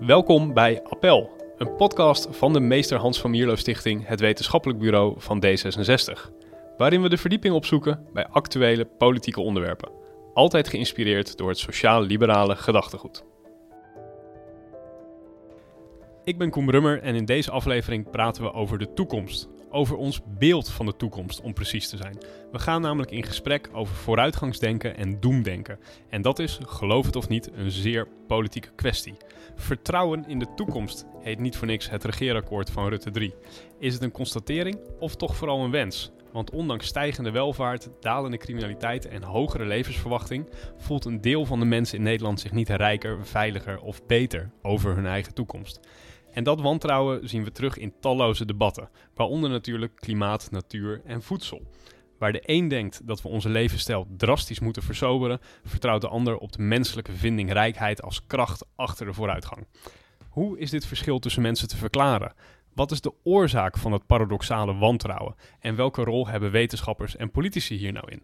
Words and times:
Welkom 0.00 0.54
bij 0.54 0.82
Appel, 0.82 1.30
een 1.56 1.76
podcast 1.76 2.28
van 2.30 2.52
de 2.52 2.60
Meester 2.60 2.98
Hans 2.98 3.20
van 3.20 3.30
Mierlo 3.30 3.54
Stichting, 3.54 4.06
het 4.06 4.20
wetenschappelijk 4.20 4.78
bureau 4.78 5.14
van 5.20 5.44
D66. 5.46 6.30
Waarin 6.76 7.02
we 7.02 7.08
de 7.08 7.16
verdieping 7.16 7.54
opzoeken 7.54 8.06
bij 8.12 8.26
actuele 8.26 8.84
politieke 8.84 9.40
onderwerpen. 9.40 9.90
Altijd 10.34 10.68
geïnspireerd 10.68 11.36
door 11.36 11.48
het 11.48 11.58
sociaal-liberale 11.58 12.56
gedachtegoed. 12.56 13.24
Ik 16.24 16.38
ben 16.38 16.50
Koen 16.50 16.66
Brummer 16.66 17.02
en 17.02 17.14
in 17.14 17.24
deze 17.24 17.50
aflevering 17.50 18.10
praten 18.10 18.42
we 18.42 18.52
over 18.52 18.78
de 18.78 18.92
toekomst. 18.92 19.48
Over 19.70 19.96
ons 19.96 20.20
beeld 20.38 20.70
van 20.70 20.86
de 20.86 20.96
toekomst, 20.96 21.40
om 21.40 21.52
precies 21.52 21.88
te 21.88 21.96
zijn. 21.96 22.18
We 22.52 22.58
gaan 22.58 22.82
namelijk 22.82 23.10
in 23.10 23.24
gesprek 23.24 23.68
over 23.72 23.94
vooruitgangsdenken 23.94 24.96
en 24.96 25.20
doemdenken. 25.20 25.78
En 26.08 26.22
dat 26.22 26.38
is, 26.38 26.58
geloof 26.62 27.06
het 27.06 27.16
of 27.16 27.28
niet, 27.28 27.50
een 27.54 27.70
zeer 27.70 28.08
politieke 28.26 28.70
kwestie. 28.74 29.16
Vertrouwen 29.54 30.24
in 30.28 30.38
de 30.38 30.54
toekomst 30.56 31.06
heet 31.20 31.38
niet 31.38 31.56
voor 31.56 31.66
niks 31.66 31.90
het 31.90 32.04
regeerakkoord 32.04 32.70
van 32.70 32.88
Rutte 32.88 33.10
3. 33.10 33.34
Is 33.78 33.94
het 33.94 34.02
een 34.02 34.10
constatering 34.10 34.78
of 34.98 35.16
toch 35.16 35.36
vooral 35.36 35.64
een 35.64 35.70
wens? 35.70 36.12
Want 36.32 36.50
ondanks 36.50 36.86
stijgende 36.86 37.30
welvaart, 37.30 37.88
dalende 38.00 38.36
criminaliteit 38.36 39.08
en 39.08 39.22
hogere 39.22 39.64
levensverwachting 39.64 40.48
voelt 40.76 41.04
een 41.04 41.20
deel 41.20 41.44
van 41.44 41.58
de 41.58 41.64
mensen 41.64 41.98
in 41.98 42.04
Nederland 42.04 42.40
zich 42.40 42.52
niet 42.52 42.68
rijker, 42.68 43.26
veiliger 43.26 43.80
of 43.80 44.06
beter 44.06 44.50
over 44.62 44.94
hun 44.94 45.06
eigen 45.06 45.34
toekomst. 45.34 45.80
En 46.32 46.44
dat 46.44 46.60
wantrouwen 46.60 47.28
zien 47.28 47.44
we 47.44 47.52
terug 47.52 47.76
in 47.76 47.94
talloze 48.00 48.44
debatten, 48.44 48.90
waaronder 49.14 49.50
natuurlijk 49.50 49.96
klimaat, 49.96 50.50
natuur 50.50 51.02
en 51.04 51.22
voedsel. 51.22 51.62
Waar 52.18 52.32
de 52.32 52.42
een 52.44 52.68
denkt 52.68 53.06
dat 53.06 53.22
we 53.22 53.28
onze 53.28 53.48
levensstijl 53.48 54.06
drastisch 54.16 54.60
moeten 54.60 54.82
versoberen, 54.82 55.40
vertrouwt 55.64 56.00
de 56.00 56.08
ander 56.08 56.36
op 56.36 56.52
de 56.52 56.62
menselijke 56.62 57.12
vindingrijkheid 57.12 58.02
als 58.02 58.26
kracht 58.26 58.66
achter 58.76 59.06
de 59.06 59.12
vooruitgang. 59.12 59.66
Hoe 60.28 60.58
is 60.58 60.70
dit 60.70 60.86
verschil 60.86 61.18
tussen 61.18 61.42
mensen 61.42 61.68
te 61.68 61.76
verklaren? 61.76 62.34
Wat 62.74 62.90
is 62.90 63.00
de 63.00 63.12
oorzaak 63.22 63.78
van 63.78 63.92
het 63.92 64.06
paradoxale 64.06 64.74
wantrouwen? 64.74 65.34
En 65.58 65.76
welke 65.76 66.04
rol 66.04 66.28
hebben 66.28 66.50
wetenschappers 66.50 67.16
en 67.16 67.30
politici 67.30 67.76
hier 67.76 67.92
nou 67.92 68.10
in? 68.10 68.22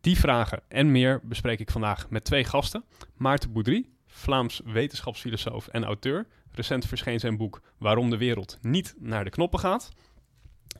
Die 0.00 0.18
vragen 0.18 0.62
en 0.68 0.90
meer 0.90 1.20
bespreek 1.22 1.60
ik 1.60 1.70
vandaag 1.70 2.10
met 2.10 2.24
twee 2.24 2.44
gasten. 2.44 2.84
Maarten 3.16 3.52
Boudry, 3.52 3.88
Vlaams 4.18 4.60
wetenschapsfilosoof 4.64 5.68
en 5.68 5.84
auteur. 5.84 6.26
Recent 6.52 6.86
verscheen 6.86 7.20
zijn 7.20 7.36
boek 7.36 7.62
Waarom 7.78 8.10
de 8.10 8.16
wereld 8.16 8.58
niet 8.60 8.94
naar 8.98 9.24
de 9.24 9.30
knoppen 9.30 9.58
gaat. 9.58 9.90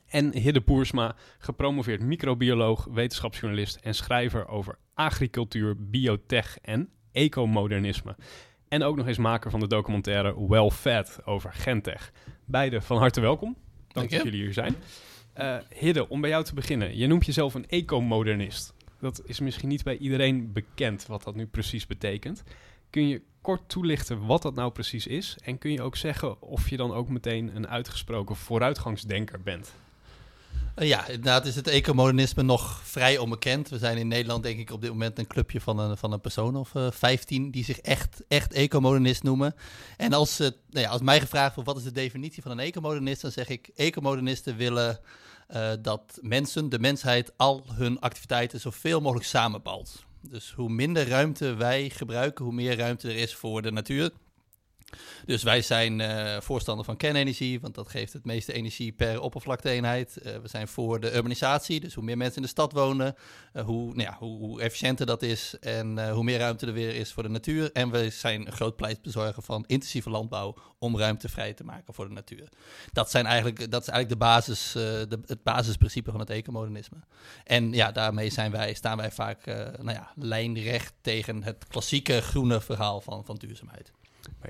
En 0.07 0.37
Hidde 0.37 0.61
Boersma, 0.61 1.15
gepromoveerd 1.37 2.01
microbioloog, 2.01 2.87
wetenschapsjournalist 2.91 3.75
en 3.75 3.95
schrijver 3.95 4.47
over 4.47 4.77
agricultuur, 4.93 5.75
biotech 5.89 6.57
en 6.61 6.89
ecomodernisme. 7.11 8.15
En 8.67 8.83
ook 8.83 8.95
nog 8.95 9.07
eens 9.07 9.17
maker 9.17 9.51
van 9.51 9.59
de 9.59 9.67
documentaire 9.67 10.47
Well 10.47 10.69
Fed 10.69 11.19
over 11.25 11.53
Gentech. 11.53 12.11
Beide 12.45 12.81
van 12.81 12.97
harte 12.97 13.21
welkom. 13.21 13.53
Dank, 13.53 13.93
Dank 13.93 14.09
dat 14.09 14.23
jullie 14.23 14.43
hier 14.43 14.53
zijn. 14.53 14.75
Eh 15.33 15.57
Hidde, 15.69 16.09
om 16.09 16.21
bij 16.21 16.29
jou 16.29 16.43
te 16.43 16.53
beginnen. 16.53 16.97
Je 16.97 17.07
noemt 17.07 17.25
jezelf 17.25 17.53
een 17.53 17.67
ecomodernist. 17.67 18.73
Dat 18.99 19.21
is 19.25 19.39
misschien 19.39 19.69
niet 19.69 19.83
bij 19.83 19.97
iedereen 19.97 20.53
bekend 20.53 21.05
wat 21.05 21.23
dat 21.23 21.35
nu 21.35 21.47
precies 21.47 21.87
betekent. 21.87 22.43
Kun 22.89 23.07
je 23.07 23.21
kort 23.41 23.69
toelichten 23.69 24.25
wat 24.25 24.41
dat 24.41 24.55
nou 24.55 24.71
precies 24.71 25.07
is? 25.07 25.37
En 25.43 25.57
kun 25.57 25.71
je 25.71 25.81
ook 25.81 25.95
zeggen 25.95 26.41
of 26.41 26.69
je 26.69 26.77
dan 26.77 26.93
ook 26.93 27.09
meteen 27.09 27.55
een 27.55 27.67
uitgesproken 27.67 28.35
vooruitgangsdenker 28.35 29.41
bent? 29.41 29.73
Uh, 30.75 30.87
ja, 30.87 31.07
inderdaad 31.07 31.45
is 31.45 31.55
het 31.55 31.67
ecomodernisme 31.67 32.43
nog 32.43 32.81
vrij 32.83 33.17
onbekend. 33.17 33.69
We 33.69 33.77
zijn 33.77 33.97
in 33.97 34.07
Nederland 34.07 34.43
denk 34.43 34.59
ik 34.59 34.71
op 34.71 34.81
dit 34.81 34.89
moment 34.89 35.19
een 35.19 35.27
clubje 35.27 35.61
van 35.61 35.79
een, 35.79 35.97
van 35.97 36.11
een 36.11 36.21
persoon 36.21 36.55
of 36.55 36.73
uh, 36.73 36.91
15 36.91 37.51
die 37.51 37.63
zich 37.63 37.79
echt, 37.79 38.23
echt 38.27 38.53
ecomodernist 38.53 39.23
noemen. 39.23 39.55
En 39.97 40.13
als, 40.13 40.39
uh, 40.39 40.47
nou 40.69 40.85
ja, 40.85 40.89
als 40.89 41.01
mij 41.01 41.19
gevraagd 41.19 41.55
wordt 41.55 41.69
wat 41.69 41.79
is 41.79 41.85
de 41.85 41.91
definitie 41.91 42.41
van 42.41 42.51
een 42.51 42.59
ecomodernist, 42.59 43.21
dan 43.21 43.31
zeg 43.31 43.47
ik 43.47 43.69
ecomodernisten 43.75 44.55
willen 44.55 44.99
dat 45.81 46.19
mensen, 46.21 46.69
de 46.69 46.79
mensheid, 46.79 47.31
al 47.37 47.63
hun 47.73 47.99
activiteiten 47.99 48.59
zoveel 48.59 49.01
mogelijk 49.01 49.25
samenbalt. 49.27 50.05
Dus 50.21 50.51
hoe 50.51 50.69
minder 50.69 51.07
ruimte 51.07 51.53
wij 51.53 51.89
gebruiken, 51.89 52.45
hoe 52.45 52.53
meer 52.53 52.77
ruimte 52.77 53.09
er 53.09 53.15
is 53.15 53.35
voor 53.35 53.61
de 53.61 53.71
natuur. 53.71 54.11
Dus 55.25 55.43
wij 55.43 55.61
zijn 55.61 55.99
uh, 55.99 56.37
voorstander 56.39 56.85
van 56.85 56.97
kernenergie, 56.97 57.59
want 57.59 57.75
dat 57.75 57.89
geeft 57.89 58.13
het 58.13 58.25
meeste 58.25 58.53
energie 58.53 58.91
per 58.91 59.21
oppervlakteeenheid. 59.21 60.17
Uh, 60.17 60.37
we 60.37 60.47
zijn 60.47 60.67
voor 60.67 60.99
de 60.99 61.15
urbanisatie, 61.15 61.79
dus 61.79 61.93
hoe 61.93 62.03
meer 62.03 62.17
mensen 62.17 62.35
in 62.35 62.41
de 62.41 62.47
stad 62.47 62.71
wonen, 62.71 63.15
uh, 63.53 63.63
hoe, 63.63 63.85
nou 63.85 64.01
ja, 64.01 64.15
hoe, 64.19 64.37
hoe, 64.37 64.61
efficiënter 64.61 65.05
dat 65.05 65.21
is 65.21 65.55
en 65.59 66.09
hoe 66.11 66.23
meer 66.23 66.37
ruimte 66.37 66.65
er 66.65 66.73
weer 66.73 66.95
is 66.95 67.11
voor 67.11 67.23
de 67.23 67.29
natuur. 67.29 67.71
En 67.71 67.91
we 67.91 68.09
zijn 68.09 68.47
een 68.47 68.51
groot 68.51 68.75
pleitbezorger 68.75 69.43
van 69.43 69.63
intensieve 69.67 70.09
landbouw 70.09 70.55
om 70.79 70.97
ruimte 70.97 71.29
vrij 71.29 71.53
te 71.53 71.63
maken 71.63 71.93
voor 71.93 72.07
de 72.07 72.13
natuur. 72.13 72.49
Dat, 72.91 73.11
zijn 73.11 73.25
eigenlijk, 73.25 73.71
dat 73.71 73.81
is 73.81 73.87
eigenlijk 73.87 74.21
de 74.21 74.25
basis, 74.25 74.71
de, 74.71 75.19
het 75.25 75.43
basisprincipe 75.43 76.11
van 76.11 76.19
het 76.19 76.29
ecomodernisme. 76.29 76.97
En 77.43 77.73
ja, 77.73 77.91
daarmee 77.91 78.29
zijn 78.29 78.51
wij, 78.51 78.73
staan 78.73 78.97
wij 78.97 79.11
vaak 79.11 79.45
nou 79.45 79.91
ja, 79.91 80.11
lijnrecht 80.15 80.93
tegen 81.01 81.43
het 81.43 81.67
klassieke 81.67 82.21
groene 82.21 82.61
verhaal 82.61 83.01
van, 83.01 83.25
van 83.25 83.35
duurzaamheid. 83.35 83.91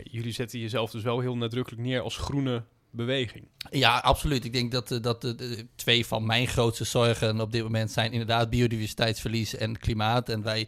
Jullie 0.03 0.31
zetten 0.31 0.59
jezelf 0.59 0.91
dus 0.91 1.03
wel 1.03 1.19
heel 1.19 1.37
nadrukkelijk 1.37 1.81
neer 1.81 2.01
als 2.01 2.17
groene 2.17 2.63
beweging. 2.91 3.47
Ja, 3.69 3.97
absoluut. 3.97 4.45
Ik 4.45 4.53
denk 4.53 4.71
dat, 4.71 4.99
dat 5.01 5.21
de, 5.21 5.35
de, 5.35 5.67
twee 5.75 6.05
van 6.05 6.25
mijn 6.25 6.47
grootste 6.47 6.83
zorgen 6.83 7.41
op 7.41 7.51
dit 7.51 7.63
moment 7.63 7.91
zijn 7.91 8.11
inderdaad 8.11 8.49
biodiversiteitsverlies 8.49 9.55
en 9.55 9.79
klimaat. 9.79 10.29
En 10.29 10.43
wij 10.43 10.67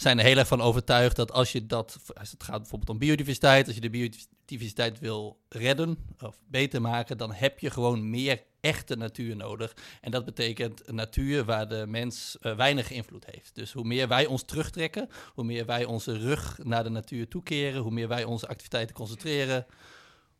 zijn 0.00 0.18
er 0.18 0.24
heel 0.24 0.36
erg 0.36 0.48
van 0.48 0.60
overtuigd 0.60 1.16
dat 1.16 1.32
als 1.32 1.52
je 1.52 1.66
dat, 1.66 1.98
als 2.20 2.30
het 2.30 2.42
gaat 2.42 2.58
bijvoorbeeld 2.58 2.90
om 2.90 2.98
biodiversiteit, 2.98 3.66
als 3.66 3.74
je 3.74 3.80
de 3.80 3.90
biodiversiteit 3.90 4.98
wil 4.98 5.40
redden 5.48 5.98
of 6.20 6.38
beter 6.46 6.80
maken, 6.80 7.18
dan 7.18 7.32
heb 7.32 7.58
je 7.58 7.70
gewoon 7.70 8.10
meer 8.10 8.42
echte 8.60 8.96
natuur 8.96 9.36
nodig. 9.36 9.76
En 10.00 10.10
dat 10.10 10.24
betekent 10.24 10.88
een 10.88 10.94
natuur 10.94 11.44
waar 11.44 11.68
de 11.68 11.84
mens 11.86 12.36
uh, 12.40 12.56
weinig 12.56 12.90
invloed 12.90 13.26
heeft. 13.26 13.54
Dus 13.54 13.72
hoe 13.72 13.84
meer 13.84 14.08
wij 14.08 14.26
ons 14.26 14.42
terugtrekken, 14.42 15.08
hoe 15.34 15.44
meer 15.44 15.66
wij 15.66 15.84
onze 15.84 16.18
rug 16.18 16.58
naar 16.62 16.82
de 16.82 16.90
natuur 16.90 17.28
toekeren, 17.28 17.82
hoe 17.82 17.92
meer 17.92 18.08
wij 18.08 18.24
onze 18.24 18.48
activiteiten 18.48 18.94
concentreren, 18.94 19.66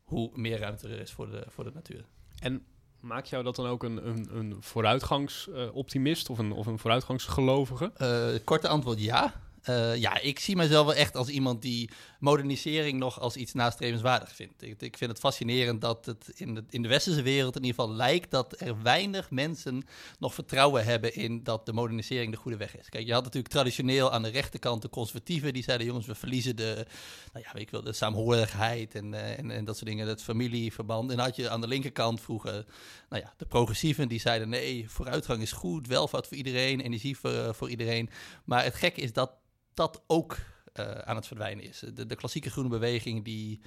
hoe 0.03 0.29
meer 0.33 0.59
ruimte 0.59 0.87
er 0.87 0.99
is 0.99 1.11
voor 1.11 1.31
de, 1.31 1.43
voor 1.47 1.63
de 1.63 1.71
natuur. 1.73 2.05
En 2.39 2.65
maakt 2.99 3.29
jou 3.29 3.43
dat 3.43 3.55
dan 3.55 3.67
ook 3.67 3.83
een, 3.83 4.07
een, 4.07 4.27
een 4.37 4.57
vooruitgangsoptimist 4.59 6.29
of 6.29 6.37
een, 6.37 6.51
of 6.51 6.65
een 6.65 6.79
vooruitgangsgelovige? 6.79 7.91
Uh, 8.01 8.39
korte 8.43 8.67
antwoord 8.67 9.01
ja. 9.01 9.47
Uh, 9.69 9.95
ja, 9.95 10.19
ik 10.19 10.39
zie 10.39 10.55
mezelf 10.55 10.85
wel 10.85 10.95
echt 10.95 11.15
als 11.15 11.27
iemand 11.27 11.61
die 11.61 11.89
modernisering 12.19 12.99
nog 12.99 13.19
als 13.19 13.35
iets 13.35 13.53
nastrevenswaardig 13.53 14.35
vindt. 14.35 14.61
Ik, 14.61 14.81
ik 14.81 14.97
vind 14.97 15.11
het 15.11 15.19
fascinerend 15.19 15.81
dat 15.81 16.05
het 16.05 16.31
in 16.35 16.53
de, 16.53 16.63
in 16.69 16.81
de 16.81 16.87
westerse 16.87 17.21
wereld 17.21 17.55
in 17.55 17.63
ieder 17.63 17.79
geval 17.79 17.95
lijkt 17.95 18.31
dat 18.31 18.61
er 18.61 18.81
weinig 18.81 19.31
mensen 19.31 19.83
nog 20.19 20.33
vertrouwen 20.33 20.85
hebben 20.85 21.15
in 21.15 21.43
dat 21.43 21.65
de 21.65 21.73
modernisering 21.73 22.31
de 22.31 22.37
goede 22.37 22.57
weg 22.57 22.77
is. 22.77 22.89
Kijk, 22.89 23.05
je 23.05 23.13
had 23.13 23.23
natuurlijk 23.23 23.53
traditioneel 23.53 24.11
aan 24.11 24.21
de 24.21 24.29
rechterkant 24.29 24.81
de 24.81 24.89
conservatieven 24.89 25.53
die 25.53 25.63
zeiden: 25.63 25.87
jongens, 25.87 26.05
we 26.05 26.15
verliezen 26.15 26.55
de, 26.55 26.85
nou 27.33 27.45
ja, 27.45 27.59
ik 27.59 27.69
wel, 27.69 27.83
de 27.83 27.93
saamhorigheid 27.93 28.95
en, 28.95 29.13
uh, 29.13 29.39
en, 29.39 29.51
en 29.51 29.65
dat 29.65 29.75
soort 29.75 29.89
dingen, 29.89 30.07
het 30.07 30.23
familieverband. 30.23 31.09
En 31.09 31.17
dan 31.17 31.25
had 31.25 31.35
je 31.35 31.49
aan 31.49 31.61
de 31.61 31.67
linkerkant 31.67 32.21
vroeger, 32.21 32.65
nou 33.09 33.23
ja, 33.23 33.33
de 33.37 33.45
progressieven 33.45 34.07
die 34.07 34.19
zeiden: 34.19 34.49
nee, 34.49 34.89
vooruitgang 34.89 35.41
is 35.41 35.51
goed, 35.51 35.87
welvaart 35.87 36.27
voor 36.27 36.37
iedereen, 36.37 36.79
energie 36.79 37.17
voor, 37.17 37.55
voor 37.55 37.69
iedereen. 37.69 38.09
Maar 38.43 38.63
het 38.63 38.75
gekke 38.75 39.01
is 39.01 39.13
dat 39.13 39.31
dat 39.73 40.03
ook 40.07 40.37
uh, 40.79 40.91
aan 40.91 41.15
het 41.15 41.27
verdwijnen 41.27 41.63
is. 41.63 41.83
De, 41.93 42.05
de 42.05 42.15
klassieke 42.15 42.49
groene 42.49 42.69
beweging 42.69 43.25
die, 43.25 43.59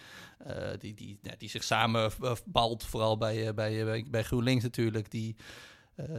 uh, 0.46 0.54
die, 0.78 0.94
die, 0.94 1.18
die 1.38 1.48
zich 1.48 1.64
samenbalt, 1.64 2.84
vooral 2.84 3.18
bij, 3.18 3.54
bij, 3.54 3.84
bij, 3.84 4.06
bij 4.10 4.22
GroenLinks 4.22 4.62
natuurlijk, 4.62 5.10
die 5.10 5.36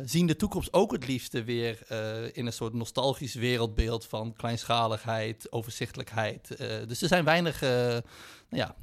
zien 0.03 0.27
de 0.27 0.35
toekomst 0.35 0.73
ook 0.73 0.91
het 0.91 1.07
liefste 1.07 1.43
weer 1.43 1.91
in 2.35 2.45
een 2.45 2.53
soort 2.53 2.73
nostalgisch 2.73 3.33
wereldbeeld 3.33 4.05
van 4.05 4.33
kleinschaligheid, 4.33 5.51
overzichtelijkheid. 5.51 6.47
dus 6.87 7.01
er 7.01 7.07
zijn 7.07 7.23
weinig 7.23 7.61
nou 7.61 8.03
ja, 8.49 8.75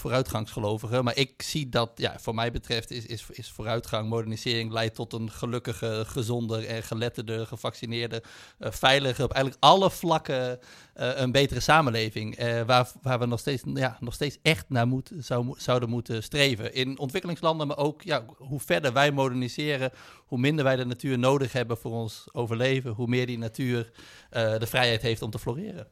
vooruitgangsgelovigen. 0.00 1.04
Maar 1.04 1.16
ik 1.16 1.42
zie 1.42 1.68
dat, 1.68 1.90
ja, 1.94 2.18
voor 2.18 2.34
mij 2.34 2.50
betreft, 2.50 2.90
is, 2.90 3.06
is, 3.06 3.26
is 3.30 3.50
vooruitgang, 3.50 4.08
modernisering 4.08 4.72
leidt 4.72 4.94
tot 4.94 5.12
een 5.12 5.30
gelukkige, 5.30 6.04
gezonder 6.06 6.66
en 6.66 6.82
geletterde, 6.82 7.46
gevaccineerde, 7.46 8.22
uh, 8.58 8.70
veilige, 8.70 9.22
op 9.22 9.32
eigenlijk 9.32 9.64
alle 9.64 9.90
vlakken 9.90 10.58
uh, 10.96 11.10
een 11.14 11.32
betere 11.32 11.60
samenleving. 11.60 12.40
Uh, 12.40 12.62
waar, 12.62 12.88
waar 13.02 13.18
we 13.18 13.26
nog 13.26 13.38
steeds, 13.38 13.62
ja, 13.74 13.96
nog 14.00 14.14
steeds 14.14 14.38
echt 14.42 14.64
naar 14.68 14.86
moet, 14.86 15.12
zou, 15.18 15.54
zouden 15.56 15.88
moeten 15.88 16.22
streven. 16.22 16.74
In 16.74 16.98
ontwikkelingslanden, 16.98 17.66
maar 17.66 17.78
ook 17.78 18.02
ja, 18.02 18.24
hoe 18.36 18.60
verder 18.60 18.92
wij 18.92 19.10
moderniseren, 19.12 19.90
hoe 20.26 20.38
minder 20.38 20.64
wij 20.64 20.76
de 20.76 20.84
natuur 20.84 21.18
nodig 21.18 21.52
hebben 21.52 21.76
voor 21.76 21.92
ons 21.92 22.26
overleven, 22.32 22.92
hoe 22.92 23.06
meer 23.06 23.26
die 23.26 23.38
natuur 23.38 23.90
de 24.30 24.66
vrijheid 24.66 25.02
heeft 25.02 25.22
om 25.22 25.30
te 25.30 25.38
floreren. 25.38 25.86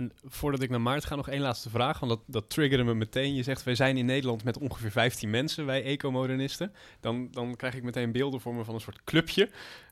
En 0.00 0.12
voordat 0.24 0.62
ik 0.62 0.70
naar 0.70 0.80
Maart 0.80 1.04
ga, 1.04 1.16
nog 1.16 1.28
één 1.28 1.40
laatste 1.40 1.70
vraag. 1.70 1.98
Want 1.98 2.12
dat, 2.12 2.20
dat 2.26 2.50
triggerde 2.50 2.84
me 2.84 2.94
meteen. 2.94 3.34
Je 3.34 3.42
zegt, 3.42 3.62
wij 3.62 3.74
zijn 3.74 3.96
in 3.96 4.06
Nederland 4.06 4.44
met 4.44 4.58
ongeveer 4.58 4.90
15 4.90 5.30
mensen, 5.30 5.66
wij 5.66 5.84
ecomodernisten. 5.84 6.72
Dan, 7.00 7.28
dan 7.30 7.56
krijg 7.56 7.74
ik 7.74 7.82
meteen 7.82 8.12
beelden 8.12 8.40
voor 8.40 8.54
me 8.54 8.64
van 8.64 8.74
een 8.74 8.80
soort 8.80 9.04
clubje. 9.04 9.50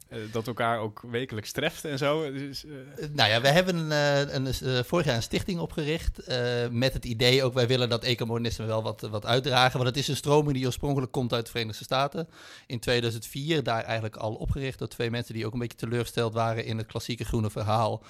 Eh, 0.09 0.19
dat 0.33 0.47
elkaar 0.47 0.79
ook 0.79 1.01
wekelijks 1.11 1.53
treft 1.53 1.85
en 1.85 1.99
zo. 1.99 2.33
Dus, 2.33 2.65
uh... 2.65 2.73
Nou 3.13 3.31
ja, 3.31 3.41
we 3.41 3.49
hebben 3.49 3.91
een, 3.91 4.47
een, 4.47 4.85
vorig 4.85 5.07
jaar 5.07 5.17
een 5.17 5.23
stichting 5.23 5.61
opgericht 5.61 6.27
met 6.71 6.93
het 6.93 7.05
idee 7.05 7.45
ook 7.45 7.55
wij 7.55 7.67
willen 7.67 7.89
dat 7.89 8.05
ecomodernisme 8.05 8.67
wel 8.67 8.83
wat, 8.83 9.01
wat 9.01 9.27
uitdragen. 9.27 9.73
Want 9.73 9.89
het 9.89 9.97
is 9.99 10.09
een 10.09 10.17
stroming 10.17 10.57
die 10.57 10.67
oorspronkelijk 10.67 11.13
komt 11.13 11.33
uit 11.33 11.45
de 11.45 11.51
Verenigde 11.51 11.85
Staten. 11.85 12.29
In 12.67 12.79
2004 12.79 13.63
daar 13.63 13.83
eigenlijk 13.83 14.17
al 14.17 14.35
opgericht 14.35 14.79
door 14.79 14.89
twee 14.89 15.11
mensen 15.11 15.35
die 15.35 15.47
ook 15.47 15.53
een 15.53 15.59
beetje 15.59 15.79
teleurgesteld 15.79 16.33
waren 16.33 16.65
in 16.65 16.79
het 16.79 16.87
klassieke 16.87 17.25
groene 17.25 17.51
verhaal. 17.51 18.03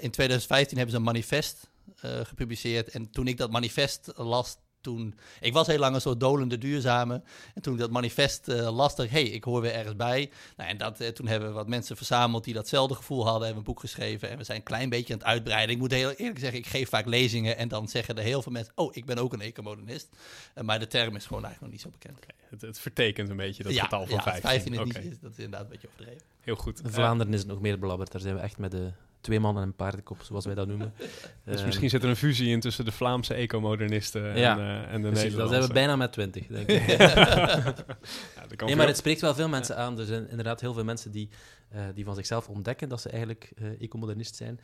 in 0.00 0.10
2015 0.10 0.76
hebben 0.76 0.94
ze 0.94 1.00
een 1.00 1.06
manifest 1.06 1.70
gepubliceerd. 2.00 2.88
En 2.88 3.10
toen 3.10 3.26
ik 3.26 3.36
dat 3.36 3.50
manifest 3.50 4.12
las, 4.16 4.56
toen, 4.84 5.14
ik 5.40 5.52
was 5.52 5.66
heel 5.66 5.78
lang 5.78 5.94
een 5.94 6.00
soort 6.00 6.20
dolende 6.20 6.58
duurzame. 6.58 7.22
En 7.54 7.62
toen 7.62 7.72
ik 7.72 7.80
dat 7.80 7.90
manifest 7.90 8.48
uh, 8.48 8.76
las, 8.76 8.96
dacht 8.96 9.10
hey, 9.10 9.22
ik 9.22 9.44
hoor 9.44 9.60
weer 9.60 9.74
ergens 9.74 9.96
bij. 9.96 10.30
Nou, 10.56 10.70
en 10.70 10.76
dat, 10.76 11.00
uh, 11.00 11.08
toen 11.08 11.26
hebben 11.26 11.48
we 11.48 11.54
wat 11.54 11.68
mensen 11.68 11.96
verzameld 11.96 12.44
die 12.44 12.54
datzelfde 12.54 12.94
gevoel 12.94 13.24
hadden. 13.24 13.42
Hebben 13.42 13.58
een 13.58 13.72
boek 13.72 13.80
geschreven 13.80 14.30
en 14.30 14.38
we 14.38 14.44
zijn 14.44 14.58
een 14.58 14.64
klein 14.64 14.88
beetje 14.88 15.12
aan 15.12 15.18
het 15.18 15.28
uitbreiden. 15.28 15.74
Ik 15.74 15.80
moet 15.80 15.90
heel 15.90 16.10
eerlijk 16.10 16.38
zeggen, 16.38 16.58
ik 16.58 16.66
geef 16.66 16.88
vaak 16.88 17.06
lezingen 17.06 17.56
en 17.56 17.68
dan 17.68 17.88
zeggen 17.88 18.16
er 18.16 18.22
heel 18.22 18.42
veel 18.42 18.52
mensen... 18.52 18.72
oh, 18.76 18.96
ik 18.96 19.04
ben 19.04 19.18
ook 19.18 19.32
een 19.32 19.40
ecomodernist. 19.40 20.08
Uh, 20.54 20.64
maar 20.64 20.78
de 20.78 20.86
term 20.86 21.16
is 21.16 21.26
gewoon 21.26 21.44
eigenlijk 21.44 21.60
nog 21.60 21.70
niet 21.70 21.80
zo 21.80 21.98
bekend. 21.98 22.16
Okay. 22.16 22.36
Het, 22.48 22.60
het, 22.60 22.78
vertekent 22.78 23.30
een 23.30 23.36
beetje 23.36 23.62
dat 23.62 23.74
ja, 23.74 23.82
getal 23.82 24.06
van 24.06 24.14
ja, 24.14 24.22
15. 24.22 24.42
15 24.50 24.72
is, 24.72 24.78
okay. 24.78 25.02
niet, 25.02 25.18
dat 25.20 25.30
is 25.30 25.36
inderdaad 25.36 25.62
een 25.62 25.68
beetje 25.68 25.88
overdreven. 25.88 26.22
Heel 26.40 26.56
goed. 26.56 26.84
In 26.84 26.90
Vlaanderen 26.90 27.32
is 27.32 27.38
het 27.38 27.48
nog 27.48 27.60
meer 27.60 27.78
belabberd. 27.78 28.12
Daar 28.12 28.20
zijn 28.20 28.34
we 28.34 28.40
echt 28.40 28.58
met 28.58 28.70
de 28.70 28.92
twee 29.24 29.40
mannen 29.40 29.62
en 29.62 29.68
een 29.68 29.74
paardenkop, 29.74 30.22
zoals 30.22 30.44
wij 30.44 30.54
dat 30.54 30.66
noemen. 30.66 30.94
dus 31.44 31.60
uh, 31.60 31.66
misschien 31.66 31.90
zit 31.90 32.02
er 32.02 32.08
een 32.08 32.16
fusie 32.16 32.50
in 32.50 32.60
tussen 32.60 32.84
de 32.84 32.92
Vlaamse 32.92 33.34
ecomodernisten 33.34 34.32
en, 34.32 34.38
ja, 34.38 34.58
uh, 34.58 34.92
en 34.92 35.02
de 35.02 35.08
precies, 35.08 35.22
Nederlandse. 35.22 35.36
Dan 35.36 35.48
zijn 35.48 35.62
we 35.62 35.72
bijna 35.72 35.96
met 35.96 36.12
twintig, 36.12 36.46
denk 36.46 36.68
ik. 36.68 36.86
ja, 36.98 38.66
nee, 38.66 38.76
maar 38.76 38.86
het 38.86 38.96
spreekt 38.96 39.20
wel 39.20 39.34
veel 39.34 39.48
mensen 39.48 39.76
aan. 39.76 39.98
Er 39.98 40.06
zijn 40.06 40.28
inderdaad 40.28 40.60
heel 40.60 40.72
veel 40.72 40.84
mensen 40.84 41.10
die, 41.10 41.28
uh, 41.74 41.80
die 41.94 42.04
van 42.04 42.14
zichzelf 42.14 42.48
ontdekken 42.48 42.88
dat 42.88 43.00
ze 43.00 43.08
eigenlijk 43.08 43.52
ecomodernist 43.80 44.36
zijn. 44.36 44.60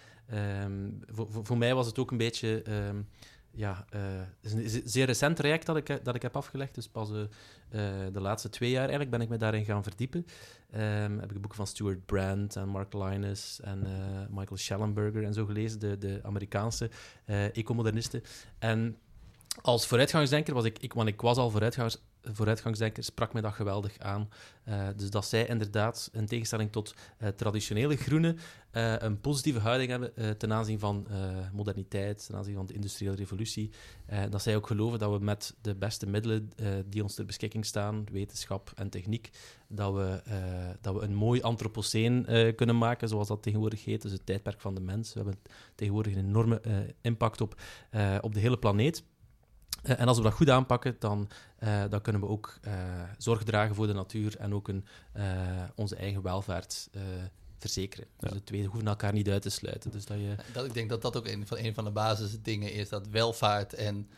Um, 0.65 1.01
voor, 1.07 1.31
voor, 1.31 1.47
voor, 1.47 1.59
mij 1.59 1.75
was 1.75 1.87
het 1.87 1.99
ook 1.99 2.11
een 2.11 2.17
beetje... 2.17 2.63
Um, 2.89 3.09
ja, 3.53 3.85
uh, 3.95 4.01
het 4.41 4.53
is 4.53 4.53
een 4.53 4.83
zeer 4.89 5.07
recent 5.07 5.37
traject 5.37 5.67
dat 5.67 5.77
ik, 5.77 6.05
dat 6.05 6.15
ik 6.15 6.23
heb 6.23 6.37
afgelegd. 6.37 6.75
Dus 6.75 6.89
pas 6.89 7.11
uh, 7.11 7.25
de 8.13 8.21
laatste 8.21 8.49
twee 8.49 8.71
jaar 8.71 8.81
eigenlijk 8.81 9.11
ben 9.11 9.21
ik 9.21 9.29
me 9.29 9.37
daarin 9.37 9.65
gaan 9.65 9.83
verdiepen. 9.83 10.27
Um, 10.75 11.19
heb 11.19 11.33
ik 11.33 11.41
boeken 11.41 11.55
van 11.55 11.67
Stuart 11.67 12.07
Brand 12.07 12.57
en 12.57 12.69
Mark 12.69 12.93
Linus 12.93 13.61
en 13.61 13.87
Michael 14.31 14.57
Schellenberger 14.57 15.25
en 15.25 15.35
zo 15.35 15.47
gelezen, 15.47 15.81
de, 15.81 15.99
de 15.99 16.21
Amerikaanse 16.23 16.91
ecomodernisten. 17.53 18.23
En 18.59 18.97
als 19.63 19.87
vooruitgangsdenker 19.87 20.55
was 20.55 20.65
ik, 20.65 20.79
ik, 20.79 20.93
want 20.93 21.09
ik 21.09 21.21
was 21.21 21.37
al 21.37 21.51
vooruitgangers, 21.51 21.99
vooruitgangsdenker, 22.23 23.05
sprak 23.05 23.33
mij 23.33 23.43
dat 23.43 23.53
geweldig 23.53 23.99
aan. 23.99 24.29
Uh, 24.69 24.89
dus 24.97 25.11
dat 25.11 25.27
zij 25.27 25.47
inderdaad, 25.47 26.11
in 26.13 26.27
tegenstelling 26.27 26.73
tot 26.73 26.95
uh, 27.19 27.29
traditionele 27.29 27.97
groenen, 27.97 28.39
uh, 28.73 28.95
een 28.99 29.21
positieve 29.21 29.59
houding 29.59 29.91
hebben 29.91 30.39
ten 30.39 30.53
aanzien 30.53 30.79
van 30.79 31.07
moderniteit, 31.53 32.27
ten 32.27 32.37
aanzien 32.37 32.55
van 32.55 32.67
de 32.67 32.75
industriële 32.75 33.15
revolutie. 33.15 33.71
dat 34.31 34.43
zij 34.43 34.57
ook 34.57 34.67
geloven 34.67 34.99
dat 34.99 35.13
we 35.19 35.25
met 35.25 35.55
de 35.61 35.75
beste 35.75 36.07
middelen 36.07 36.53
die 36.87 37.03
ons 37.03 37.15
ter 37.15 37.25
beschikking 37.25 37.67
staan, 37.67 38.05
wetenschap 38.13 38.73
en 38.75 38.91
techniek, 38.91 39.31
dat 39.69 39.95
we, 39.95 40.23
dat 40.81 40.95
we 40.95 41.01
een 41.01 41.15
mooi 41.15 41.43
antropoceen 41.43 42.27
kunnen 42.57 42.79
maken, 42.79 43.09
zoals 43.09 43.29
dat 43.29 43.43
tegenwoordig 43.43 43.85
heet, 43.85 44.03
dus 44.03 44.13
het 44.13 44.27
tijdperk 44.27 44.61
van 44.61 44.75
de 44.75 44.81
mens. 44.81 45.13
We 45.13 45.21
hebben 45.21 45.41
tegenwoordig 45.75 46.15
een 46.15 46.27
enorme 46.27 46.61
impact 47.01 47.41
op, 47.41 47.61
op 48.21 48.35
de 48.35 48.41
hele 48.41 48.59
planeet. 48.59 49.03
Uh, 49.83 50.01
en 50.01 50.09
als 50.09 50.17
we 50.17 50.23
dat 50.23 50.33
goed 50.33 50.51
aanpakken, 50.51 50.97
dan, 50.99 51.29
uh, 51.65 51.83
dan 51.91 52.01
kunnen 52.01 52.21
we 52.23 52.29
ook 52.29 52.59
uh, 52.67 52.73
zorg 53.19 53.43
dragen 53.43 53.75
voor 53.75 53.87
de 53.87 53.93
natuur 53.93 54.37
en 54.37 54.55
ook 54.55 54.69
een, 54.69 54.85
onze 55.75 55.97
eigen 55.97 56.23
welvaart 56.23 56.89
verzekeren. 57.59 58.07
Ja. 58.19 58.29
Dus 58.29 58.39
de 58.39 58.45
twee 58.45 58.67
hoeven 58.67 58.89
elkaar 58.89 59.13
niet 59.13 59.29
uit 59.29 59.43
te 59.43 59.51
sluiten. 59.51 59.91
Dus 59.91 60.05
dat 60.05 60.19
je... 60.19 60.35
dat, 60.53 60.65
ik 60.65 60.75
denk 60.75 60.89
dat 60.89 61.03
dat 61.03 61.17
ook 61.17 61.27
een 61.27 61.47
van, 61.47 61.59
een 61.59 61.75
van 61.75 61.85
de 61.85 61.91
basisdingen 61.91 62.73
is, 62.73 62.89
dat 62.89 63.09
welvaart 63.09 63.75
en 63.75 64.09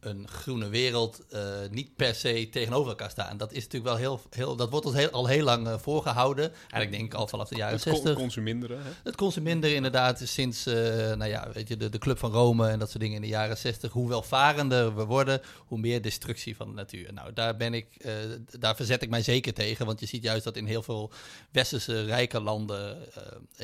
een 0.00 0.28
groene 0.28 0.68
wereld 0.68 1.24
uh, 1.34 1.40
niet 1.70 1.96
per 1.96 2.14
se 2.14 2.48
tegenover 2.50 2.88
elkaar 2.88 3.10
staan. 3.10 3.36
Dat 3.36 3.52
is 3.52 3.62
natuurlijk 3.62 3.84
wel 3.84 3.96
heel, 3.96 4.20
heel 4.30 4.56
dat 4.56 4.70
wordt 4.70 4.86
ons 4.86 4.94
heel, 4.94 5.10
al 5.10 5.26
heel 5.26 5.44
lang 5.44 5.66
uh, 5.66 5.78
voorgehouden. 5.78 6.52
Eigenlijk 6.52 6.90
denk 6.90 7.04
ik 7.04 7.14
al 7.14 7.28
vanaf 7.28 7.48
de 7.48 7.56
jaren 7.56 7.74
het 7.74 7.82
60. 7.82 8.04
Het 8.04 8.18
consuminderen. 8.18 8.82
Hè? 8.82 8.90
Het 9.02 9.16
consuminderen 9.16 9.76
inderdaad 9.76 10.20
sinds, 10.24 10.66
uh, 10.66 10.74
nou 11.12 11.24
ja, 11.24 11.48
weet 11.52 11.68
je, 11.68 11.76
de, 11.76 11.88
de 11.88 11.98
Club 11.98 12.18
van 12.18 12.32
Rome 12.32 12.68
en 12.68 12.78
dat 12.78 12.88
soort 12.88 13.00
dingen 13.00 13.16
in 13.16 13.22
de 13.22 13.28
jaren 13.28 13.56
60. 13.56 13.92
Hoe 13.92 14.08
welvarender 14.08 14.96
we 14.96 15.04
worden, 15.04 15.40
hoe 15.66 15.78
meer 15.78 16.02
destructie 16.02 16.56
van 16.56 16.68
de 16.68 16.74
natuur. 16.74 17.12
Nou, 17.12 17.32
daar 17.32 17.56
ben 17.56 17.74
ik, 17.74 18.06
daar 18.58 18.76
verzet 18.76 19.02
ik 19.02 19.10
mij 19.10 19.22
zeker 19.22 19.54
tegen, 19.54 19.86
want 19.86 20.00
je 20.00 20.06
ziet 20.06 20.22
juist 20.22 20.44
dat 20.44 20.56
in 20.56 20.66
heel 20.66 20.82
veel 20.82 21.10
westerse 21.50 22.04
rijke 22.04 22.40
landen 22.40 22.98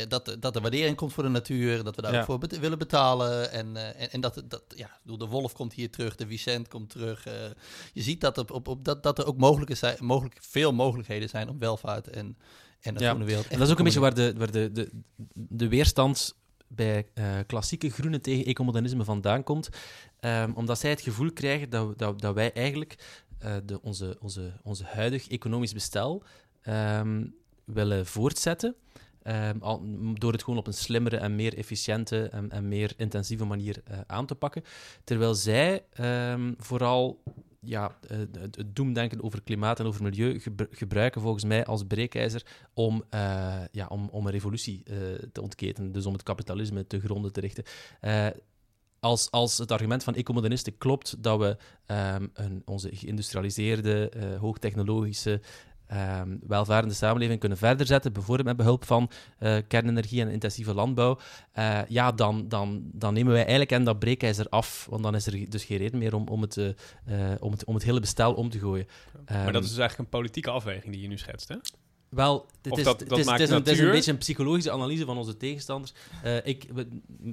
dat, 0.09 0.37
dat 0.41 0.57
er 0.57 0.63
waardering 0.63 0.97
komt 0.97 1.13
voor 1.13 1.23
de 1.23 1.29
natuur, 1.29 1.85
dat 1.85 1.97
we 1.97 2.03
daarvoor 2.03 2.39
ja. 2.49 2.61
willen 2.61 2.79
betalen 2.79 3.51
en, 3.51 3.77
en, 3.97 4.11
en 4.11 4.21
dat, 4.21 4.43
dat, 4.45 4.63
ja, 4.77 4.91
de 5.03 5.27
wolf 5.27 5.53
komt 5.53 5.73
hier 5.73 5.91
terug, 5.91 6.17
de 6.17 6.26
Vicent 6.27 6.69
komt 6.69 6.91
terug. 6.91 7.27
Uh, 7.27 7.33
je 7.93 8.03
ziet 8.03 8.21
dat, 8.21 8.39
op, 8.39 8.51
op, 8.51 8.69
op, 8.69 8.85
dat, 8.85 9.03
dat 9.03 9.19
er 9.19 9.27
ook 9.27 9.37
mogelijke 9.37 9.75
zijn, 9.75 9.97
mogelijk, 10.01 10.39
veel 10.41 10.73
mogelijkheden 10.73 11.29
zijn 11.29 11.49
om 11.49 11.59
welvaart 11.59 12.09
en, 12.09 12.37
en 12.81 12.95
de 12.95 13.01
ja. 13.01 13.09
groene 13.09 13.25
wereld. 13.25 13.49
En 13.49 13.59
dat 13.59 13.67
is 13.67 13.73
ook 13.73 13.79
een 13.79 13.85
beetje 13.85 14.01
waar 14.01 14.15
de, 14.15 14.35
waar 14.37 14.51
de, 14.51 14.73
de, 14.73 14.91
de 15.35 15.69
weerstand 15.69 16.35
bij 16.69 17.07
uh, 17.15 17.25
klassieke 17.47 17.91
groenen 17.91 18.21
tegen 18.21 18.45
ecomodernisme 18.45 19.05
vandaan 19.05 19.43
komt. 19.43 19.69
Um, 20.21 20.53
omdat 20.55 20.79
zij 20.79 20.91
het 20.91 21.01
gevoel 21.01 21.33
krijgen 21.33 21.71
dat, 21.71 21.99
dat, 21.99 22.21
dat 22.21 22.35
wij 22.35 22.53
eigenlijk 22.53 23.23
uh, 23.45 23.57
de, 23.65 23.83
onze, 23.83 24.17
onze, 24.21 24.53
onze 24.63 24.85
huidig 24.85 25.29
economisch 25.29 25.73
bestel 25.73 26.23
um, 26.69 27.35
willen 27.65 28.07
voortzetten. 28.07 28.75
Al, 29.61 29.83
door 30.15 30.33
het 30.33 30.43
gewoon 30.43 30.59
op 30.59 30.67
een 30.67 30.75
slimmere 30.75 31.17
en 31.17 31.37
meer 31.37 31.57
efficiënte 31.57 32.29
en, 32.29 32.51
en 32.51 32.69
meer 32.69 32.93
intensieve 32.97 33.45
manier 33.45 33.83
uh, 33.91 33.99
aan 34.07 34.27
te 34.27 34.35
pakken. 34.35 34.63
Terwijl 35.05 35.35
zij 35.35 35.85
um, 36.01 36.55
vooral 36.59 37.23
ja, 37.61 37.99
het, 38.07 38.65
doemdenken 38.67 39.23
over 39.23 39.43
klimaat 39.43 39.81
en 39.81 39.87
over 39.87 40.03
milieu 40.03 40.41
gebruiken 40.71 41.21
volgens 41.21 41.45
mij 41.45 41.65
als 41.65 41.85
breekijzer 41.85 42.43
om, 42.75 43.05
uh, 43.15 43.55
ja, 43.73 43.87
om, 43.87 44.09
om 44.11 44.27
een 44.27 44.33
revolutie 44.33 44.83
uh, 44.85 44.97
te 45.33 45.43
ontketen. 45.43 45.93
Dus 45.93 46.07
om 46.07 46.13
het 46.13 46.23
kapitalisme 46.23 46.87
te 46.87 47.01
gronden 47.01 47.33
te 47.33 47.41
richten. 47.41 47.65
als, 49.01 49.31
als 49.31 49.59
het 49.59 49.73
argument 49.73 50.05
van 50.05 50.15
ecomodernisten 50.15 50.79
klopt 50.79 51.23
dat 51.23 51.39
we 51.39 51.57
een, 52.35 52.63
onze 52.65 52.97
geïndustrialiseerde, 52.97 54.13
hoogtechnologische 54.41 55.41
um, 55.93 56.41
welvarende 56.47 56.95
samenleving 56.95 57.41
kunnen 57.41 57.59
verder 57.59 57.87
zetten, 57.87 58.13
bijvoorbeeld 58.13 58.49
met 58.49 58.57
behulp 58.57 58.85
van 58.85 59.11
uh, 59.41 59.57
kernenergie 59.69 60.21
en 60.21 60.29
intensieve 60.29 60.75
landbouw, 60.75 61.19
uh, 61.59 61.81
ja, 61.89 62.13
dan, 62.13 62.49
dan, 62.49 62.83
dan 62.93 63.15
nemen 63.15 63.33
wij 63.33 63.41
eigenlijk 63.41 63.73
en 63.73 63.85
dat 63.85 63.99
breekijzer 63.99 64.47
af, 64.49 64.87
want 64.91 65.03
dan 65.03 65.15
is 65.15 65.27
er 65.27 65.51
dus 65.51 65.65
geen 65.65 65.79
reden 65.79 65.99
meer 65.99 66.15
om, 66.15 66.29
om, 66.29 66.41
het, 66.41 66.57
uh, 66.57 66.71
om, 67.41 67.53
het, 67.53 67.65
om 67.65 67.75
het 67.75 67.85
hele 67.85 68.01
bestel 68.01 68.35
om 68.35 68.51
te 68.51 68.59
gooien. 68.59 68.87
Maar 69.29 69.47
um, 69.47 69.53
dat 69.53 69.63
is 69.63 69.69
dus 69.69 69.79
eigenlijk 69.79 69.99
een 69.99 70.19
politieke 70.19 70.51
afweging 70.51 70.93
die 70.93 71.03
je 71.03 71.09
nu 71.09 71.19
schetst, 71.19 71.49
hè? 71.49 71.57
Wel, 72.09 72.47
het 72.63 72.79
is, 72.79 72.85
dat, 72.85 72.99
dat 72.99 73.11
het, 73.11 73.19
is, 73.19 73.27
het, 73.27 73.41
is 73.41 73.51
een, 73.51 73.57
het 73.57 73.69
is, 73.69 73.79
een, 73.79 73.91
beetje 73.91 74.11
een 74.11 74.19
psychologische 74.19 74.71
analyse 74.71 75.05
van 75.05 75.19
onze 75.19 75.37
tegenstanders. 75.37 75.93
Uh, 76.25 76.47
ik, 76.47 76.67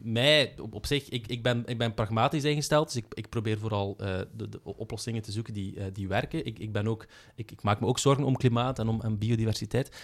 mij, 0.03 0.53
op, 0.61 0.73
op 0.73 0.85
zich, 0.85 1.09
ik, 1.09 1.27
ik, 1.27 1.43
ben, 1.43 1.63
ik 1.65 1.77
ben 1.77 1.93
pragmatisch 1.93 2.43
ingesteld, 2.43 2.85
dus 2.85 2.95
ik, 2.95 3.05
ik 3.13 3.29
probeer 3.29 3.59
vooral 3.59 3.97
uh, 4.01 4.07
de, 4.35 4.49
de, 4.49 4.59
oplossingen 4.63 5.21
te 5.21 5.31
zoeken 5.31 5.53
die, 5.53 5.75
uh, 5.75 5.83
die 5.93 6.07
werken. 6.07 6.45
Ik, 6.45 6.59
ik, 6.59 6.71
ben 6.71 6.87
ook, 6.87 7.07
ik, 7.35 7.51
ik, 7.51 7.63
maak 7.63 7.79
me 7.79 7.87
ook 7.87 7.99
zorgen 7.99 8.23
om 8.23 8.37
klimaat 8.37 8.79
en 8.79 8.87
om 8.87 9.01
en 9.01 9.17
biodiversiteit. 9.17 9.95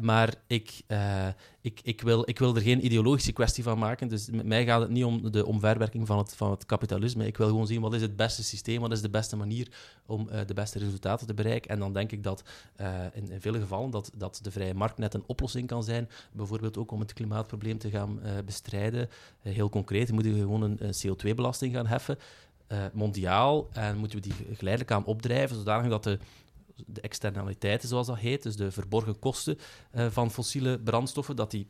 maar 0.00 0.34
ik, 0.46 0.82
ik, 1.60 1.80
ik, 1.82 2.00
wil, 2.00 2.28
ik 2.28 2.38
wil 2.38 2.56
er 2.56 2.62
geen 2.62 2.84
ideologische 2.84 3.32
kwestie 3.32 3.62
van 3.62 3.78
maken. 3.78 4.08
Dus 4.08 4.30
met 4.30 4.46
mij 4.46 4.64
gaat 4.64 4.80
het 4.80 4.90
niet 4.90 5.04
om 5.04 5.30
de 5.30 5.46
omverwerking 5.46 6.06
van 6.06 6.18
het, 6.18 6.34
van 6.36 6.50
het 6.50 6.66
kapitalisme. 6.66 7.26
Ik 7.26 7.36
wil 7.36 7.46
gewoon 7.46 7.66
zien 7.66 7.80
wat 7.80 7.94
is 7.94 8.02
het 8.02 8.16
beste 8.16 8.44
systeem, 8.44 8.80
wat 8.80 8.92
is 8.92 9.00
de 9.00 9.10
beste 9.10 9.36
manier 9.36 9.68
om 10.06 10.28
de 10.46 10.54
beste 10.54 10.78
resultaten 10.78 11.26
te 11.26 11.34
bereiken. 11.34 11.70
En 11.70 11.78
dan 11.78 11.92
denk 11.92 12.12
ik 12.12 12.22
dat 12.22 12.42
in, 13.14 13.30
in 13.30 13.40
vele 13.40 13.60
gevallen 13.60 13.90
dat, 13.90 14.09
dat 14.16 14.40
de 14.42 14.50
vrije 14.50 14.74
markt 14.74 14.98
net 14.98 15.14
een 15.14 15.24
oplossing 15.26 15.66
kan 15.66 15.84
zijn. 15.84 16.08
Bijvoorbeeld 16.32 16.76
ook 16.76 16.90
om 16.90 17.00
het 17.00 17.12
klimaatprobleem 17.12 17.78
te 17.78 17.90
gaan 17.90 18.20
uh, 18.24 18.30
bestrijden. 18.44 19.08
Uh, 19.42 19.52
heel 19.52 19.68
concreet 19.68 20.12
moeten 20.12 20.32
we 20.32 20.38
gewoon 20.38 20.62
een, 20.62 20.76
een 20.78 20.94
CO2-belasting 20.94 21.74
gaan 21.74 21.86
heffen. 21.86 22.18
Uh, 22.68 22.78
mondiaal. 22.92 23.68
En 23.72 23.96
moeten 23.96 24.20
we 24.20 24.28
die 24.28 24.56
geleidelijk 24.56 24.92
aan 24.92 25.04
opdrijven, 25.04 25.56
zodanig 25.56 25.90
dat 25.90 26.04
de, 26.04 26.18
de 26.86 27.00
externaliteiten, 27.00 27.88
zoals 27.88 28.06
dat 28.06 28.18
heet, 28.18 28.42
dus 28.42 28.56
de 28.56 28.70
verborgen 28.70 29.18
kosten 29.18 29.58
van 29.92 30.30
fossiele 30.30 30.78
brandstoffen, 30.78 31.36
dat 31.36 31.50
die 31.50 31.66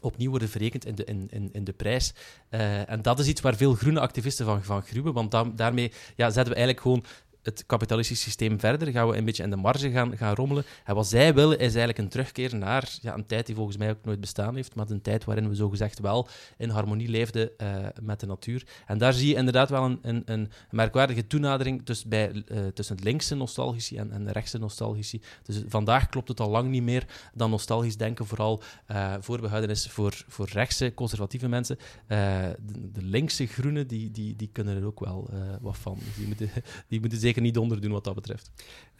opnieuw 0.00 0.30
worden 0.30 0.48
verrekend 0.48 0.84
in 0.84 0.94
de, 0.94 1.04
in, 1.04 1.26
in, 1.30 1.48
in 1.52 1.64
de 1.64 1.72
prijs. 1.72 2.12
En 2.48 3.02
dat 3.02 3.18
is 3.18 3.26
iets 3.26 3.40
waar 3.40 3.56
veel 3.56 3.74
groene 3.74 4.00
activisten 4.00 4.46
van, 4.46 4.62
van 4.62 4.82
gruwen, 4.82 5.12
want 5.12 5.30
da 5.30 5.44
daarmee 5.44 5.92
ja, 6.16 6.30
zetten 6.30 6.54
we 6.54 6.58
eigenlijk 6.58 6.80
gewoon 6.80 7.04
het 7.48 7.66
kapitalistische 7.66 8.24
systeem 8.24 8.60
verder, 8.60 8.88
gaan 8.88 9.08
we 9.08 9.16
een 9.16 9.24
beetje 9.24 9.42
in 9.42 9.50
de 9.50 9.56
marge 9.56 9.90
gaan, 9.90 10.16
gaan 10.16 10.34
rommelen. 10.34 10.64
En 10.84 10.94
wat 10.94 11.06
zij 11.06 11.34
willen 11.34 11.58
is 11.58 11.64
eigenlijk 11.66 11.98
een 11.98 12.08
terugkeer 12.08 12.56
naar 12.56 12.88
ja, 13.00 13.14
een 13.14 13.26
tijd 13.26 13.46
die 13.46 13.54
volgens 13.54 13.76
mij 13.76 13.90
ook 13.90 14.04
nooit 14.04 14.20
bestaan 14.20 14.54
heeft, 14.54 14.74
maar 14.74 14.90
een 14.90 15.02
tijd 15.02 15.24
waarin 15.24 15.48
we 15.48 15.54
zogezegd 15.54 15.98
wel 15.98 16.28
in 16.56 16.68
harmonie 16.68 17.08
leefden 17.08 17.50
uh, 17.62 17.86
met 18.02 18.20
de 18.20 18.26
natuur. 18.26 18.66
En 18.86 18.98
daar 18.98 19.12
zie 19.12 19.28
je 19.28 19.34
inderdaad 19.34 19.70
wel 19.70 19.84
een, 19.84 19.98
een, 20.02 20.22
een 20.24 20.50
merkwaardige 20.70 21.26
toenadering 21.26 21.84
tussen, 21.84 22.08
bij, 22.08 22.32
uh, 22.32 22.66
tussen 22.74 22.96
het 22.96 23.04
linkse 23.04 23.34
nostalgici 23.34 23.96
en, 23.96 24.12
en 24.12 24.24
de 24.24 24.32
rechtse 24.32 24.58
nostalgici. 24.58 25.20
Dus 25.42 25.62
vandaag 25.68 26.08
klopt 26.08 26.28
het 26.28 26.40
al 26.40 26.50
lang 26.50 26.68
niet 26.68 26.82
meer 26.82 27.04
dan 27.34 27.50
nostalgisch 27.50 27.96
denken 27.96 28.26
vooral 28.26 28.62
uh, 28.90 29.14
voorbehouden 29.20 29.70
is 29.70 29.86
voor, 29.86 30.24
voor 30.28 30.48
rechtse, 30.52 30.94
conservatieve 30.94 31.48
mensen. 31.48 31.76
De, 32.06 32.56
de, 32.92 33.02
linkse 33.02 33.46
groenen, 33.46 33.86
die, 33.86 34.10
die, 34.10 34.36
die 34.36 34.48
kunnen 34.52 34.76
er 34.76 34.86
ook 34.86 35.00
wel 35.00 35.30
wat 35.60 35.76
van. 35.76 35.98
Die 36.16 36.26
moeten, 36.26 36.50
die 36.88 37.00
moeten 37.00 37.18
zeker 37.18 37.37
niet 37.42 37.58
onderdoen 37.58 37.92
wat 37.92 38.04
dat 38.04 38.14
betreft. 38.14 38.50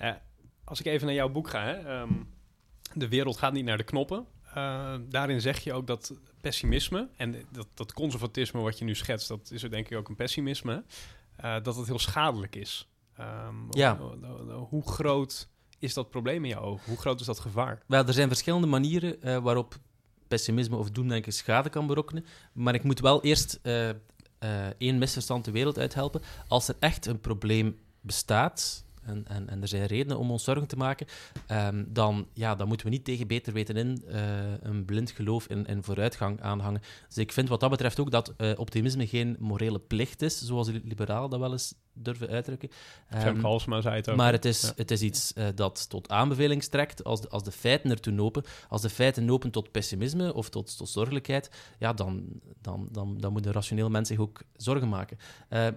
Uh, 0.00 0.11
als 0.64 0.80
ik 0.80 0.87
even 0.87 1.07
naar 1.07 1.14
jouw 1.14 1.28
boek 1.28 1.49
ga, 1.49 1.64
hè, 1.64 2.00
um, 2.00 2.28
De 2.95 3.09
wereld 3.09 3.37
gaat 3.37 3.52
niet 3.52 3.64
naar 3.64 3.76
de 3.76 3.85
knoppen. 3.85 4.26
Uh, 4.57 4.95
daarin 5.09 5.40
zeg 5.40 5.59
je 5.59 5.73
ook 5.73 5.87
dat 5.87 6.14
pessimisme 6.40 7.09
en 7.16 7.37
dat, 7.52 7.66
dat 7.75 7.92
conservatisme 7.92 8.61
wat 8.61 8.78
je 8.78 8.85
nu 8.85 8.95
schetst, 8.95 9.28
dat 9.28 9.50
is 9.50 9.62
er 9.62 9.71
denk 9.71 9.88
ik 9.88 9.99
ook 9.99 10.09
een 10.09 10.16
pessimisme, 10.16 10.85
uh, 11.45 11.57
dat 11.62 11.76
het 11.76 11.87
heel 11.87 11.99
schadelijk 11.99 12.57
is. 12.57 12.88
Um, 13.21 13.66
ja. 13.71 13.99
Hoe 14.68 14.83
groot 14.88 15.49
is 15.78 15.95
dat 15.95 16.11
probleem 16.11 16.45
in 16.45 16.50
jouw 16.50 16.62
ogen? 16.62 16.88
Hoe 16.88 16.99
groot 16.99 17.21
is 17.21 17.26
dat 17.26 17.40
gevaar? 17.40 17.83
Wel, 17.87 18.07
er 18.07 18.12
zijn 18.12 18.28
verschillende 18.28 18.66
manieren 18.66 19.42
waarop 19.42 19.78
pessimisme 20.28 20.76
of 20.76 20.90
doemdenken 20.90 21.33
schade 21.33 21.68
kan 21.68 21.87
berokkenen. 21.87 22.25
Maar 22.52 22.75
ik 22.75 22.83
moet 22.83 23.00
wel 23.00 23.23
eerst 23.23 23.61
uh, 23.62 23.88
één 24.78 24.99
misverstand 24.99 25.45
de 25.45 25.50
wereld 25.50 25.78
uithelpen. 25.78 26.23
Als 26.49 26.68
er 26.68 26.76
echt 26.78 27.07
een 27.07 27.21
probleem 27.21 27.78
bestaat, 28.00 28.84
en, 29.08 29.24
en, 29.28 29.48
en 29.48 29.62
er 29.62 29.68
zijn 29.68 29.86
redenen 29.86 30.18
om 30.18 30.30
ons 30.30 30.44
zorgen 30.44 30.66
te 30.66 30.76
maken, 30.76 31.06
um, 31.50 31.86
dan, 31.88 32.26
ja, 32.32 32.54
dan 32.54 32.68
moeten 32.68 32.86
we 32.86 32.92
niet 32.92 33.04
tegen 33.04 33.26
beter 33.26 33.52
weten 33.52 33.76
in 33.76 34.02
uh, 34.08 34.18
een 34.60 34.84
blind 34.84 35.10
geloof 35.10 35.46
in, 35.46 35.66
in 35.66 35.82
vooruitgang 35.82 36.40
aanhangen. 36.40 36.80
Dus 37.06 37.18
ik 37.18 37.32
vind 37.32 37.48
wat 37.48 37.60
dat 37.60 37.70
betreft 37.70 38.00
ook 38.00 38.10
dat 38.10 38.34
uh, 38.38 38.52
optimisme 38.56 39.06
geen 39.06 39.36
morele 39.38 39.78
plicht 39.78 40.22
is, 40.22 40.44
zoals 40.44 40.66
de 40.66 40.80
liberalen 40.84 41.30
dat 41.30 41.40
wel 41.40 41.52
eens 41.52 41.74
durven 41.92 42.28
uitdrukken. 42.28 42.70
Um, 43.26 43.40
Galsma 43.40 43.80
zei 43.80 43.96
het 43.96 44.08
ook. 44.10 44.16
Maar 44.16 44.32
het 44.32 44.44
is, 44.44 44.62
ja. 44.62 44.72
het 44.76 44.90
is 44.90 45.02
iets 45.02 45.32
uh, 45.34 45.46
dat 45.54 45.88
tot 45.88 46.08
aanbeveling 46.08 46.62
strekt. 46.62 47.04
Als 47.04 47.20
de, 47.20 47.28
als 47.28 47.44
de 47.44 47.52
feiten 47.52 47.90
ertoe 47.90 48.12
lopen, 48.12 48.44
als 48.68 48.82
de 48.82 48.88
feiten 48.88 49.24
lopen 49.24 49.50
tot 49.50 49.70
pessimisme 49.70 50.34
of 50.34 50.48
tot, 50.48 50.76
tot 50.76 50.88
zorgelijkheid, 50.88 51.50
ja, 51.78 51.92
dan, 51.92 52.24
dan, 52.60 52.88
dan, 52.92 53.18
dan 53.18 53.32
moet 53.32 53.46
een 53.46 53.52
rationeel 53.52 53.90
mens 53.90 54.08
zich 54.08 54.18
ook 54.18 54.42
zorgen 54.56 54.88
maken. 54.88 55.18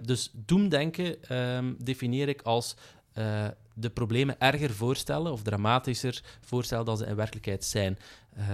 dus 0.02 0.30
doemdenken 0.34 1.36
um, 1.36 1.76
definieer 1.78 2.28
ik 2.28 2.42
als 2.42 2.76
uh, 3.18 3.46
de 3.74 3.90
problemen 3.90 4.40
erger 4.40 4.70
voorstellen 4.70 5.32
of 5.32 5.42
dramatischer 5.42 6.22
voorstellen 6.40 6.84
dan 6.84 6.96
ze 6.96 7.06
in 7.06 7.16
werkelijkheid 7.16 7.64
zijn. 7.64 7.98
Uh, 8.38 8.44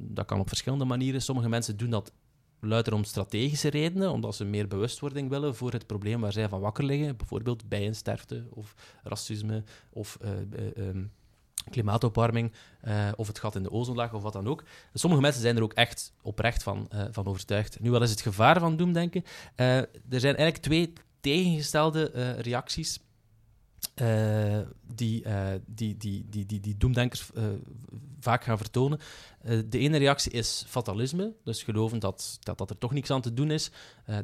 dat 0.00 0.26
kan 0.26 0.40
op 0.40 0.48
verschillende 0.48 0.84
manieren. 0.84 1.22
Sommige 1.22 1.48
mensen 1.48 1.76
doen 1.76 1.90
dat 1.90 2.12
luider 2.60 2.94
om 2.94 3.04
strategische 3.04 3.68
redenen, 3.68 4.10
omdat 4.10 4.34
ze 4.34 4.44
meer 4.44 4.68
bewustwording 4.68 5.28
willen 5.28 5.56
voor 5.56 5.72
het 5.72 5.86
probleem 5.86 6.20
waar 6.20 6.32
zij 6.32 6.48
van 6.48 6.60
wakker 6.60 6.84
liggen, 6.84 7.16
bijvoorbeeld 7.16 7.68
bijensterfte 7.68 8.46
of 8.50 8.74
racisme 9.02 9.62
of 9.90 10.18
uh, 10.22 10.30
um, 10.76 11.12
klimaatopwarming 11.70 12.52
of 13.16 13.26
het 13.26 13.38
gat 13.38 13.56
in 13.56 13.62
de 13.62 13.70
ozonlaag 13.70 14.14
of 14.14 14.22
wat 14.22 14.32
dan 14.32 14.48
ook. 14.48 14.64
Sommige 14.94 15.22
mensen 15.22 15.42
zijn 15.42 15.56
er 15.56 15.62
ook 15.62 15.72
echt 15.72 16.12
oprecht 16.22 16.62
van, 16.62 16.88
van 17.10 17.26
overtuigd. 17.26 17.80
Nu, 17.80 17.90
wat 17.90 18.02
is 18.02 18.10
het 18.10 18.20
gevaar 18.20 18.60
van 18.60 18.76
doemdenken? 18.76 19.24
Er 19.54 19.88
zijn 20.08 20.36
eigenlijk 20.36 20.56
twee 20.56 20.92
tegengestelde 21.20 22.32
reacties 22.32 23.00
die, 23.94 25.24
uh, 25.26 25.58
die, 25.66 25.96
die, 25.96 26.24
die, 26.30 26.46
die, 26.46 26.60
die 26.60 26.76
doemdenkers 26.76 27.30
uh, 27.36 27.42
vaak 28.20 28.44
gaan 28.44 28.58
vertonen. 28.58 28.98
De 29.44 29.78
ene 29.78 29.98
reactie 29.98 30.32
is 30.32 30.64
fatalisme, 30.68 31.32
dus 31.44 31.62
geloven 31.62 31.98
dat, 31.98 32.38
dat, 32.40 32.58
dat 32.58 32.70
er 32.70 32.78
toch 32.78 32.92
niks 32.92 33.10
aan 33.10 33.20
te 33.20 33.34
doen 33.34 33.50
is. 33.50 33.70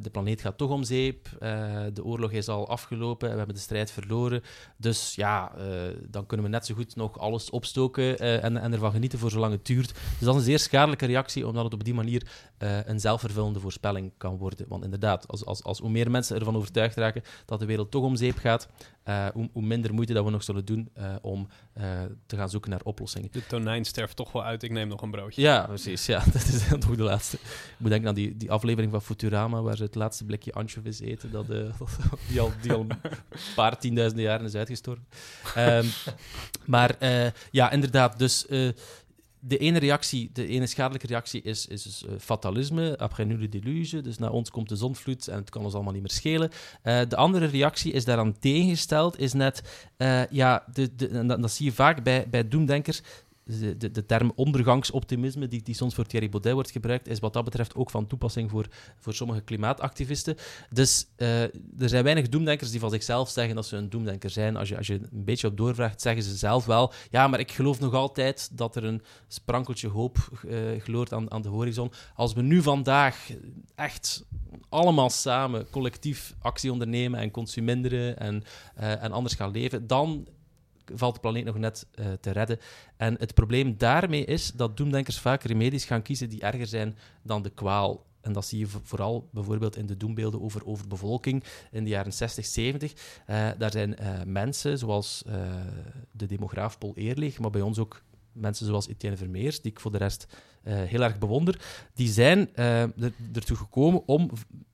de 0.01 0.09
planeet 0.09 0.41
gaat 0.41 0.57
toch 0.57 0.69
om 0.69 0.83
zeep, 0.83 1.29
de 1.93 2.03
oorlog 2.03 2.31
is 2.31 2.47
al 2.47 2.67
afgelopen, 2.67 3.29
we 3.29 3.37
hebben 3.37 3.55
de 3.55 3.61
strijd 3.61 3.91
verloren. 3.91 4.41
Dus 4.77 5.15
ja, 5.15 5.51
dan 6.09 6.25
kunnen 6.25 6.45
we 6.45 6.51
net 6.51 6.65
zo 6.65 6.75
goed 6.75 6.95
nog 6.95 7.19
alles 7.19 7.49
opstoken 7.49 8.19
en, 8.19 8.57
en 8.57 8.73
ervan 8.73 8.91
genieten 8.91 9.19
voor 9.19 9.31
zolang 9.31 9.53
het 9.53 9.65
duurt. 9.65 9.93
Dus 9.93 10.19
dat 10.19 10.29
is 10.29 10.39
een 10.39 10.47
zeer 10.47 10.59
schadelijke 10.59 11.05
reactie, 11.05 11.47
omdat 11.47 11.63
het 11.63 11.73
op 11.73 11.83
die 11.83 11.93
manier 11.93 12.27
een 12.57 12.99
zelfvervullende 12.99 13.59
voorspelling 13.59 14.11
kan 14.17 14.37
worden. 14.37 14.65
Want 14.67 14.83
inderdaad, 14.83 15.27
als, 15.27 15.45
als, 15.45 15.63
als 15.63 15.79
hoe 15.79 15.89
meer 15.89 16.11
mensen 16.11 16.39
ervan 16.39 16.55
overtuigd 16.55 16.95
raken 16.95 17.23
dat 17.45 17.59
de 17.59 17.65
wereld 17.65 17.91
toch 17.91 18.03
om 18.03 18.15
zeep 18.15 18.37
gaat, 18.37 18.67
hoe, 19.33 19.49
hoe 19.53 19.63
minder 19.63 19.93
moeite 19.93 20.13
dat 20.13 20.25
we 20.25 20.31
nog 20.31 20.43
zullen 20.43 20.65
doen 20.65 20.91
om 21.21 21.47
te 22.25 22.35
gaan 22.35 22.49
zoeken 22.49 22.69
naar 22.69 22.81
oplossingen. 22.83 23.29
De 23.31 23.45
tonijn 23.45 23.85
sterft 23.85 24.15
toch 24.15 24.31
wel 24.31 24.43
uit, 24.43 24.63
ik 24.63 24.71
neem 24.71 24.87
nog 24.87 25.01
een 25.01 25.08
Ja, 25.35 25.65
precies. 25.65 26.05
Ja, 26.05 26.23
dat 26.33 26.43
is 26.43 26.67
toch 26.79 26.95
de 26.95 27.03
laatste. 27.03 27.35
Ik 27.35 27.75
moet 27.77 27.89
denken 27.89 28.09
aan 28.09 28.15
die, 28.15 28.37
die 28.37 28.51
aflevering 28.51 28.91
van 28.91 29.01
Futurama, 29.01 29.61
waar 29.61 29.77
ze 29.77 29.83
het 29.83 29.95
laatste 29.95 30.25
blikje 30.25 30.53
anchovies 30.53 30.99
eten, 30.99 31.31
dat, 31.31 31.49
uh, 31.49 31.65
die, 32.27 32.41
al, 32.41 32.79
een 32.79 32.91
paar 33.55 33.79
tienduizenden 33.79 34.25
jaren 34.25 34.45
is 34.45 34.55
uitgestorven. 34.55 35.05
Um, 35.57 35.89
maar 36.65 36.95
ja, 37.51 37.71
inderdaad, 37.71 38.19
dus 38.19 38.45
de 39.41 39.57
ene 39.57 39.79
reactie, 39.79 40.29
de 40.33 40.47
ene 40.47 40.67
schadelijke 40.67 41.07
reactie 41.07 41.41
is, 41.41 41.67
is 41.67 41.83
dus, 41.83 42.05
fatalisme, 42.19 42.97
après 42.97 43.25
nu 43.25 43.37
de 43.37 43.49
deluge, 43.49 44.01
dus 44.01 44.17
naar 44.17 44.31
ons 44.31 44.49
komt 44.49 44.69
de 44.69 44.75
zonvloed 44.75 45.27
en 45.27 45.37
het 45.37 45.49
kan 45.49 45.63
ons 45.63 45.73
allemaal 45.73 45.93
niet 45.93 46.01
meer 46.01 46.11
schelen. 46.11 46.49
De 47.09 47.15
andere 47.15 47.45
reactie 47.45 47.91
is 47.91 48.05
daaraan 48.05 48.39
tegengesteld, 48.39 49.19
is 49.19 49.33
net, 49.33 49.61
ja, 50.29 50.63
de, 50.73 50.95
de, 50.95 51.07
en 51.07 51.27
dat, 51.27 51.41
dat, 51.41 51.51
zie 51.51 51.65
je 51.65 51.71
vaak 51.71 52.03
bij, 52.03 52.29
bij 52.29 52.47
doemdenkers, 52.47 53.01
de, 53.57 53.77
de, 53.77 53.91
de, 53.91 54.05
term 54.05 54.31
ondergangsoptimisme, 54.35 55.47
die, 55.47 55.61
die 55.61 55.75
soms 55.75 55.95
voor 55.95 56.05
Thierry 56.05 56.29
Baudet 56.29 56.53
wordt 56.53 56.71
gebruikt, 56.71 57.07
is 57.07 57.19
wat 57.19 57.33
dat 57.33 57.43
betreft 57.43 57.75
ook 57.75 57.89
van 57.89 58.07
toepassing 58.07 58.49
voor, 58.49 58.67
voor 58.99 59.13
sommige 59.13 59.41
klimaatactivisten. 59.41 60.35
Dus 60.69 61.07
uh, 61.17 61.41
er 61.43 61.89
zijn 61.89 62.03
weinig 62.03 62.29
doemdenkers 62.29 62.71
die 62.71 62.79
van 62.79 62.89
zichzelf 62.89 63.29
zeggen 63.29 63.55
dat 63.55 63.65
ze 63.65 63.75
een 63.77 63.89
doemdenker 63.89 64.29
zijn. 64.29 64.55
Als 64.55 64.69
je, 64.69 64.77
als 64.77 64.87
je 64.87 64.93
een 64.93 65.23
beetje 65.23 65.47
op 65.47 65.57
doorvraagt, 65.57 66.01
zeggen 66.01 66.23
ze 66.23 66.37
zelf 66.37 66.65
wel: 66.65 66.93
ja, 67.09 67.27
maar 67.27 67.39
ik 67.39 67.51
geloof 67.51 67.79
nog 67.79 67.93
altijd 67.93 68.57
dat 68.57 68.75
er 68.75 68.83
een 68.83 69.01
sprankeltje 69.27 69.87
hoop 69.87 70.17
uh, 70.45 70.81
gloort 70.81 71.13
aan, 71.13 71.31
aan 71.31 71.41
de 71.41 71.49
horizon. 71.49 71.91
Als 72.15 72.33
we 72.33 72.41
nu 72.41 72.61
vandaag 72.61 73.29
echt 73.75 74.25
allemaal 74.69 75.09
samen 75.09 75.69
collectief 75.69 76.35
actie 76.41 76.71
ondernemen 76.71 77.19
en 77.19 77.31
consuminderen 77.31 78.19
en, 78.19 78.43
uh, 78.79 79.03
en 79.03 79.11
anders 79.11 79.35
gaan 79.35 79.51
leven, 79.51 79.87
dan 79.87 80.27
valt 80.95 81.13
de 81.13 81.19
planeet 81.19 81.45
nog 81.45 81.57
net 81.57 81.87
uh, 81.95 82.05
te 82.21 82.31
redden. 82.31 82.59
En 82.97 83.15
het 83.19 83.33
probleem 83.33 83.77
daarmee 83.77 84.25
is 84.25 84.51
dat 84.51 84.77
doemdenkers 84.77 85.19
vaak 85.19 85.43
remedies 85.43 85.85
gaan 85.85 86.01
kiezen 86.01 86.29
die 86.29 86.41
erger 86.41 86.67
zijn 86.67 86.97
dan 87.23 87.41
de 87.41 87.49
kwaal. 87.49 88.07
En 88.21 88.33
dat 88.33 88.45
zie 88.45 88.59
je 88.59 88.67
vooral 88.67 89.29
bijvoorbeeld 89.31 89.77
in 89.77 89.85
de 89.85 89.97
doembeelden 89.97 90.41
over 90.41 90.65
overbevolking 90.65 91.43
in 91.71 91.83
de 91.83 91.89
jaren 91.89 92.13
60, 92.13 92.45
70. 92.45 92.93
Uh, 92.93 93.49
daar 93.57 93.71
zijn 93.71 93.95
uh, 94.01 94.23
mensen 94.25 94.77
zoals 94.77 95.23
uh, 95.27 95.33
de 96.11 96.25
demograaf 96.25 96.77
Paul 96.77 96.95
Eerlich, 96.95 97.39
maar 97.39 97.49
bij 97.49 97.61
ons 97.61 97.79
ook 97.79 98.01
mensen 98.39 98.65
zoals 98.65 98.87
Etienne 98.87 99.17
Vermeers, 99.17 99.61
die 99.61 99.71
ik 99.71 99.79
voor 99.79 99.91
de 99.91 99.97
rest 99.97 100.27
uh, 100.63 100.73
heel 100.83 101.01
erg 101.01 101.17
bewonder, 101.17 101.61
die 101.93 102.07
zijn 102.07 102.49
uh, 102.55 102.81
er, 102.81 103.13
ertoe 103.33 103.57
gekomen 103.57 104.07
om 104.07 104.29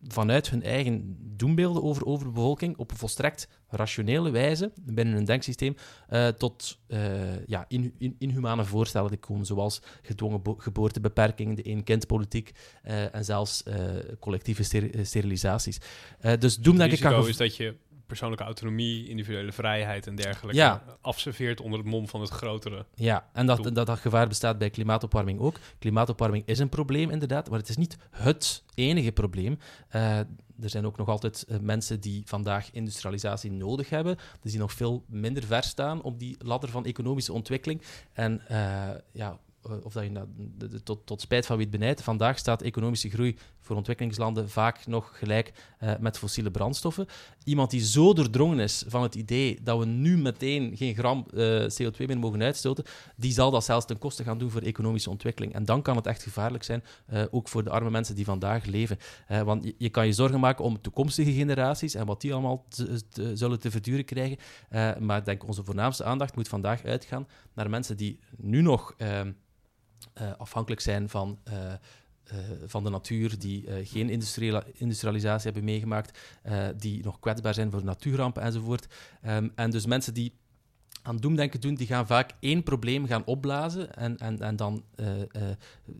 vanuit 0.07 0.49
hun 0.49 0.63
eigen 0.63 1.17
doembeelden 1.37 1.83
over 1.83 2.05
overbevolking 2.05 2.77
op 2.77 2.91
een 2.91 2.97
volstrekt 2.97 3.47
rationele 3.69 4.29
wijze 4.29 4.71
binnen 4.81 5.13
hun 5.13 5.25
denksysteem 5.25 5.75
uh, 6.09 6.27
tot 6.27 6.79
ja, 7.45 7.65
in, 7.67 7.93
in, 7.97 8.15
inhumane 8.19 8.65
voorstellen 8.65 9.09
te 9.09 9.17
komen, 9.17 9.45
zoals 9.45 9.81
gedwongen 10.01 10.41
geboortebeperking, 10.57 11.55
de 11.55 11.63
één-kindpolitiek 11.63 12.51
en 13.11 13.25
zelfs 13.25 13.63
collectieve 14.19 14.63
sterilisaties. 15.03 15.77
dus 16.39 16.57
doemdenken 16.57 16.99
kan... 16.99 17.27
is 17.27 17.37
dat 17.37 17.55
je 17.55 17.75
persoonlijke 18.07 18.43
autonomie, 18.43 19.07
individuele 19.07 19.51
vrijheid 19.51 20.07
en 20.07 20.15
dergelijke 20.15 20.59
ja. 20.59 20.83
afserveert 21.01 21.61
onder 21.61 21.79
het 21.79 21.87
mom 21.87 22.07
van 22.07 22.21
het 22.21 22.29
grotere. 22.29 22.85
Ja, 22.95 23.29
en 23.33 23.45
dat, 23.45 23.63
dat 23.73 23.85
dat 23.85 23.99
gevaar 23.99 24.27
bestaat 24.27 24.57
bij 24.57 24.69
klimaatopwarming 24.69 25.39
ook. 25.39 25.59
Klimaatopwarming 25.79 26.43
is 26.45 26.59
een 26.59 26.69
probleem 26.69 27.09
inderdaad, 27.09 27.49
maar 27.49 27.59
het 27.59 27.69
is 27.69 27.77
niet 27.77 27.97
het 28.11 28.63
enige 28.73 29.11
probleem. 29.11 29.57
Uh, 29.95 30.17
er 30.61 30.69
zijn 30.69 30.85
ook 30.85 30.97
nog 30.97 31.07
altijd 31.07 31.45
uh, 31.47 31.57
mensen 31.59 31.99
die 31.99 32.21
vandaag 32.25 32.71
industrialisatie 32.71 33.51
nodig 33.51 33.89
hebben, 33.89 34.17
dus 34.41 34.51
die 34.51 34.59
nog 34.59 34.73
veel 34.73 35.03
minder 35.07 35.43
ver 35.43 35.63
staan 35.63 36.01
op 36.01 36.19
die 36.19 36.35
ladder 36.39 36.69
van 36.69 36.85
economische 36.85 37.33
ontwikkeling. 37.33 37.81
En 38.13 38.41
uh, 38.51 38.89
ja, 39.11 39.39
of 39.83 39.93
dat 39.93 40.03
je 40.03 40.11
nou, 40.11 40.27
tot, 40.83 41.05
tot 41.05 41.21
spijt 41.21 41.45
van 41.45 41.57
wie 41.57 41.65
het 41.65 41.79
benijdt, 41.79 42.01
vandaag 42.01 42.37
staat 42.37 42.61
economische 42.61 43.09
groei 43.09 43.37
voor 43.65 43.75
ontwikkelingslanden 43.75 44.49
vaak 44.49 44.87
nog 44.87 45.17
gelijk 45.17 45.53
uh, 45.83 45.91
met 45.99 46.17
fossiele 46.17 46.51
brandstoffen. 46.51 47.07
Iemand 47.43 47.71
die 47.71 47.81
zo 47.81 48.13
doordrongen 48.13 48.59
is 48.59 48.83
van 48.87 49.01
het 49.01 49.15
idee 49.15 49.59
dat 49.63 49.79
we 49.79 49.85
nu 49.85 50.17
meteen 50.17 50.77
geen 50.77 50.95
gram 50.95 51.25
uh, 51.33 51.61
CO2 51.61 52.05
meer 52.05 52.19
mogen 52.19 52.41
uitstoten, 52.41 52.83
die 53.15 53.33
zal 53.33 53.51
dat 53.51 53.63
zelfs 53.63 53.85
ten 53.85 53.97
koste 53.97 54.23
gaan 54.23 54.37
doen 54.37 54.51
voor 54.51 54.61
economische 54.61 55.09
ontwikkeling. 55.09 55.53
En 55.53 55.65
dan 55.65 55.81
kan 55.81 55.95
het 55.95 56.07
echt 56.07 56.23
gevaarlijk 56.23 56.63
zijn, 56.63 56.83
uh, 57.13 57.23
ook 57.31 57.47
voor 57.47 57.63
de 57.63 57.69
arme 57.69 57.89
mensen 57.89 58.15
die 58.15 58.25
vandaag 58.25 58.65
leven. 58.65 58.97
want 59.27 59.73
je, 59.77 59.89
kan 59.89 60.05
je 60.05 60.13
zorgen 60.13 60.39
maken 60.39 60.63
om 60.63 60.81
toekomstige 60.81 61.31
generaties 61.31 61.95
en 61.95 62.05
wat 62.05 62.21
die 62.21 62.33
allemaal 62.33 62.65
zullen 63.33 63.59
te 63.59 63.71
verduren 63.71 64.05
krijgen. 64.05 64.37
maar 64.99 65.17
ik 65.17 65.25
denk 65.25 65.47
onze 65.47 65.63
voornaamste 65.63 66.03
aandacht 66.03 66.35
moet 66.35 66.47
vandaag 66.47 66.83
uitgaan 66.83 67.27
naar 67.53 67.69
mensen 67.69 67.97
die 67.97 68.19
nu 68.37 68.61
nog 68.61 68.93
ehm, 68.97 69.31
afhankelijk 70.37 70.81
zijn 70.81 71.09
van 71.09 71.39
uh, 72.33 72.39
van 72.65 72.83
de 72.83 72.89
natuur, 72.89 73.39
die 73.39 73.67
uh, 73.67 73.73
geen 73.83 74.09
industrialisatie 74.73 75.45
hebben 75.45 75.63
meegemaakt, 75.63 76.19
uh, 76.45 76.67
die 76.77 77.03
nog 77.03 77.19
kwetsbaar 77.19 77.53
zijn 77.53 77.71
voor 77.71 77.83
natuurrampen 77.83 78.41
enzovoort. 78.41 78.87
Um, 79.27 79.51
en 79.55 79.71
dus 79.71 79.85
mensen 79.85 80.13
die 80.13 80.33
aan 81.01 81.17
doemdenken 81.17 81.61
doen, 81.61 81.75
die 81.75 81.87
gaan 81.87 82.07
vaak 82.07 82.31
één 82.39 82.63
probleem 82.63 83.07
gaan 83.07 83.25
opblazen 83.25 83.95
en, 83.95 84.17
en, 84.17 84.41
en 84.41 84.55
dan 84.55 84.83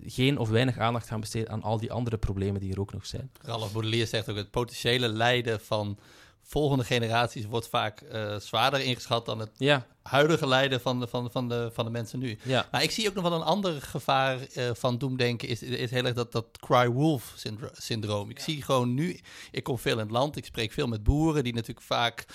geen 0.06 0.38
of 0.38 0.50
weinig 0.50 0.78
aandacht 0.78 1.08
gaan 1.08 1.20
besteden 1.20 1.50
aan 1.50 1.62
al 1.62 1.80
die 1.80 1.92
andere 1.92 2.18
problemen 2.18 2.62
die 2.62 2.74
er 2.74 2.80
ook 2.80 2.94
nog 2.94 3.06
zijn. 3.06 3.32
Ralph 3.42 3.72
Baudelaire 3.72 4.08
zegt 4.08 4.30
ook, 4.30 4.36
het 4.36 4.52
potentiële 4.52 5.08
lijden 5.08 5.60
van 5.62 5.98
volgende 6.48 6.84
generaties 6.84 7.46
wordt 7.46 7.68
vaak 7.68 8.02
uh, 8.02 8.36
zwaarder 8.40 8.80
ingeschat 8.80 9.26
dan 9.26 9.40
het 9.40 9.50
ja. 9.58 9.86
huidige 10.04 10.48
lijden 10.48 10.82
van 10.82 11.00
de, 11.00 11.08
van, 11.08 11.32
van, 11.32 11.50
de, 11.50 11.70
van 11.74 11.86
de 11.86 11.92
mensen 11.92 12.20
nu. 12.20 12.38
Ja. 12.44 12.68
Maar 12.72 12.84
ik 12.84 12.92
zie 12.92 13.08
ook 13.08 13.14
nog 13.14 13.24
wel 13.24 13.34
een 13.34 13.42
ander 13.42 13.82
gevaar 13.82 14.40
uh, 14.40 14.70
van 14.74 14.98
doemdenken, 14.98 15.48
is, 15.48 15.64
is 15.64 15.92
heel 15.92 16.06
erg 16.06 16.14
dat, 16.14 16.32
dat 16.32 16.46
cry 16.60 16.88
wolf 16.88 17.34
syndroom. 17.74 18.30
Ik 18.30 18.40
zie 18.40 18.62
gewoon 18.62 18.94
nu, 18.94 19.20
ik 19.52 19.64
kom 19.64 19.80
veel 19.80 19.94
in 19.94 20.00
het 20.00 20.12
land, 20.12 20.38
ik 20.38 20.46
spreek 20.46 20.72
veel 20.72 20.88
met 20.88 21.04
boeren 21.04 21.44
die 21.44 21.54
natuurlijk 21.54 21.86
vaak 21.86 22.26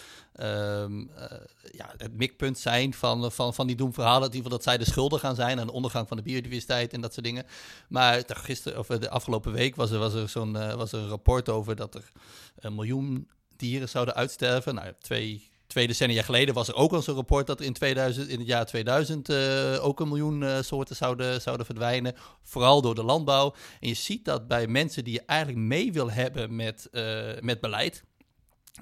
um, 0.41 1.11
uh, 1.19 1.25
ja, 1.73 1.95
het 1.97 2.17
mikpunt 2.17 2.59
zijn 2.59 2.95
van, 2.95 3.33
van, 3.33 3.55
van 3.55 3.67
die 3.67 3.77
doemverhalen. 3.77 4.29
In 4.29 4.35
ieder 4.35 4.43
geval 4.43 4.57
dat 4.57 4.67
zij 4.67 4.79
de 4.79 4.91
schulden 4.91 5.19
gaan 5.19 5.35
zijn 5.35 5.61
aan 5.61 5.67
de 5.67 5.73
ondergang 5.73 6.09
van 6.09 6.17
de 6.17 6.23
biodiversiteit 6.23 6.93
en 6.93 7.01
dat 7.01 7.13
soort 7.13 7.27
dingen. 7.27 7.47
Maar 7.89 8.23
gisteren, 8.27 8.79
of 8.79 8.87
de 8.87 9.11
afgelopen 9.11 9.53
week 9.53 9.77
was 9.77 9.91
er, 9.91 9.99
was 9.99 10.15
er 10.15 10.29
zo'n 10.29 10.53
was 10.53 10.93
er 10.93 10.99
een 10.99 11.09
rapport 11.09 11.49
over 11.49 11.77
dat 11.77 11.95
er 11.95 12.11
een 12.59 12.75
miljoen 12.75 13.29
dieren 13.61 13.89
zouden 13.89 14.15
uitsterven. 14.15 14.75
Nou, 14.75 14.93
twee, 15.01 15.51
twee 15.67 15.87
decennia 15.87 16.23
geleden 16.23 16.55
was 16.55 16.69
er 16.69 16.75
ook 16.75 16.93
al 16.93 17.03
zo'n 17.03 17.15
rapport 17.15 17.47
dat 17.47 17.61
in, 17.61 17.73
2000, 17.73 18.29
in 18.29 18.39
het 18.39 18.47
jaar 18.47 18.67
2000 18.67 19.31
uh, 19.31 19.85
ook 19.85 20.01
een 20.01 20.09
miljoen 20.09 20.43
uh, 20.43 20.61
soorten 20.61 20.97
zouden, 20.97 21.41
zouden 21.41 21.67
verdwijnen. 21.67 22.15
Vooral 22.43 22.83
door 22.83 22.95
de 22.95 23.03
landbouw. 23.03 23.55
En 23.81 23.89
je 23.89 23.95
ziet 23.95 24.25
dat 24.25 24.49
bij 24.49 24.67
mensen 24.67 25.05
die 25.05 25.13
je 25.13 25.23
eigenlijk 25.27 25.59
mee 25.61 25.93
wil 25.93 26.11
hebben 26.11 26.57
met, 26.57 26.89
uh, 26.93 27.23
met 27.41 27.61
beleid. 27.61 28.05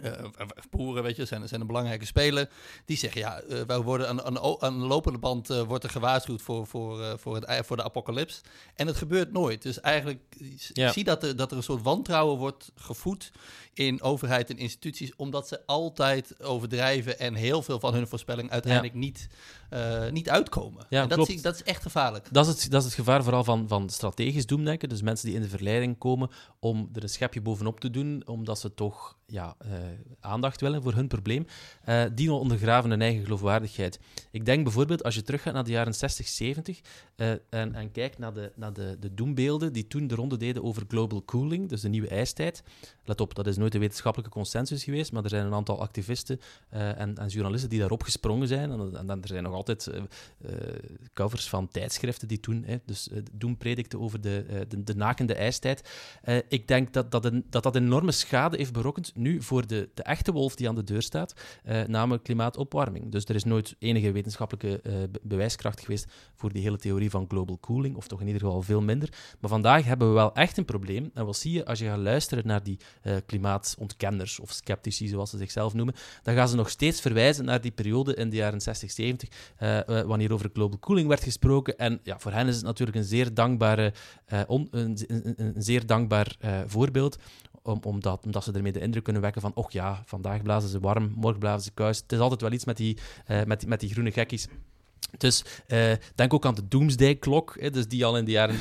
Uh, 0.05 0.11
boeren, 0.71 1.02
weet 1.02 1.17
je, 1.17 1.25
zijn, 1.25 1.49
zijn 1.49 1.61
een 1.61 1.67
belangrijke 1.67 2.07
speler. 2.07 2.49
Die 2.85 2.97
zeggen, 2.97 3.21
ja, 3.21 3.43
uh, 3.43 3.61
wij 3.67 3.81
worden 3.81 4.09
aan, 4.09 4.23
aan, 4.23 4.61
aan 4.62 4.81
de 4.81 4.87
lopende 4.87 5.19
band 5.19 5.49
wordt 5.49 5.85
er 5.85 5.90
gewaarschuwd 5.90 6.43
voor, 6.43 6.67
voor, 6.67 7.19
voor, 7.19 7.35
het, 7.35 7.67
voor 7.67 7.76
de 7.76 7.85
apocalyps. 7.85 8.40
En 8.75 8.87
het 8.87 8.97
gebeurt 8.97 9.33
nooit. 9.33 9.62
Dus 9.62 9.81
eigenlijk 9.81 10.23
ja. 10.73 10.93
zie 10.93 11.05
dat 11.05 11.23
er, 11.23 11.37
dat 11.37 11.50
er 11.50 11.57
een 11.57 11.62
soort 11.62 11.83
wantrouwen 11.83 12.38
wordt 12.38 12.73
gevoed 12.75 13.31
in 13.75 14.02
overheid 14.02 14.50
en 14.50 14.59
instituties, 14.59 15.17
omdat 15.17 15.49
ze 15.49 15.61
altijd 15.67 16.43
overdrijven 16.43 17.19
en 17.19 17.35
heel 17.35 17.62
veel 17.62 17.81
van 17.81 17.95
hun 17.95 18.09
voorspelling 18.09 18.50
uiteindelijk 18.50 18.95
ja. 18.95 18.99
niet, 19.00 19.28
uh, 19.71 20.11
niet 20.11 20.31
uitkomen. 20.31 20.87
Ja, 20.89 21.03
en 21.03 21.09
dat, 21.09 21.27
zie, 21.27 21.41
dat 21.41 21.55
is 21.55 21.63
echt 21.63 21.83
gevaarlijk. 21.83 22.29
Dat 22.31 22.47
is 22.47 22.63
het, 22.63 22.71
dat 22.71 22.81
is 22.81 22.87
het 22.87 22.97
gevaar 22.97 23.23
vooral 23.23 23.45
van, 23.45 23.69
van 23.69 23.91
strategisch 23.91 24.47
doemdenken. 24.47 24.89
Dus 24.89 25.03
mensen 25.03 25.27
die 25.27 25.37
in 25.37 25.43
de 25.43 25.49
verleiding 25.49 25.99
komen 25.99 26.31
om 26.59 26.89
er 26.93 27.03
een 27.03 27.09
schepje 27.09 27.41
bovenop 27.41 27.81
te 27.81 27.91
doen, 27.91 28.23
omdat 28.27 28.59
ze 28.59 28.75
toch 28.75 29.17
ja, 29.27 29.57
uh, 29.67 29.73
aandacht 30.21 30.61
willen 30.61 30.83
voor 30.83 30.95
hun 30.95 31.09
probleem, 31.09 31.47
uh, 31.89 32.05
die 32.15 32.33
ondergraven 32.33 32.91
hun 32.91 33.03
eigen 33.03 33.23
geloofwaardigheid. 33.23 34.01
Ik 34.31 34.45
denk 34.45 34.63
bijvoorbeeld, 34.63 35.05
als 35.05 35.15
je 35.15 35.23
teruggaat 35.23 35.55
naar 35.55 35.65
de 35.65 35.71
jaren 35.71 35.95
60, 35.95 36.29
70 36.29 36.81
en, 37.17 37.75
en 37.75 37.93
kijkt 37.93 38.19
naar 38.19 38.33
de, 38.35 38.53
naar 38.55 38.73
de, 38.73 38.97
de 39.01 39.15
doembeelden 39.15 39.73
die 39.73 39.87
toen 39.87 40.07
de 40.07 40.15
ronde 40.15 40.37
deden 40.37 40.63
over 40.63 40.85
global 40.89 41.25
cooling, 41.25 41.69
dus 41.69 41.81
de 41.81 41.89
nieuwe 41.89 42.09
ijstijd. 42.09 42.63
Let 43.09 43.21
op, 43.21 43.35
dat 43.35 43.47
is 43.47 43.57
nooit 43.57 43.73
de 43.73 43.79
wetenschappelijke 43.79 44.33
consensus 44.33 44.85
geweest, 44.85 45.12
maar 45.12 45.23
er 45.23 45.29
zijn 45.29 45.47
een 45.47 45.55
aantal 45.55 45.81
activisten 45.81 46.41
uh, 46.75 47.00
en, 47.00 47.17
en, 47.17 47.27
journalisten 47.27 47.71
die 47.71 47.79
daarop 47.79 48.03
gesprongen 48.03 48.49
zijn. 48.49 48.71
En, 48.71 49.09
en, 49.09 49.09
er 49.09 49.29
zijn 49.29 49.43
nog 49.43 49.53
altijd 49.53 49.91
uh, 49.95 50.50
covers 51.15 51.49
van 51.49 51.69
tijdschriften 51.69 52.29
die 52.29 52.41
toen 52.41 52.65
hè, 52.67 52.77
dus, 52.85 53.09
doen 53.33 53.57
predikten 53.57 54.00
over 54.00 54.21
de, 54.21 54.67
de, 54.69 54.85
de, 54.85 54.95
nakende 54.95 55.35
ijstijd. 55.35 55.91
ik 56.49 56.69
denk 56.69 56.93
dat 56.93 57.11
dat, 57.11 57.31
dat 57.50 57.62
dat 57.62 57.77
enorme 57.77 58.12
schade 58.12 58.57
heeft 58.57 58.73
berokkend 58.73 59.12
nu 59.15 59.43
voor 59.43 59.67
de, 59.67 59.88
de 59.95 60.03
echte 60.03 60.33
wolf 60.33 60.55
die 60.57 60.69
aan 60.69 60.75
de 60.75 60.85
deur 60.85 61.03
staat, 61.03 61.35
namelijk 61.87 62.23
klimaatopwarming. 62.23 63.12
Dus 63.12 63.25
er 63.25 63.35
is 63.35 63.45
nooit 63.45 63.77
enige 63.79 64.12
wetenschappelijke 64.12 64.81
bewijskracht 65.23 65.81
geweest 65.81 66.07
voor 66.35 66.53
die 66.53 66.62
hele 66.62 66.79
theorie 66.79 67.11
van 67.11 67.25
global 67.29 67.59
cooling, 67.61 67.97
of 67.97 68.09
toch 68.09 68.21
in 68.21 68.27
ieder 68.27 68.43
geval 68.43 68.62
veel 68.62 68.83
minder. 68.83 69.09
Maar 69.41 69.50
vandaag 69.50 69.85
hebben 69.85 70.09
we 70.09 70.15
wel 70.15 70.35
echt 70.35 70.57
een 70.57 70.65
probleem. 70.65 71.11
En 71.15 71.27
wat 71.27 71.37
zie 71.37 71.53
je 71.53 71.67
als 71.67 71.79
je 71.79 71.87
gaat 71.87 71.99
luisteren 71.99 72.47
naar 72.47 72.62
die 72.62 72.79
klimaat 73.26 73.75
ontkenners 73.78 74.40
of 74.40 74.50
sceptici, 74.50 75.09
zoals 75.09 75.31
ze 75.31 75.37
zichzelf 75.37 75.75
noemen, 75.75 75.95
dan 76.23 76.35
gaan 76.35 76.49
ze 76.49 76.57
nog 76.57 76.71
steeds 76.71 77.00
verwijzen 77.00 77.45
naar 77.45 77.61
die 77.61 77.70
periode 77.70 78.14
in 78.14 78.31
de 78.31 78.37
jaren 78.37 78.61
60, 78.61 78.90
70, 78.90 79.29
uh, 79.62 79.81
wanneer 80.01 80.33
over 80.33 80.51
global 80.53 80.79
cooling 80.79 81.09
werd 81.09 81.23
gesproken. 81.23 81.79
En 81.79 82.01
ja, 82.03 82.18
voor 82.18 82.33
hen 82.33 82.46
is 82.46 82.57
het 82.57 82.64
natuurlijk 82.64 82.96
een 82.96 83.05
zeer, 83.05 83.35
dankbare, 83.35 83.92
uh, 84.33 84.40
een, 84.46 84.68
een, 85.37 85.55
zeer 85.57 85.87
dankbaar 85.87 86.37
uh, 86.44 86.61
voorbeeld, 86.66 87.18
om, 87.62 87.79
omdat, 87.83 88.25
omdat 88.25 88.44
ze 88.44 88.53
ermee 88.53 88.73
de 88.73 88.81
indruk 88.81 89.05
kunnen 89.05 89.23
wekken 89.23 89.40
van, 89.40 89.55
och 89.55 89.73
ja, 89.73 90.03
vandaag 90.05 90.42
blazen 90.42 90.68
ze 90.68 90.81
warm, 90.81 91.12
morgen 91.16 91.40
blazen 91.40 91.62
ze 91.62 91.70
kuis. 91.75 91.99
Het 91.99 92.12
is 92.12 92.18
altijd 92.18 92.40
wel 92.40 92.53
iets 92.53 92.64
met 92.64 92.77
die, 92.77 92.99
met, 93.46 93.66
met 93.66 93.81
die 93.81 93.90
groene 93.90 94.12
gekkies. 94.12 94.49
Dus 95.16 95.44
uh, 95.68 95.92
denk 96.14 96.35
ook 96.35 96.47
aan 96.47 96.55
de 96.55 96.68
Doomsday-klok, 96.68 97.73
dus 97.73 97.88
die 97.88 98.05
al 98.05 98.16
in 98.16 98.25
de 98.25 98.31
jaren 98.31 98.57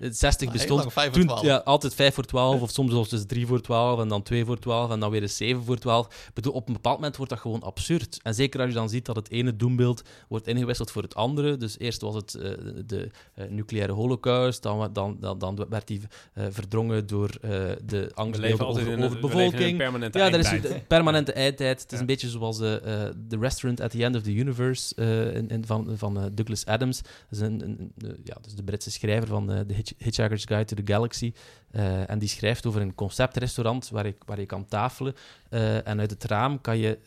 uh, 0.00 0.10
60 0.10 0.46
ah, 0.46 0.52
bestond. 0.52 1.12
Toen, 1.12 1.30
ja, 1.42 1.56
altijd 1.56 1.94
5 1.94 2.14
voor 2.14 2.24
12, 2.24 2.60
of 2.60 2.70
soms 2.70 2.90
zelfs 2.92 3.10
dus 3.10 3.26
3 3.26 3.46
voor 3.46 3.60
12, 3.60 4.00
en 4.00 4.08
dan 4.08 4.22
2 4.22 4.44
voor 4.44 4.58
12, 4.58 4.90
en 4.90 5.00
dan 5.00 5.10
weer 5.10 5.22
eens 5.22 5.36
7 5.36 5.64
voor 5.64 5.78
12. 5.78 6.06
Ik 6.06 6.34
bedoel, 6.34 6.52
op 6.52 6.66
een 6.66 6.72
bepaald 6.72 6.96
moment 6.96 7.16
wordt 7.16 7.30
dat 7.32 7.40
gewoon 7.40 7.62
absurd. 7.62 8.20
En 8.22 8.34
zeker 8.34 8.60
als 8.60 8.68
je 8.68 8.74
dan 8.74 8.88
ziet 8.88 9.04
dat 9.04 9.16
het 9.16 9.30
ene 9.30 9.56
doembeeld 9.56 10.02
wordt 10.28 10.46
ingewisseld 10.46 10.90
voor 10.90 11.02
het 11.02 11.14
andere. 11.14 11.56
Dus 11.56 11.78
eerst 11.78 12.00
was 12.00 12.14
het 12.14 12.34
uh, 12.34 12.42
de 12.86 13.10
nucleaire 13.48 13.92
holocaust, 13.92 14.62
dan, 14.62 14.92
dan, 14.92 15.16
dan, 15.20 15.38
dan 15.38 15.66
werd 15.68 15.86
die 15.86 16.00
verdrongen 16.34 17.06
door 17.06 17.30
de 17.84 18.10
angst 18.14 18.42
over, 18.52 18.66
over 18.66 19.20
bevolking. 19.20 19.76
permanente 19.76 20.18
ja, 20.18 20.32
er 20.32 20.38
is 20.38 20.50
een 20.50 20.86
permanente 20.86 21.32
eindtijd. 21.32 21.80
Het 21.80 21.92
is 21.92 21.94
ja. 21.94 22.00
een 22.00 22.06
beetje 22.06 22.28
zoals 22.28 22.56
The 22.56 23.36
Restaurant 23.40 23.80
at 23.80 23.90
the 23.90 24.04
End 24.04 24.16
of 24.16 24.22
the 24.22 24.34
Universe 24.34 24.94
in, 25.34 25.48
in, 25.48 25.66
van 25.66 25.91
van 25.98 26.18
uh, 26.18 26.24
Douglas 26.32 26.66
Adams. 26.66 27.02
Dat 27.02 27.12
is, 27.30 27.40
een, 27.40 27.62
een, 27.62 27.92
een, 27.98 28.20
ja, 28.24 28.36
de 28.54 28.62
Britse 28.62 28.90
schrijver 28.90 29.28
van 29.28 29.46
The 29.46 29.74
Hitchhiker's 29.98 30.44
Guide 30.44 30.64
to 30.64 30.82
the 30.82 30.92
Galaxy. 30.92 31.32
En 32.06 32.18
die 32.18 32.28
schrijft 32.28 32.66
over 32.66 32.80
een 32.80 32.94
conceptrestaurant 32.94 33.88
waar, 33.88 34.06
ik, 34.06 34.16
waar 34.26 34.40
je 34.40 34.46
kan 34.46 34.66
tafelen. 34.66 35.14
en 35.84 36.00
uit 36.00 36.10
het 36.10 36.24
raam 36.24 36.60
kan 36.60 36.78
je 36.78 36.98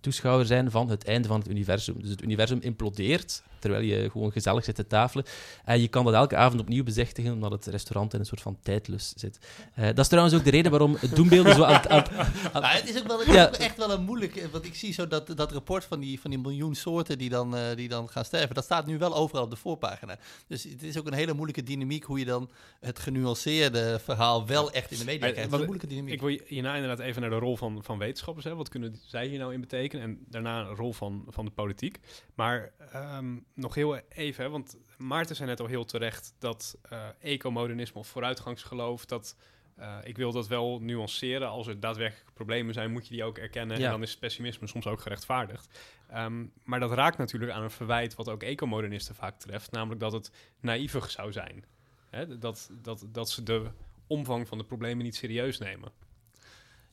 toeschouwer 0.00 0.46
zijn 0.46 0.70
van 0.70 0.88
het 0.90 1.04
einde 1.04 1.28
van 1.28 1.38
het 1.38 1.48
universum. 1.48 2.00
Dus 2.00 2.10
het 2.10 2.22
universum 2.22 2.58
implodeert 2.60 3.42
terwijl 3.62 3.84
je 3.84 4.10
gewoon 4.10 4.32
gezellig 4.32 4.64
zit 4.64 4.74
te 4.74 4.86
tafelen. 4.86 5.24
En 5.64 5.80
je 5.80 5.88
kan 5.88 6.04
dat 6.04 6.14
elke 6.14 6.36
avond 6.36 6.60
opnieuw 6.60 6.84
bezichtigen, 6.84 7.32
omdat 7.32 7.50
het 7.50 7.66
restaurant 7.66 8.14
in 8.14 8.20
een 8.20 8.26
soort 8.26 8.40
van 8.40 8.58
tijdlus 8.62 9.12
zit. 9.16 9.38
Uh, 9.78 9.84
dat 9.84 9.98
is 9.98 10.08
trouwens 10.08 10.36
ook 10.36 10.44
de 10.44 10.50
reden 10.50 10.70
waarom 10.70 10.96
het 11.00 11.16
doembeelden 11.16 11.54
zo 11.54 11.62
aan, 11.62 11.88
aan, 11.88 12.04
aan 12.52 12.64
het 12.64 12.88
is 12.88 12.98
ook 12.98 13.06
wel 13.06 13.32
ja. 13.32 13.50
echt 13.50 13.76
wel 13.76 13.90
een 13.90 14.02
moeilijk... 14.02 14.48
Want 14.52 14.64
ik 14.64 14.74
zie 14.74 14.92
zo 14.92 15.08
dat, 15.08 15.36
dat 15.36 15.52
rapport 15.52 15.84
van 15.84 16.00
die, 16.00 16.20
van 16.20 16.30
die 16.30 16.38
miljoen 16.38 16.74
soorten 16.74 17.18
die 17.18 17.28
dan, 17.28 17.54
uh, 17.54 17.60
die 17.76 17.88
dan 17.88 18.08
gaan 18.08 18.24
sterven, 18.24 18.54
dat 18.54 18.64
staat 18.64 18.86
nu 18.86 18.98
wel 18.98 19.14
overal 19.14 19.44
op 19.44 19.50
de 19.50 19.56
voorpagina. 19.56 20.18
Dus 20.46 20.62
het 20.62 20.82
is 20.82 20.98
ook 20.98 21.06
een 21.06 21.12
hele 21.12 21.32
moeilijke 21.32 21.62
dynamiek 21.62 22.04
hoe 22.04 22.18
je 22.18 22.24
dan 22.24 22.50
het 22.80 22.98
genuanceerde 22.98 24.00
verhaal 24.04 24.46
wel 24.46 24.70
echt 24.70 24.90
in 24.90 24.98
de 24.98 25.04
media 25.04 25.30
krijgt. 25.30 25.50
Wat, 25.50 25.60
een 25.60 25.66
moeilijke 25.66 25.94
dynamiek. 25.94 26.14
Ik 26.14 26.20
wil 26.20 26.38
hierna 26.46 26.74
inderdaad 26.74 27.06
even 27.06 27.20
naar 27.20 27.30
de 27.30 27.36
rol 27.36 27.56
van, 27.56 27.78
van 27.82 27.98
wetenschappers. 27.98 28.44
Hè. 28.44 28.54
Wat 28.54 28.68
kunnen 28.68 29.00
zij 29.06 29.26
hier 29.26 29.38
nou 29.38 29.52
in 29.52 29.60
betekenen? 29.60 30.04
En 30.04 30.18
daarna 30.28 30.60
een 30.60 30.74
rol 30.74 30.92
van, 30.92 31.24
van 31.28 31.44
de 31.44 31.50
politiek. 31.50 32.00
Maar 32.34 32.72
um, 33.16 33.44
nog 33.54 33.74
heel 33.74 33.96
even, 33.96 34.50
want 34.50 34.76
Maarten 34.96 35.36
zei 35.36 35.48
net 35.48 35.60
al 35.60 35.66
heel 35.66 35.84
terecht 35.84 36.34
dat 36.38 36.78
uh, 36.92 37.06
ecomodernisme 37.20 38.00
of 38.00 38.08
vooruitgangsgeloof, 38.08 39.06
dat 39.06 39.36
uh, 39.78 39.96
ik 40.02 40.16
wil 40.16 40.32
dat 40.32 40.48
wel 40.48 40.80
nuanceren. 40.80 41.48
Als 41.48 41.66
er 41.66 41.80
daadwerkelijk 41.80 42.34
problemen 42.34 42.74
zijn, 42.74 42.92
moet 42.92 43.08
je 43.08 43.14
die 43.14 43.24
ook 43.24 43.38
erkennen. 43.38 43.78
Ja. 43.78 43.84
En 43.84 43.90
dan 43.90 44.02
is 44.02 44.18
pessimisme 44.18 44.66
soms 44.66 44.86
ook 44.86 45.00
gerechtvaardigd. 45.00 45.78
Um, 46.14 46.52
maar 46.64 46.80
dat 46.80 46.92
raakt 46.92 47.18
natuurlijk 47.18 47.52
aan 47.52 47.62
een 47.62 47.70
verwijt 47.70 48.14
wat 48.14 48.28
ook 48.28 48.42
ecomodernisten 48.42 49.14
vaak 49.14 49.38
treft, 49.38 49.70
namelijk 49.70 50.00
dat 50.00 50.12
het 50.12 50.30
naïvig 50.60 51.10
zou 51.10 51.32
zijn. 51.32 51.64
Hè? 52.10 52.38
Dat, 52.38 52.70
dat, 52.82 53.06
dat 53.08 53.30
ze 53.30 53.42
de 53.42 53.70
omvang 54.06 54.48
van 54.48 54.58
de 54.58 54.64
problemen 54.64 55.04
niet 55.04 55.16
serieus 55.16 55.58
nemen. 55.58 55.92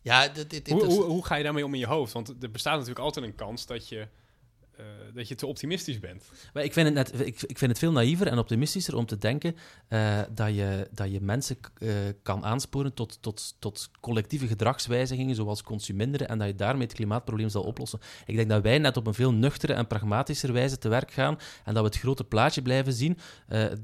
Ja, 0.01 0.27
dit, 0.27 0.49
dit, 0.49 0.69
hoe, 0.69 0.85
hoe, 0.85 1.03
hoe, 1.03 1.25
ga 1.25 1.35
je 1.35 1.43
daarmee 1.43 1.65
om 1.65 1.73
in 1.73 1.79
je 1.79 1.87
hoofd? 1.87 2.13
Want 2.13 2.43
er 2.43 2.51
bestaat 2.51 2.73
natuurlijk 2.73 3.05
altijd 3.05 3.25
een 3.25 3.35
kans 3.35 3.65
dat 3.65 3.89
je 3.89 4.07
dat 5.13 5.27
je 5.27 5.35
te 5.35 5.45
optimistisch 5.45 5.99
bent. 5.99 6.23
Maar 6.53 6.63
ik, 6.63 6.73
vind 6.73 6.97
het 6.97 7.19
ik, 7.19 7.41
ik 7.41 7.57
vind 7.57 7.71
het 7.71 7.79
veel 7.79 7.91
naïver 7.91 8.27
en 8.27 8.37
optimistischer 8.37 8.95
om 8.95 9.05
te 9.05 9.17
denken 9.17 9.55
uh, 9.89 10.19
dat, 10.31 10.55
je, 10.55 10.87
dat 10.91 11.11
je 11.11 11.21
mensen 11.21 11.57
uh, 11.79 11.91
kan 12.23 12.45
aansporen 12.45 12.93
tot, 12.93 13.21
tot, 13.21 13.55
tot 13.59 13.89
collectieve 13.99 14.47
gedragswijzigingen, 14.47 15.35
zoals 15.35 15.63
consuminderen, 15.63 16.27
en 16.27 16.37
dat 16.37 16.47
je 16.47 16.55
daarmee 16.55 16.87
het 16.87 16.93
klimaatprobleem 16.93 17.49
zal 17.49 17.63
oplossen. 17.63 17.99
Ik 18.25 18.35
denk 18.35 18.49
dat 18.49 18.63
wij 18.63 18.77
net 18.77 18.97
op 18.97 19.07
een 19.07 19.13
veel 19.13 19.33
nuchtere 19.33 19.73
en 19.73 19.87
pragmatischer 19.87 20.53
wijze 20.53 20.77
te 20.77 20.89
werk 20.89 21.11
gaan 21.11 21.37
en 21.65 21.73
dat 21.73 21.83
we 21.83 21.89
het 21.89 21.99
grote 21.99 22.23
plaatje 22.23 22.61
blijven 22.61 22.93
zien. 22.93 23.17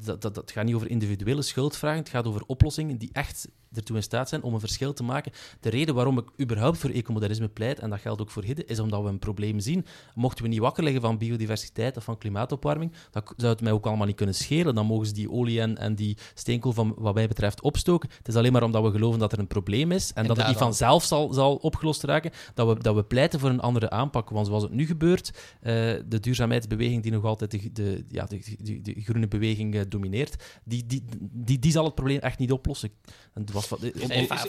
Dat, 0.03 0.21
dat, 0.21 0.35
dat 0.35 0.51
gaat 0.51 0.65
niet 0.65 0.75
over 0.75 0.89
individuele 0.89 1.41
schuldvragen, 1.41 1.99
het 1.99 2.09
gaat 2.09 2.27
over 2.27 2.43
oplossingen 2.45 2.97
die 2.97 3.09
echt 3.11 3.47
ertoe 3.75 3.95
in 3.95 4.03
staat 4.03 4.29
zijn 4.29 4.43
om 4.43 4.53
een 4.53 4.59
verschil 4.59 4.93
te 4.93 5.03
maken. 5.03 5.31
De 5.59 5.69
reden 5.69 5.95
waarom 5.95 6.17
ik 6.17 6.29
überhaupt 6.41 6.77
voor 6.77 6.89
ecomodernisme 6.89 7.47
pleit, 7.47 7.79
en 7.79 7.89
dat 7.89 7.99
geldt 7.99 8.21
ook 8.21 8.29
voor 8.29 8.43
Hidde, 8.43 8.65
is 8.65 8.79
omdat 8.79 9.01
we 9.03 9.09
een 9.09 9.19
probleem 9.19 9.59
zien. 9.59 9.85
Mochten 10.15 10.43
we 10.43 10.49
niet 10.49 10.59
wakker 10.59 10.83
liggen 10.83 11.01
van 11.01 11.17
biodiversiteit 11.17 11.97
of 11.97 12.03
van 12.03 12.17
klimaatopwarming, 12.17 12.91
dan 13.11 13.23
zou 13.37 13.51
het 13.51 13.61
mij 13.61 13.71
ook 13.71 13.85
allemaal 13.85 14.07
niet 14.07 14.15
kunnen 14.15 14.35
schelen. 14.35 14.75
Dan 14.75 14.85
mogen 14.85 15.07
ze 15.07 15.13
die 15.13 15.31
olie 15.31 15.61
en, 15.61 15.77
en 15.77 15.95
die 15.95 16.17
steenkool 16.33 16.71
van 16.71 16.93
wat 16.97 17.13
mij 17.13 17.27
betreft 17.27 17.61
opstoken. 17.61 18.09
Het 18.17 18.27
is 18.27 18.35
alleen 18.35 18.51
maar 18.51 18.63
omdat 18.63 18.83
we 18.83 18.91
geloven 18.91 19.19
dat 19.19 19.31
er 19.31 19.39
een 19.39 19.47
probleem 19.47 19.91
is 19.91 20.13
en, 20.13 20.27
dat 20.27 20.37
het 20.37 20.47
niet 20.47 20.57
vanzelf 20.57 21.03
zal, 21.03 21.33
zal 21.33 21.55
opgelost 21.55 22.03
raken, 22.03 22.31
dat 22.53 22.67
we, 22.67 22.83
dat 22.83 22.95
we 22.95 23.03
pleiten 23.03 23.39
voor 23.39 23.49
een 23.49 23.59
andere 23.59 23.89
aanpak. 23.89 24.29
Want 24.29 24.47
zoals 24.47 24.63
het 24.63 24.71
nu 24.71 24.85
gebeurt, 24.85 25.29
uh, 25.29 25.71
de 26.07 26.19
duurzaamheidsbeweging 26.19 27.03
die 27.03 27.11
nog 27.11 27.23
altijd 27.23 27.51
de, 27.51 27.71
de, 27.71 28.05
ja, 28.07 28.25
de, 28.25 28.41
de, 28.61 28.81
de 28.81 29.01
groene 29.01 29.27
beweging 29.27 29.75
uh, 29.75 29.81
domineert, 29.87 30.43
die, 30.63 30.85
die, 30.85 31.03
die, 31.19 31.59
die 31.59 31.71
zal 31.71 31.85
het 31.85 31.95
probleem 31.95 32.19
echt 32.19 32.39
niet 32.39 32.51
oplossen. 32.51 32.91
En 33.33 33.41
het 33.41 33.51
was 33.51 33.64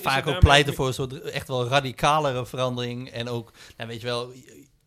vaak 0.00 0.26
ook 0.26 0.38
pleiten 0.38 0.74
voor 0.74 0.86
een 0.86 0.94
soort 0.94 1.20
echt 1.20 1.48
wel 1.48 1.68
radicalere 1.68 2.46
verandering. 2.46 3.10
En 3.10 3.28
ook, 3.28 3.52
nou 3.76 3.88
weet 3.90 4.00
je 4.00 4.06
wel, 4.06 4.32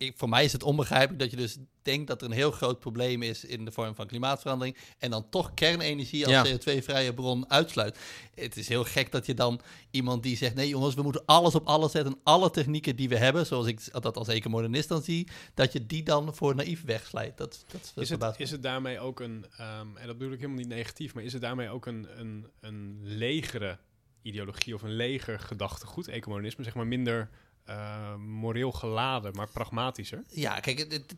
ik, 0.00 0.12
voor 0.16 0.28
mij 0.28 0.44
is 0.44 0.52
het 0.52 0.62
onbegrijpelijk 0.62 1.18
dat 1.18 1.30
je 1.30 1.36
dus 1.36 1.58
denkt 1.82 2.06
dat 2.06 2.20
er 2.20 2.26
een 2.26 2.34
heel 2.34 2.50
groot 2.50 2.78
probleem 2.78 3.22
is 3.22 3.44
in 3.44 3.64
de 3.64 3.72
vorm 3.72 3.94
van 3.94 4.06
klimaatverandering. 4.06 4.76
En 4.98 5.10
dan 5.10 5.28
toch 5.28 5.54
kernenergie 5.54 6.26
als 6.26 6.48
CO2-vrije 6.48 7.14
bron 7.14 7.50
uitsluit. 7.50 7.98
Het 8.34 8.56
is 8.56 8.68
heel 8.68 8.84
gek 8.84 9.12
dat 9.12 9.26
je 9.26 9.34
dan 9.34 9.60
iemand 9.90 10.22
die 10.22 10.36
zegt: 10.36 10.54
nee 10.54 10.68
jongens, 10.68 10.94
we 10.94 11.02
moeten 11.02 11.22
alles 11.24 11.54
op 11.54 11.66
alles 11.66 11.92
zetten. 11.92 12.18
Alle 12.22 12.50
technieken 12.50 12.96
die 12.96 13.08
we 13.08 13.16
hebben, 13.16 13.46
zoals 13.46 13.66
ik 13.66 14.02
dat 14.02 14.16
als 14.16 14.28
ecomodernist 14.28 14.88
dan 14.88 15.02
zie, 15.02 15.28
dat 15.54 15.72
je 15.72 15.86
die 15.86 16.02
dan 16.02 16.34
voor 16.34 16.54
naïef 16.54 16.84
wegslijt. 16.84 17.36
Dat, 17.36 17.64
dat 17.70 17.90
is, 17.94 18.10
het, 18.10 18.34
is 18.36 18.50
het 18.50 18.62
daarmee 18.62 19.00
ook 19.00 19.20
een, 19.20 19.46
um, 19.60 19.96
en 19.96 20.06
dat 20.06 20.18
bedoel 20.18 20.32
ik 20.32 20.40
helemaal 20.40 20.60
niet 20.60 20.68
negatief, 20.68 21.14
maar 21.14 21.22
is 21.22 21.32
het 21.32 21.42
daarmee 21.42 21.68
ook 21.68 21.86
een, 21.86 22.06
een, 22.16 22.46
een 22.60 23.00
legere 23.02 23.78
ideologie 24.22 24.74
of 24.74 24.82
een 24.82 24.96
leger 24.96 25.40
gedachtegoed, 25.40 26.08
ecomodernisme, 26.08 26.64
zeg 26.64 26.74
maar 26.74 26.86
minder 26.86 27.30
uh, 27.68 28.14
moreel 28.16 28.72
geladen, 28.72 29.32
maar 29.34 29.48
pragmatischer. 29.48 30.22
Ja, 30.28 30.60
kijk, 30.60 30.78
het, 30.78 31.16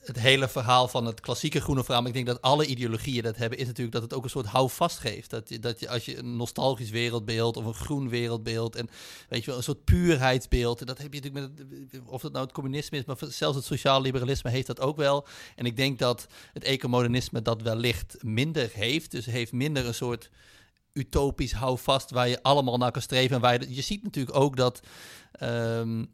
het, 0.00 0.18
hele 0.18 0.48
verhaal 0.48 0.88
van 0.88 1.06
het 1.06 1.20
klassieke 1.20 1.60
groene 1.60 1.84
verhaal, 1.84 2.06
ik 2.06 2.12
denk 2.12 2.26
dat 2.26 2.42
alle 2.42 2.66
ideologieën 2.66 3.22
dat 3.22 3.36
hebben, 3.36 3.58
is 3.58 3.66
natuurlijk 3.66 3.92
dat 3.92 4.02
het 4.02 4.14
ook 4.14 4.24
een 4.24 4.30
soort 4.30 4.46
houvast 4.46 4.98
geeft. 4.98 5.30
Dat, 5.30 5.56
dat 5.60 5.80
je 5.80 5.88
als 5.88 6.04
je 6.04 6.18
een 6.18 6.36
nostalgisch 6.36 6.90
wereldbeeld 6.90 7.56
of 7.56 7.64
een 7.64 7.74
groen 7.74 8.08
wereldbeeld 8.08 8.76
en 8.76 8.88
weet 9.28 9.40
je 9.40 9.46
wel, 9.46 9.56
een 9.56 9.62
soort 9.62 9.84
puurheidsbeeld, 9.84 10.86
dat 10.86 10.98
heb 10.98 11.14
je 11.14 11.20
natuurlijk 11.20 11.56
met, 11.56 12.00
of 12.06 12.22
het 12.22 12.32
nou 12.32 12.44
het 12.44 12.54
communisme 12.54 12.98
is, 12.98 13.04
maar 13.04 13.16
zelfs 13.28 13.56
het 13.56 13.64
sociaal 13.64 14.00
liberalisme 14.00 14.50
heeft 14.50 14.66
dat 14.66 14.80
ook 14.80 14.96
wel. 14.96 15.26
En 15.56 15.66
ik 15.66 15.76
denk 15.76 15.98
dat 15.98 16.26
het 16.52 16.64
ecomodernisme 16.64 17.42
dat 17.42 17.62
wellicht 17.62 18.16
minder 18.22 18.70
heeft, 18.72 19.10
dus 19.10 19.26
heeft 19.26 19.52
minder 19.52 19.86
een 19.86 19.94
soort 19.94 20.30
utopisch 20.94 21.52
houvast 21.52 22.10
waar 22.10 22.28
je 22.28 22.42
allemaal 22.42 22.76
naar 22.76 22.90
kan 22.90 23.02
streven. 23.02 23.36
En 23.36 23.42
waar 23.42 23.60
je, 23.60 23.74
je 23.74 23.82
ziet 23.82 24.02
natuurlijk 24.02 24.36
ook 24.36 24.56
dat. 24.56 24.80
Um, 25.42 26.12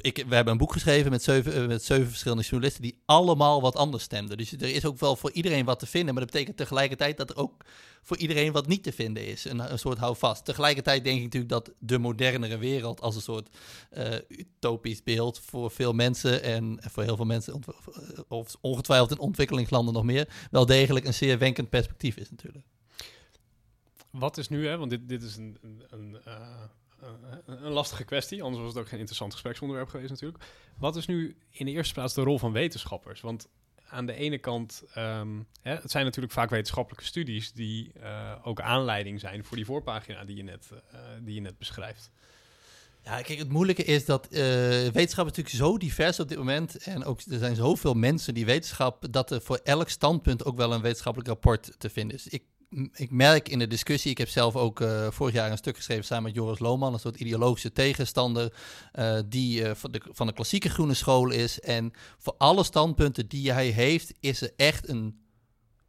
ik, 0.00 0.24
we 0.28 0.34
hebben 0.34 0.52
een 0.52 0.58
boek 0.58 0.72
geschreven 0.72 1.10
met 1.10 1.22
zeven, 1.22 1.54
eh, 1.54 1.66
met 1.66 1.84
zeven 1.84 2.08
verschillende 2.08 2.42
journalisten 2.42 2.82
die 2.82 3.02
allemaal 3.04 3.60
wat 3.60 3.76
anders 3.76 4.04
stemden. 4.04 4.36
Dus 4.36 4.52
er 4.52 4.74
is 4.74 4.84
ook 4.84 4.98
wel 4.98 5.16
voor 5.16 5.30
iedereen 5.30 5.64
wat 5.64 5.78
te 5.78 5.86
vinden. 5.86 6.14
Maar 6.14 6.22
dat 6.22 6.32
betekent 6.32 6.56
tegelijkertijd 6.56 7.16
dat 7.16 7.30
er 7.30 7.36
ook 7.36 7.64
voor 8.02 8.16
iedereen 8.16 8.52
wat 8.52 8.66
niet 8.66 8.82
te 8.82 8.92
vinden 8.92 9.26
is. 9.26 9.44
Een, 9.44 9.72
een 9.72 9.78
soort 9.78 9.98
houvast. 9.98 10.44
Tegelijkertijd 10.44 11.04
denk 11.04 11.16
ik 11.16 11.22
natuurlijk 11.22 11.52
dat 11.52 11.70
de 11.78 11.98
modernere 11.98 12.58
wereld 12.58 13.00
als 13.00 13.14
een 13.14 13.22
soort 13.22 13.48
uh, 13.92 14.14
utopisch 14.28 15.02
beeld 15.02 15.40
voor 15.44 15.70
veel 15.70 15.92
mensen 15.92 16.42
en 16.42 16.78
voor 16.82 17.02
heel 17.02 17.16
veel 17.16 17.24
mensen, 17.24 17.62
of 18.28 18.56
ongetwijfeld 18.60 19.10
in 19.10 19.18
ontwikkelingslanden 19.18 19.94
nog 19.94 20.04
meer, 20.04 20.28
wel 20.50 20.66
degelijk 20.66 21.06
een 21.06 21.14
zeer 21.14 21.38
wenkend 21.38 21.70
perspectief 21.70 22.16
is 22.16 22.30
natuurlijk 22.30 22.66
wat 24.18 24.38
is 24.38 24.48
nu, 24.48 24.66
hè, 24.66 24.76
want 24.76 24.90
dit, 24.90 25.08
dit 25.08 25.22
is 25.22 25.36
een, 25.36 25.58
een, 25.62 25.82
een, 25.90 26.16
uh, 26.26 26.38
een, 27.46 27.72
lastige 27.72 28.04
kwestie, 28.04 28.42
anders 28.42 28.62
was 28.62 28.72
het 28.72 28.82
ook 28.82 28.88
geen 28.88 28.98
interessant 28.98 29.32
gespreksonderwerp 29.32 29.88
geweest 29.88 30.10
natuurlijk. 30.10 30.44
Wat 30.78 30.96
is 30.96 31.06
nu 31.06 31.36
in 31.50 31.66
de 31.66 31.72
eerste 31.72 31.94
plaats 31.94 32.14
de 32.14 32.22
rol 32.22 32.38
van 32.38 32.52
wetenschappers? 32.52 33.20
Want 33.20 33.48
aan 33.88 34.06
de 34.06 34.14
ene 34.14 34.38
kant, 34.38 34.82
um, 34.96 35.46
hè, 35.62 35.74
het 35.74 35.90
zijn 35.90 36.04
natuurlijk 36.04 36.34
vaak 36.34 36.50
wetenschappelijke 36.50 37.04
studies 37.04 37.52
die 37.52 37.92
uh, 38.00 38.32
ook 38.42 38.60
aanleiding 38.60 39.20
zijn 39.20 39.44
voor 39.44 39.56
die 39.56 39.66
voorpagina 39.66 40.24
die 40.24 40.36
je 40.36 40.42
net, 40.42 40.68
uh, 40.72 41.00
die 41.22 41.34
je 41.34 41.40
net 41.40 41.58
beschrijft. 41.58 42.10
Ja, 43.04 43.22
kijk, 43.22 43.38
het 43.38 43.48
moeilijke 43.48 43.84
is 43.84 44.04
dat 44.04 44.26
wetenschap 44.30 45.26
is 45.26 45.36
natuurlijk 45.36 45.48
zo 45.48 45.78
divers 45.78 46.20
op 46.20 46.28
dit 46.28 46.38
moment. 46.38 46.76
En 46.76 47.04
ook 47.04 47.20
er 47.20 47.38
zijn 47.38 47.56
zoveel 47.56 47.94
mensen 47.94 48.34
die 48.34 48.44
wetenschap, 48.44 49.06
dat 49.10 49.30
er 49.30 49.40
voor 49.40 49.60
elk 49.64 49.88
standpunt 49.88 50.44
ook 50.44 50.56
wel 50.56 50.72
een 50.72 50.80
wetenschappelijk 50.80 51.28
rapport 51.28 51.74
te 51.78 51.90
vinden 51.90 52.16
is. 52.16 52.28
Ik 52.28 52.42
ik 52.92 53.10
merk 53.10 53.48
in 53.48 53.58
de 53.58 53.66
discussie, 53.66 54.10
ik 54.10 54.18
heb 54.18 54.28
zelf 54.28 54.56
ook 54.56 54.80
uh, 54.80 55.10
vorig 55.10 55.34
jaar 55.34 55.50
een 55.50 55.56
stuk 55.56 55.76
geschreven 55.76 56.04
samen 56.04 56.24
met 56.24 56.34
Joris 56.34 56.58
Lohman, 56.58 56.92
een 56.92 56.98
soort 56.98 57.16
ideologische 57.16 57.72
tegenstander 57.72 58.52
uh, 58.94 59.18
die 59.26 59.60
uh, 59.60 59.70
van, 59.74 59.92
de, 59.92 60.00
van 60.10 60.26
de 60.26 60.32
klassieke 60.32 60.68
groene 60.68 60.94
school 60.94 61.30
is. 61.30 61.60
En 61.60 61.92
voor 62.18 62.34
alle 62.38 62.64
standpunten 62.64 63.28
die 63.28 63.52
hij 63.52 63.66
heeft, 63.66 64.12
is 64.20 64.40
er 64.40 64.52
echt 64.56 64.88
een 64.88 65.20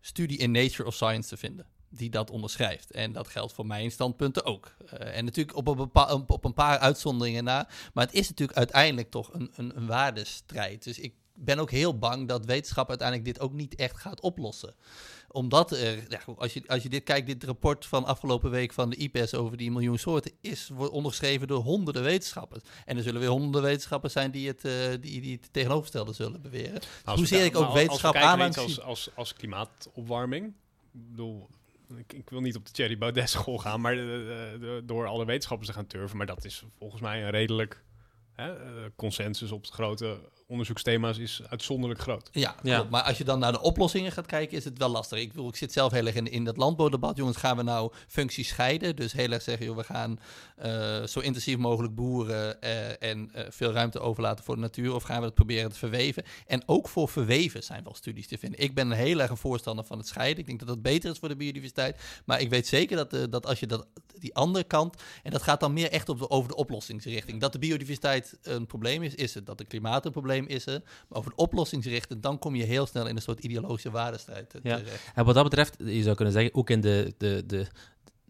studie 0.02 0.38
in 0.38 0.52
Nature 0.52 0.86
of 0.86 0.94
Science 0.94 1.30
te 1.30 1.38
vinden 1.38 1.66
die 1.90 2.10
dat 2.10 2.30
onderschrijft. 2.30 2.92
En 2.92 3.12
dat 3.12 3.28
geldt 3.28 3.54
voor 3.54 3.66
mijn 3.66 3.92
standpunten 3.92 4.46
ook. 4.46 4.76
en 4.90 5.26
natuurlijk 5.26 5.58
op 5.58 5.68
een, 5.68 5.90
op 6.28 6.46
een 6.46 6.54
paar 6.54 6.78
uitzonderingen 6.78 7.44
na. 7.44 7.70
Maar 7.94 8.06
het 8.06 8.16
is 8.16 8.30
natuurlijk 8.30 8.58
uiteindelijk 8.58 9.12
toch 9.12 9.34
een, 9.34 9.52
een, 9.56 9.78
een 9.78 9.88
waardestrijd. 9.88 10.84
Dus 10.84 11.00
ik 11.00 11.14
ben 11.34 11.60
ook 11.60 11.72
heel 11.72 11.98
bang 11.98 12.28
dat 12.28 12.46
wetenschap 12.46 12.90
uiteindelijk 12.90 13.28
dit 13.28 13.40
ook 13.40 13.54
niet 13.54 13.76
echt 13.76 13.98
gaat 13.98 14.22
oplossen 14.22 14.76
omdat 15.28 15.72
er, 15.72 16.06
ja, 16.10 16.20
als, 16.38 16.54
je, 16.54 16.64
als 16.68 16.84
je 16.84 16.90
dit 16.90 17.04
kijkt, 17.04 17.28
dit 17.28 17.44
rapport 17.44 17.86
van 17.86 18.06
afgelopen 18.06 18.52
week 18.52 18.74
van 18.74 18.90
de 18.90 18.96
IPES 18.96 19.34
over 19.34 19.58
die 19.58 19.72
miljoen 19.72 19.98
soorten, 19.98 20.32
is 20.42 20.70
wordt 20.74 20.92
ondergeschreven 20.92 21.48
door 21.48 21.62
honderden 21.62 22.04
wetenschappers. 22.04 22.64
En 22.86 22.98
er 22.98 23.04
zullen 23.04 23.20
weer 23.20 23.30
honderden 23.30 23.62
wetenschappers 23.62 24.14
zijn 24.14 24.32
die 24.32 24.48
het, 24.48 24.66
uh, 24.66 24.72
die, 25.02 25.22
die 25.22 25.32
het 25.42 25.54
tegenovergestelde 25.54 26.14
zullen 26.14 26.42
beweren. 26.42 26.82
Nou, 27.06 27.18
Hoezeer 27.18 27.46
ik 27.46 27.56
ook 27.56 27.74
wetenschap 27.74 28.16
aan 28.16 28.56
als, 28.56 28.82
als, 28.82 29.10
als 29.16 29.34
klimaatopwarming, 29.34 30.46
ik 30.94 31.10
bedoel, 31.10 31.48
ik, 31.96 32.14
ik, 32.14 32.30
wil 32.30 32.42
niet 32.42 32.56
op 32.56 32.66
de 32.66 32.72
Thierry 32.72 32.98
Baudet 32.98 33.30
school 33.30 33.58
gaan, 33.58 33.82
maar 33.82 33.96
de, 33.96 34.82
door 34.86 35.08
alle 35.08 35.26
wetenschappers 35.26 35.70
te 35.70 35.76
gaan 35.76 35.88
turven. 35.88 36.18
Maar 36.18 36.26
dat 36.26 36.46
is 36.46 36.64
volgens 36.78 37.02
mij 37.02 37.24
een 37.24 37.30
redelijk 37.30 37.84
hè, 38.34 38.54
eh, 38.56 38.84
consensus 38.96 39.52
op 39.52 39.62
het 39.62 39.72
grote 39.72 40.20
onderzoeksthema's 40.48 41.18
is 41.18 41.42
uitzonderlijk 41.50 42.02
groot. 42.02 42.30
Ja, 42.32 42.56
ja. 42.64 42.88
maar 42.90 43.02
als 43.02 43.18
je 43.18 43.24
dan 43.24 43.40
naar 43.40 43.52
de 43.52 43.62
oplossingen 43.62 44.12
gaat 44.12 44.26
kijken, 44.26 44.58
is 44.58 44.64
het 44.64 44.78
wel 44.78 44.90
lastig. 44.90 45.20
Ik, 45.20 45.28
bedoel, 45.28 45.48
ik 45.48 45.56
zit 45.56 45.72
zelf 45.72 45.92
heel 45.92 46.06
erg 46.06 46.16
in, 46.16 46.32
in 46.32 46.44
dat 46.44 46.58
landbouwdebat. 46.58 47.18
Jongens, 47.18 47.38
gaan 47.38 47.58
we 47.58 47.64
nou 47.64 47.92
functies 48.08 48.48
scheiden? 48.48 48.96
Dus 48.96 49.12
heel 49.12 49.32
erg 49.32 49.42
zeggen, 49.42 49.66
joh, 49.66 49.76
we 49.76 49.84
gaan 49.84 50.20
uh, 50.66 51.04
zo 51.04 51.20
intensief 51.20 51.58
mogelijk 51.58 51.96
boeren 51.96 52.58
uh, 52.64 53.02
en 53.04 53.32
uh, 53.36 53.42
veel 53.50 53.72
ruimte 53.72 54.00
overlaten 54.00 54.46
voor 54.46 54.56
de 54.56 54.62
natuur. 54.62 54.94
Of 54.94 55.04
gaan 55.04 55.20
we 55.20 55.26
het 55.26 55.34
proberen 55.34 55.72
te 55.72 55.78
verweven? 55.78 56.24
En 56.46 56.64
ook 56.66 56.88
voor 56.88 57.10
verweven 57.10 57.64
zijn 57.64 57.84
wel 57.84 57.96
studies 57.96 58.28
te 58.28 58.38
vinden. 58.38 58.60
Ik 58.60 58.76
ben 58.76 58.92
een 58.92 58.98
heel 58.98 59.20
erg 59.20 59.30
een 59.30 59.38
voorstander 59.38 59.86
van 59.86 59.98
het 59.98 60.08
scheiden. 60.08 60.40
Ik 60.40 60.46
denk 60.46 60.60
dat 60.60 60.68
dat 60.68 60.82
beter 60.82 61.12
is 61.12 61.18
voor 61.18 61.30
de 61.30 61.36
biodiversiteit. 61.36 62.22
Maar 62.26 62.42
ik 62.42 62.50
weet 62.50 62.68
zeker 62.68 62.98
dat, 62.98 63.32
dat 63.32 63.46
als 63.46 63.60
je 63.60 63.68
dat, 63.68 63.88
die 64.20 64.36
andere 64.36 64.64
kant, 64.64 65.02
en 65.24 65.32
dat 65.32 65.44
gaat 65.44 65.60
dan 65.60 65.74
meer 65.74 65.92
echt 65.92 66.10
op 66.10 66.20
de, 66.20 66.30
over 66.30 66.50
de 66.50 66.56
oplossingsrichting. 66.56 67.42
Dat 67.42 67.52
de 67.52 67.60
biodiversiteit 67.60 68.38
een 68.42 68.66
probleem 68.66 69.04
is, 69.04 69.16
is 69.16 69.34
het. 69.34 69.46
Dat 69.46 69.58
de 69.58 69.66
klimaat 69.66 70.06
een 70.06 70.12
probleem 70.12 70.37
is 70.46 70.66
er. 70.66 70.82
Maar 71.08 71.18
over 71.18 71.32
oplossingsrichten, 71.36 72.22
dan 72.22 72.40
kom 72.40 72.56
je 72.56 72.64
heel 72.64 72.86
snel 72.86 73.08
in 73.08 73.16
een 73.16 73.22
soort 73.22 73.40
ideologische 73.40 73.92
waardestrijd 73.92 74.54
ja. 74.64 74.80
En 75.16 75.26
wat 75.26 75.36
dat 75.36 75.44
betreft, 75.44 75.76
je 75.78 76.04
zou 76.04 76.16
kunnen 76.16 76.34
zeggen, 76.34 76.56
ook 76.56 76.70
in 76.70 76.82
de, 76.82 77.14
de, 77.18 77.44
de, 77.46 77.68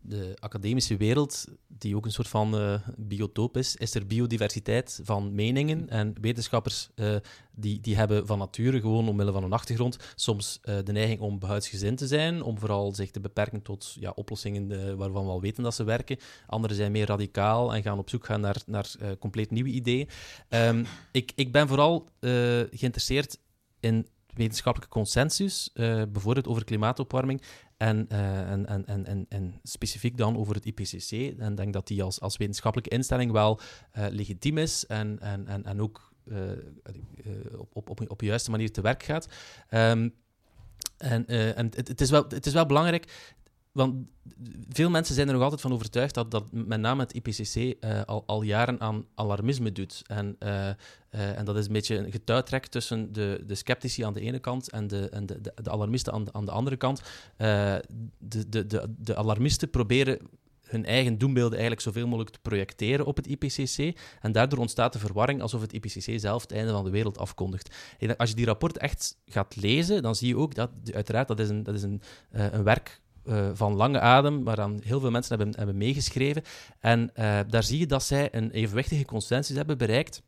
de 0.07 0.37
academische 0.39 0.97
wereld, 0.97 1.45
die 1.67 1.95
ook 1.95 2.05
een 2.05 2.11
soort 2.11 2.27
van 2.27 2.61
uh, 2.61 2.79
biotoop 2.97 3.57
is, 3.57 3.75
is 3.75 3.95
er 3.95 4.07
biodiversiteit 4.07 4.99
van 5.03 5.35
meningen. 5.35 5.89
En 5.89 6.15
wetenschappers 6.21 6.89
uh, 6.95 7.15
die, 7.51 7.79
die 7.79 7.95
hebben 7.95 8.27
van 8.27 8.37
nature, 8.37 8.79
gewoon 8.79 9.07
omwille 9.07 9.31
van 9.31 9.41
hun 9.41 9.53
achtergrond, 9.53 9.97
soms 10.15 10.59
uh, 10.63 10.75
de 10.83 10.91
neiging 10.91 11.19
om 11.19 11.39
behuidsgezind 11.39 11.97
te 11.97 12.07
zijn, 12.07 12.41
om 12.41 12.59
vooral 12.59 12.95
zich 12.95 13.11
te 13.11 13.19
beperken 13.19 13.61
tot 13.61 13.95
ja, 13.99 14.11
oplossingen 14.15 14.97
waarvan 14.97 15.25
we 15.25 15.31
al 15.31 15.41
weten 15.41 15.63
dat 15.63 15.75
ze 15.75 15.83
werken. 15.83 16.17
Anderen 16.47 16.75
zijn 16.77 16.91
meer 16.91 17.05
radicaal 17.05 17.73
en 17.73 17.81
gaan 17.81 17.97
op 17.97 18.09
zoek 18.09 18.25
gaan 18.25 18.41
naar, 18.41 18.61
naar 18.65 18.91
compleet 19.19 19.51
nieuwe 19.51 19.69
ideeën. 19.69 20.09
Um, 20.49 20.85
ik, 21.11 21.31
ik 21.35 21.51
ben 21.51 21.67
vooral 21.67 22.09
geïnteresseerd 22.71 23.39
in 23.79 24.07
wetenschappelijke 24.33 24.93
consensus, 24.93 25.69
bijvoorbeeld 25.73 26.47
over 26.47 26.63
klimaatopwarming, 26.63 27.41
en, 27.77 28.07
uh, 28.11 28.51
en, 28.51 28.65
en, 28.65 29.05
en, 29.05 29.25
en, 29.29 29.59
specifiek 29.63 30.17
dan 30.17 30.37
over 30.37 30.55
het 30.55 30.65
IPCC. 30.65 31.39
En 31.39 31.55
denk 31.55 31.73
dat 31.73 31.87
die 31.87 32.03
als, 32.03 32.21
als 32.21 32.37
wetenschappelijke 32.37 32.95
instelling 32.95 33.31
wel 33.31 33.59
uh, 33.97 34.05
legitiem 34.09 34.57
is 34.57 34.85
en, 34.85 35.19
en, 35.19 35.47
en, 35.47 35.65
en 35.65 35.81
ook 35.81 36.11
op, 37.57 37.75
op, 37.75 37.89
op, 37.89 38.09
op 38.11 38.19
de 38.19 38.25
juiste 38.25 38.51
manier 38.51 38.71
te 38.71 38.81
werk 38.81 39.03
gaat. 39.03 39.27
Um, 39.69 40.13
en, 40.97 41.25
en 41.55 41.71
het, 41.75 42.01
is 42.01 42.09
wel, 42.09 42.25
het 42.27 42.45
is 42.45 42.53
wel 42.53 42.65
belangrijk 42.65 43.35
want 43.77 44.07
veel 44.69 44.89
mensen 44.89 45.15
zijn 45.15 45.27
er 45.27 45.33
nog 45.33 45.43
altijd 45.43 45.61
van 45.61 45.73
overtuigd 45.73 46.13
dat, 46.13 46.31
dat 46.31 46.51
met 46.51 46.79
name 46.79 47.01
het 47.01 47.13
IPCC 47.13 47.55
uh, 47.55 48.01
al, 48.05 48.23
al 48.25 48.41
jaren 48.41 48.81
aan 48.81 49.05
alarmisme 49.15 49.71
doet. 49.71 50.01
En, 50.07 50.35
uh, 50.39 50.49
uh, 50.49 51.37
en 51.37 51.45
dat 51.45 51.57
is 51.57 51.65
een 51.65 51.73
beetje 51.73 51.97
een 51.97 52.11
getuitrek 52.11 52.65
tussen 52.65 53.13
de, 53.13 53.43
de 53.45 53.55
sceptici 53.55 54.03
aan 54.03 54.13
de 54.13 54.21
ene 54.21 54.39
kant 54.39 54.69
en 54.69 54.87
de, 54.87 55.09
en 55.09 55.25
de, 55.25 55.41
de, 55.41 55.53
de 55.63 55.69
alarmisten 55.69 56.13
aan 56.13 56.23
de, 56.23 56.33
aan 56.33 56.45
de 56.45 56.51
andere 56.51 56.75
kant. 56.75 57.01
de, 57.37 58.49
de, 58.49 58.65
de, 58.67 58.93
de 58.97 59.15
alarmisten 59.15 59.69
proberen 59.69 60.19
hun 60.61 60.85
eigen 60.85 61.17
doembeelden 61.17 61.59
eigenlijk 61.59 61.81
zoveel 61.81 62.07
mogelijk 62.07 62.29
te 62.29 62.39
projecteren 62.41 63.05
op 63.05 63.15
het 63.15 63.27
IPCC. 63.27 63.99
En 64.21 64.31
daardoor 64.31 64.59
ontstaat 64.59 64.93
de 64.93 64.99
verwarring 64.99 65.41
alsof 65.41 65.61
het 65.61 65.73
IPCC 65.73 66.19
zelf 66.19 66.41
het 66.41 66.51
einde 66.51 66.71
van 66.71 66.83
de 66.83 66.89
wereld 66.89 67.17
afkondigt. 67.17 67.75
En 67.99 68.17
als 68.17 68.29
je 68.29 68.35
die 68.35 68.45
rapport 68.45 68.77
echt 68.77 69.17
gaat 69.25 69.55
lezen, 69.55 70.01
dan 70.01 70.15
zie 70.15 70.27
je 70.27 70.37
ook 70.37 70.55
dat, 70.55 70.69
uiteraard, 70.93 71.27
dat 71.27 71.39
is 71.39 71.49
een, 71.49 71.63
dat 71.63 71.75
is 71.75 71.83
een, 71.83 72.01
een 72.31 72.63
werk 72.63 73.01
uh, 73.27 73.49
van 73.53 73.73
lange 73.73 73.99
adem, 73.99 74.43
waaraan 74.43 74.79
heel 74.83 74.99
veel 74.99 75.11
mensen 75.11 75.37
hebben, 75.37 75.55
hebben 75.57 75.77
meegeschreven. 75.77 76.41
En 76.79 77.01
uh, 77.01 77.39
daar 77.47 77.63
zie 77.63 77.79
je 77.79 77.85
dat 77.85 78.03
zij 78.03 78.35
een 78.35 78.51
evenwichtige 78.51 79.05
consensus 79.05 79.55
hebben 79.55 79.77
bereikt. 79.77 80.21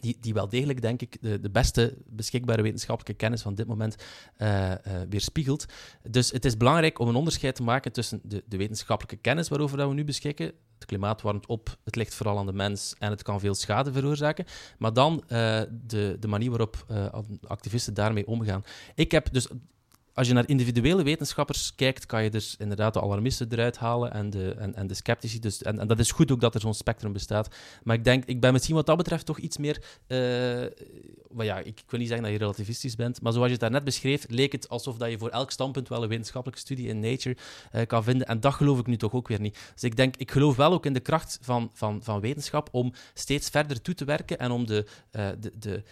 Die, 0.00 0.16
die 0.20 0.34
wel 0.34 0.48
degelijk, 0.48 0.82
denk 0.82 1.02
ik, 1.02 1.16
de, 1.20 1.40
de 1.40 1.50
beste 1.50 1.96
beschikbare 2.06 2.62
wetenschappelijke 2.62 3.22
kennis 3.22 3.42
van 3.42 3.54
dit 3.54 3.66
moment 3.66 3.96
uh, 4.38 4.72
weerspiegelt. 5.08 5.66
Dus 6.10 6.30
het 6.30 6.44
is 6.44 6.56
belangrijk 6.56 6.98
om 6.98 7.08
een 7.08 7.14
onderscheid 7.14 7.54
te 7.54 7.62
maken 7.62 7.92
tussen 7.92 8.20
de, 8.22 8.42
de 8.46 8.56
wetenschappelijke 8.56 9.16
kennis 9.16 9.48
waarover 9.48 9.76
dat 9.76 9.88
we 9.88 9.94
nu 9.94 10.04
beschikken, 10.04 10.46
het 10.74 10.84
klimaat 10.86 11.22
warmt 11.22 11.46
op, 11.46 11.76
het 11.84 11.96
ligt 11.96 12.14
vooral 12.14 12.38
aan 12.38 12.46
de 12.46 12.52
mens 12.52 12.94
en 12.98 13.10
het 13.10 13.22
kan 13.22 13.40
veel 13.40 13.54
schade 13.54 13.92
veroorzaken. 13.92 14.44
Maar 14.78 14.92
dan 14.92 15.24
de, 15.86 16.16
de 16.20 16.28
manier 16.28 16.50
waarop 16.50 16.86
activisten 17.46 17.94
daarmee 17.94 18.26
omgaan. 18.26 18.64
Ik 18.94 19.10
heb 19.10 19.32
dus 19.32 19.48
als 20.14 20.26
je 20.26 20.32
naar 20.32 20.48
individuele 20.48 21.02
wetenschappers 21.02 21.74
kijkt, 21.74 22.06
kan 22.06 22.22
je 22.22 22.30
dus 22.30 22.56
inderdaad 22.58 22.94
de 22.94 23.00
alarmisten 23.00 23.48
eruit 23.50 23.76
halen 23.76 24.12
en 24.12 24.30
de, 24.30 24.54
en, 24.58 24.74
en 24.74 24.86
de 24.86 24.94
sceptici. 24.94 25.38
Dus, 25.38 25.62
en, 25.62 25.78
en 25.78 25.86
dat 25.86 25.98
is 25.98 26.10
goed 26.10 26.30
ook 26.30 26.40
dat 26.40 26.54
er 26.54 26.60
zo'n 26.60 26.74
spectrum 26.74 27.12
bestaat. 27.12 27.48
Maar 27.82 27.96
ik 27.96 28.04
denk, 28.04 28.24
ik 28.24 28.40
ben 28.40 28.52
misschien 28.52 28.74
wat 28.74 28.86
dat 28.86 28.96
betreft 28.96 29.26
toch 29.26 29.38
iets 29.38 29.56
meer. 29.56 29.82
Uh, 30.08 30.62
ja, 31.38 31.58
ik, 31.58 31.66
ik, 31.66 31.84
wil 31.88 31.98
niet 31.98 32.08
zeggen 32.08 32.26
dat 32.26 32.34
je 32.34 32.38
relativistisch 32.38 32.96
bent, 32.96 33.22
maar 33.22 33.32
zoals 33.32 33.46
je 33.46 33.52
het 33.52 33.60
daarnet 33.60 33.84
beschreef, 33.84 34.24
leek 34.28 34.52
het 34.52 34.68
alsof 34.68 34.96
dat 34.96 35.10
je 35.10 35.18
voor 35.18 35.28
elk 35.28 35.50
standpunt 35.50 35.88
wel 35.88 36.02
een 36.02 36.08
wetenschappelijke 36.08 36.62
studie 36.62 36.88
in 36.88 37.00
Nature 37.00 37.36
uh, 37.72 37.86
kan 37.86 38.04
vinden. 38.04 38.26
En 38.26 38.40
dat 38.40 38.54
geloof 38.54 38.78
ik 38.78 38.86
nu 38.86 38.96
toch 38.96 39.12
ook 39.12 39.28
weer 39.28 39.40
niet. 39.40 39.58
Dus 39.72 39.82
ik 39.82 39.96
denk, 39.96 40.16
ik 40.16 40.30
geloof 40.30 40.56
wel 40.56 40.72
ook 40.72 40.86
in 40.86 40.92
de 40.92 41.00
kracht 41.00 41.38
van, 41.40 41.70
van, 41.72 42.02
van 42.02 42.20
wetenschap 42.20 42.68
om 42.72 42.92
steeds 43.14 43.48
verder 43.48 43.82
toe 43.82 43.94
te 43.94 44.04
werken 44.04 44.38
en 44.38 44.50
om 44.50 44.66
de, 44.66 44.86
uh, 45.12 45.28
de, 45.40 45.52
de 45.58 45.82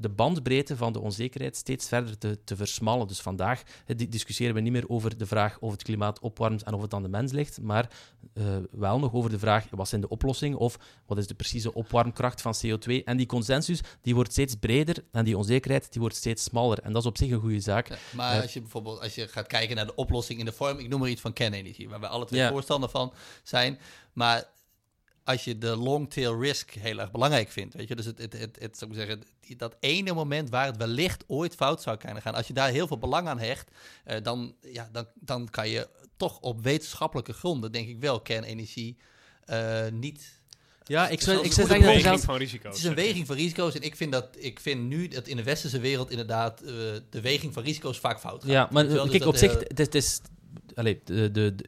de 0.00 0.08
bandbreedte 0.08 0.76
van 0.76 0.92
de 0.92 1.00
onzekerheid 1.00 1.56
steeds 1.56 1.88
verder 1.88 2.18
te, 2.18 2.38
te 2.44 2.56
versmallen. 2.56 3.06
Dus 3.06 3.20
vandaag 3.20 3.62
discussiëren 4.08 4.54
we 4.54 4.60
niet 4.60 4.72
meer 4.72 4.88
over 4.88 5.18
de 5.18 5.26
vraag 5.26 5.58
of 5.58 5.72
het 5.72 5.82
klimaat 5.82 6.18
opwarmt 6.18 6.62
en 6.62 6.74
of 6.74 6.82
het 6.82 6.94
aan 6.94 7.02
de 7.02 7.08
mens 7.08 7.32
ligt, 7.32 7.60
maar 7.60 7.90
uh, 8.34 8.56
wel 8.70 8.98
nog 8.98 9.12
over 9.12 9.30
de 9.30 9.38
vraag 9.38 9.66
wat 9.70 9.88
zijn 9.88 10.00
de 10.00 10.08
oplossingen 10.08 10.58
of 10.58 10.78
wat 11.06 11.18
is 11.18 11.26
de 11.26 11.34
precieze 11.34 11.74
opwarmkracht 11.74 12.40
van 12.40 12.54
CO2. 12.66 13.04
En 13.04 13.16
die 13.16 13.26
consensus 13.26 13.80
die 14.02 14.14
wordt 14.14 14.32
steeds 14.32 14.54
breder 14.54 15.04
en 15.12 15.24
die 15.24 15.36
onzekerheid 15.36 15.92
die 15.92 16.00
wordt 16.00 16.16
steeds 16.16 16.42
smaller. 16.42 16.78
En 16.78 16.92
dat 16.92 17.02
is 17.02 17.08
op 17.08 17.16
zich 17.16 17.30
een 17.30 17.40
goede 17.40 17.60
zaak. 17.60 17.98
maar 18.14 18.36
uh, 18.36 18.42
als 18.42 18.52
je 18.52 18.60
bijvoorbeeld 18.60 19.00
als 19.00 19.14
je 19.14 19.28
gaat 19.28 19.46
kijken 19.46 19.76
naar 19.76 19.86
de 19.86 19.94
oplossing 19.94 20.38
in 20.38 20.44
de 20.44 20.52
vorm, 20.52 20.78
ik 20.78 20.88
noem 20.88 21.00
maar 21.00 21.08
iets 21.08 21.20
van 21.20 21.32
kernenergie, 21.32 21.88
waar 21.88 22.00
we 22.00 22.08
alle 22.08 22.24
twee 22.24 22.48
voorstander 22.48 22.88
van 22.88 23.12
zijn, 23.42 23.78
maar 24.12 24.44
als 25.30 25.44
je 25.44 25.58
de 25.58 25.76
long 25.76 26.10
tail 26.10 26.40
risk 26.40 26.70
heel 26.70 26.98
erg 26.98 27.10
belangrijk 27.10 27.48
vindt. 27.50 27.74
Weet 27.74 27.88
je? 27.88 27.96
Dus 27.96 28.04
het, 28.04 28.18
het, 28.18 28.32
het, 28.32 28.56
het 28.60 28.78
zou 28.78 28.90
ik 28.90 28.96
zeggen, 28.96 29.22
dat 29.56 29.76
ene 29.80 30.12
moment 30.12 30.50
waar 30.50 30.66
het 30.66 30.76
wellicht 30.76 31.24
ooit 31.26 31.54
fout 31.54 31.82
zou 31.82 31.96
kunnen 31.96 32.22
gaan, 32.22 32.34
als 32.34 32.46
je 32.46 32.52
daar 32.52 32.70
heel 32.70 32.86
veel 32.86 32.98
belang 32.98 33.28
aan 33.28 33.38
hecht, 33.38 33.70
uh, 34.06 34.16
dan, 34.22 34.54
ja, 34.60 34.88
dan, 34.92 35.06
dan 35.14 35.48
kan 35.50 35.68
je 35.68 35.88
toch 36.16 36.40
op 36.40 36.62
wetenschappelijke 36.62 37.32
gronden, 37.32 37.72
denk 37.72 37.88
ik 37.88 38.00
wel, 38.00 38.20
kernenergie 38.20 38.96
uh, 39.46 39.86
niet. 39.92 40.38
Ja, 40.84 41.08
ik 41.08 41.20
zou, 41.20 41.44
ik 41.44 41.52
zou 41.52 41.66
zeggen 41.66 41.86
dat 41.86 42.02
weging 42.02 42.20
van 42.20 42.36
risico's. 42.36 42.74
Het 42.74 42.84
is 42.84 42.84
een 42.84 42.94
weging 42.94 43.26
van 43.26 43.36
risico's. 43.36 43.74
En 43.74 43.82
ik 43.82 43.96
vind, 43.96 44.12
dat, 44.12 44.28
ik 44.38 44.60
vind 44.60 44.88
nu 44.88 45.08
dat 45.08 45.26
in 45.26 45.36
de 45.36 45.42
westerse 45.42 45.80
wereld 45.80 46.10
inderdaad 46.10 46.62
uh, 46.62 46.68
de 47.10 47.20
weging 47.20 47.52
van 47.52 47.62
risico's 47.62 47.98
vaak 47.98 48.20
fout 48.20 48.42
gaat. 48.42 48.50
Ja, 48.50 48.68
maar 48.70 48.86
kijk, 48.86 49.12
dus 49.12 49.22
op 49.22 49.36
zich, 49.36 49.62
het 49.74 49.94
is... 49.94 50.20
Allez, 50.74 50.96
de, 51.04 51.30
de, 51.30 51.54
de, 51.54 51.64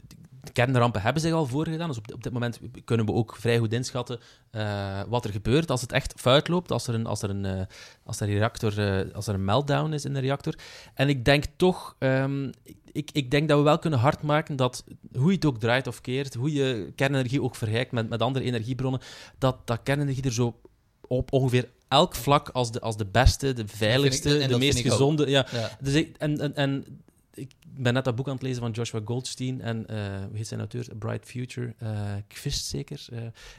kernrampen 0.52 1.02
hebben 1.02 1.22
zich 1.22 1.32
al 1.32 1.46
voorgedaan. 1.46 1.88
Dus 1.88 1.98
op, 1.98 2.12
op 2.12 2.22
dit 2.22 2.32
moment 2.32 2.60
kunnen 2.84 3.06
we 3.06 3.12
ook 3.12 3.36
vrij 3.36 3.58
goed 3.58 3.72
inschatten 3.72 4.20
uh, 4.52 5.00
wat 5.08 5.24
er 5.24 5.30
gebeurt 5.30 5.70
als 5.70 5.80
het 5.80 5.92
echt 5.92 6.14
fout 6.16 6.48
loopt, 6.48 6.70
als 6.70 6.86
er 6.86 6.94
een, 6.94 7.06
als 7.06 7.22
er 7.22 7.30
een, 7.30 7.44
uh, 7.44 7.62
als 8.04 8.20
er 8.20 8.28
een 8.28 8.34
reactor, 8.34 8.78
uh, 8.78 9.14
als 9.14 9.26
er 9.26 9.34
een 9.34 9.44
meltdown 9.44 9.92
is 9.92 10.04
in 10.04 10.14
de 10.14 10.20
reactor. 10.20 10.54
En 10.94 11.08
ik 11.08 11.24
denk 11.24 11.44
toch, 11.56 11.96
um, 11.98 12.50
ik, 12.92 13.10
ik 13.12 13.30
denk 13.30 13.48
dat 13.48 13.58
we 13.58 13.64
wel 13.64 13.78
kunnen 13.78 13.98
hardmaken 13.98 14.56
dat 14.56 14.84
hoe 15.12 15.28
je 15.28 15.34
het 15.34 15.44
ook 15.44 15.58
draait 15.58 15.86
of 15.86 16.00
keert, 16.00 16.34
hoe 16.34 16.52
je 16.52 16.92
kernenergie 16.96 17.42
ook 17.42 17.56
vergelijkt 17.56 17.92
met, 17.92 18.08
met 18.08 18.22
andere 18.22 18.44
energiebronnen, 18.44 19.00
dat, 19.38 19.56
dat 19.64 19.80
kernenergie 19.82 20.24
er 20.24 20.32
zo 20.32 20.60
op 21.06 21.32
ongeveer 21.32 21.68
elk 21.88 22.14
vlak 22.14 22.48
als 22.48 22.72
de, 22.72 22.80
als 22.80 22.96
de 22.96 23.06
beste, 23.06 23.52
de 23.52 23.66
veiligste, 23.66 24.38
ik, 24.38 24.48
de 24.48 24.58
meest 24.58 24.78
gezonde. 24.78 25.30
Ja. 25.30 25.46
ja. 25.52 25.70
Dus 25.80 25.94
ik, 25.94 26.16
en, 26.18 26.40
en, 26.40 26.54
en 26.54 27.02
ik 27.34 27.50
ben 27.76 27.94
net 27.94 28.04
dat 28.04 28.14
boek 28.14 28.26
aan 28.26 28.34
het 28.34 28.42
lezen 28.42 28.62
van 28.62 28.70
Joshua 28.70 29.00
Goldstein 29.04 29.60
en 29.60 29.86
uh, 29.90 29.96
hoe 30.28 30.36
heet 30.36 30.46
zijn 30.46 30.60
auteur? 30.60 30.86
Bright 30.98 31.26
Future, 31.26 31.74
uh, 31.82 31.90
Kvist 32.28 32.64
zeker, 32.64 33.06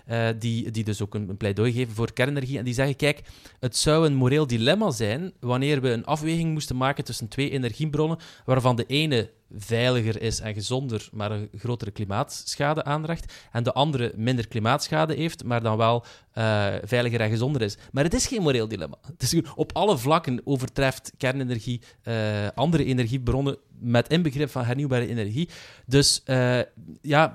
uh, 0.09 0.27
die, 0.39 0.71
die 0.71 0.83
dus 0.83 1.01
ook 1.01 1.15
een, 1.15 1.37
pleidooi 1.37 1.71
geven 1.71 1.93
voor 1.93 2.13
kernenergie. 2.13 2.57
En 2.57 2.65
die 2.65 2.73
zeggen, 2.73 2.95
kijk, 2.95 3.21
het 3.59 3.77
zou 3.77 4.05
een 4.05 4.15
moreel 4.15 4.47
dilemma 4.47 4.91
zijn 4.91 5.33
wanneer 5.39 5.81
we 5.81 5.89
een 5.89 6.05
afweging 6.05 6.51
moesten 6.51 6.77
maken 6.77 7.03
tussen 7.03 7.27
twee 7.27 7.49
energiebronnen, 7.49 8.17
waarvan 8.45 8.75
de 8.75 8.85
ene 8.85 9.29
veiliger 9.55 10.21
is 10.21 10.39
en 10.39 10.53
gezonder, 10.53 11.09
maar 11.11 11.31
een 11.31 11.49
grotere 11.57 11.91
klimaatschade 11.91 12.83
aandracht. 12.83 13.33
En 13.51 13.63
de 13.63 13.73
andere 13.73 14.13
minder 14.15 14.47
klimaatschade 14.47 15.13
heeft, 15.13 15.43
maar 15.43 15.61
dan 15.61 15.77
wel 15.77 16.05
uh, 16.37 16.73
veiliger 16.83 17.21
en 17.21 17.29
gezonder 17.29 17.61
is. 17.61 17.77
Maar 17.91 18.03
het 18.03 18.13
is 18.13 18.27
geen 18.27 18.41
moreel 18.41 18.67
dilemma. 18.67 18.97
Het 19.01 19.21
is, 19.21 19.41
op 19.55 19.71
alle 19.73 19.97
vlakken 19.97 20.41
overtreft 20.43 21.11
kernenergie 21.17 21.81
uh, 22.03 22.47
andere 22.55 22.85
energiebronnen 22.85 23.57
met 23.83 24.07
inbegrip 24.09 24.49
van 24.49 24.63
hernieuwbare 24.63 25.07
energie. 25.07 25.49
Dus 25.85 26.23
uh, 26.25 26.59
ja, 27.01 27.33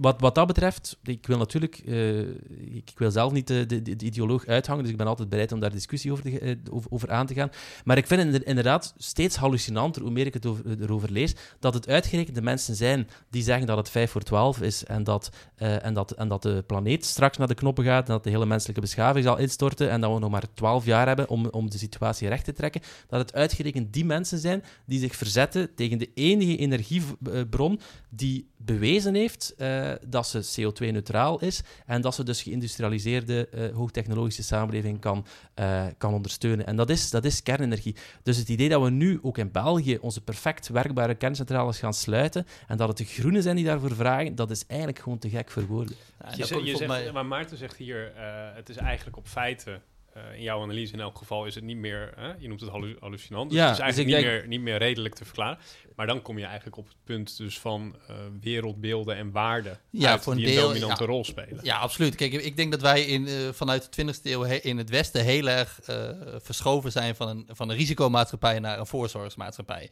wat, 0.00 0.20
wat 0.20 0.34
dat 0.34 0.46
betreft, 0.46 0.98
ik 1.02 1.26
wil 1.26 1.38
natuurlijk, 1.38 1.82
uh, 1.84 2.18
ik, 2.74 2.92
wil 2.96 3.10
zelf 3.10 3.32
niet 3.32 3.46
de, 3.46 3.66
de, 3.66 3.82
de, 3.82 4.04
ideoloog 4.04 4.46
uithangen, 4.46 4.82
dus 4.82 4.92
ik 4.92 4.98
ben 4.98 5.06
altijd 5.06 5.28
bereid 5.28 5.52
om 5.52 5.60
daar 5.60 5.70
discussie 5.70 6.12
over, 6.12 6.24
te, 6.24 6.40
uh, 6.40 6.82
over, 6.90 7.10
aan 7.10 7.26
te 7.26 7.34
gaan. 7.34 7.50
Maar 7.84 7.96
ik 7.96 8.06
vind 8.06 8.32
het 8.32 8.42
inderdaad 8.42 8.94
steeds 8.96 9.36
hallucinanter, 9.36 10.02
hoe 10.02 10.10
meer 10.10 10.26
ik 10.26 10.34
het 10.34 10.46
over, 10.46 10.80
erover 10.80 11.12
lees, 11.12 11.34
dat 11.60 11.74
het 11.74 11.88
uitgerekend 11.88 12.36
de 12.36 12.42
mensen 12.42 12.74
zijn 12.74 13.08
die 13.30 13.42
zeggen 13.42 13.66
dat 13.66 13.76
het 13.76 13.90
5 13.90 14.10
voor 14.10 14.22
12 14.22 14.60
is 14.60 14.84
en 14.84 15.04
dat, 15.04 15.30
en, 15.56 15.94
dat, 15.94 16.10
en 16.10 16.28
dat 16.28 16.42
de 16.42 16.64
planeet 16.66 17.04
straks 17.04 17.36
naar 17.36 17.48
de 17.48 17.54
knoppen 17.54 17.84
gaat 17.84 18.06
en 18.06 18.12
dat 18.12 18.24
de 18.24 18.30
hele 18.30 18.46
menselijke 18.46 18.80
beschaving 18.80 19.24
zal 19.24 19.38
instorten 19.38 19.90
en 19.90 20.00
dat 20.00 20.12
we 20.12 20.18
nog 20.18 20.30
maar 20.30 20.54
12 20.54 20.84
jaar 20.84 21.06
hebben 21.06 21.28
om, 21.28 21.46
om 21.46 21.70
de 21.70 21.78
situatie 21.78 22.28
recht 22.28 22.44
te 22.44 22.52
trekken. 22.52 22.80
Dat 23.08 23.20
het 23.20 23.34
uitgerekend 23.34 23.92
die 23.92 24.04
mensen 24.04 24.38
zijn 24.38 24.64
die 24.84 25.00
zich 25.00 25.16
verzetten 25.16 25.74
tegen 25.78 25.98
de 25.98 26.10
enige 26.14 26.56
energiebron 26.56 27.80
die 28.08 28.50
bewezen 28.56 29.14
heeft 29.14 29.54
uh, 29.58 29.92
dat 30.06 30.26
ze 30.26 30.60
CO2-neutraal 30.60 31.40
is 31.40 31.62
en 31.86 32.00
dat 32.00 32.14
ze 32.14 32.22
dus 32.22 32.42
geïndustrialiseerde 32.42 33.48
uh, 33.54 33.74
hoogtechnologische 33.74 34.42
samenleving 34.42 35.00
kan, 35.00 35.26
uh, 35.60 35.86
kan 35.98 36.14
ondersteunen. 36.14 36.66
En 36.66 36.76
dat 36.76 36.90
is, 36.90 37.10
dat 37.10 37.24
is 37.24 37.42
kernenergie. 37.42 37.96
Dus 38.22 38.36
het 38.36 38.48
idee 38.48 38.68
dat 38.68 38.82
we 38.82 38.90
nu 38.90 39.18
ook 39.22 39.38
in 39.38 39.52
België 39.52 39.98
onze 40.00 40.20
perfect 40.20 40.68
werkbare 40.68 41.14
kerncentrales 41.14 41.78
gaan 41.78 41.94
sluiten 41.94 42.46
en 42.66 42.76
dat 42.76 42.88
het 42.88 42.96
de 42.96 43.04
groenen 43.04 43.42
zijn 43.42 43.56
die 43.56 43.64
daarvoor 43.64 43.94
vragen, 43.94 44.34
dat 44.34 44.50
is 44.50 44.66
eigenlijk 44.66 44.98
gewoon 44.98 45.18
te 45.18 45.28
gek 45.28 45.50
voor 45.50 45.66
woorden. 45.66 45.96
Ja, 46.18 46.46
je, 46.48 46.64
je 46.64 46.76
zegt, 46.76 46.90
mij... 46.90 47.12
Maar 47.12 47.26
Maarten 47.26 47.56
zegt 47.56 47.76
hier, 47.76 48.12
het 48.54 48.68
is 48.68 48.76
eigenlijk 48.76 49.16
op 49.16 49.26
feiten 49.26 49.82
uh, 50.18 50.36
in 50.36 50.42
jouw 50.42 50.62
analyse 50.62 50.92
in 50.92 51.00
elk 51.00 51.18
geval 51.18 51.46
is 51.46 51.54
het 51.54 51.64
niet 51.64 51.76
meer, 51.76 52.12
hè? 52.16 52.32
je 52.38 52.48
noemt 52.48 52.60
het 52.60 52.70
hallucinant, 53.00 53.50
dus 53.50 53.58
ja, 53.58 53.64
het 53.64 53.72
is 53.72 53.76
dus 53.76 53.84
eigenlijk 53.84 53.96
dus 53.96 53.96
niet, 53.96 54.14
denk... 54.14 54.24
meer, 54.26 54.48
niet 54.48 54.60
meer 54.60 54.78
redelijk 54.78 55.14
te 55.14 55.24
verklaren. 55.24 55.58
Maar 55.96 56.06
dan 56.06 56.22
kom 56.22 56.38
je 56.38 56.44
eigenlijk 56.44 56.76
op 56.76 56.86
het 56.86 56.96
punt 57.04 57.36
dus 57.36 57.58
van 57.58 57.96
uh, 58.10 58.16
wereldbeelden 58.40 59.16
en 59.16 59.30
waarden 59.30 59.80
ja, 59.90 60.18
voor 60.18 60.32
een 60.32 60.38
die 60.38 60.48
een 60.48 60.62
dominante 60.62 61.04
rol 61.04 61.24
spelen. 61.24 61.60
Ja, 61.62 61.78
absoluut. 61.78 62.14
Kijk, 62.14 62.32
ik 62.32 62.56
denk 62.56 62.70
dat 62.70 62.80
wij 62.80 63.04
in, 63.04 63.26
uh, 63.26 63.48
vanuit 63.52 63.94
de 63.94 64.04
20e 64.04 64.20
eeuw 64.22 64.44
in 64.44 64.78
het 64.78 64.90
Westen 64.90 65.24
heel 65.24 65.48
erg 65.48 65.80
verschoven 66.42 66.92
zijn 66.92 67.14
van 67.14 67.28
een, 67.28 67.48
van 67.48 67.68
een 67.68 67.76
risicomaatschappij 67.76 68.58
naar 68.58 68.78
een 68.78 68.86
voorzorgsmaatschappij. 68.86 69.90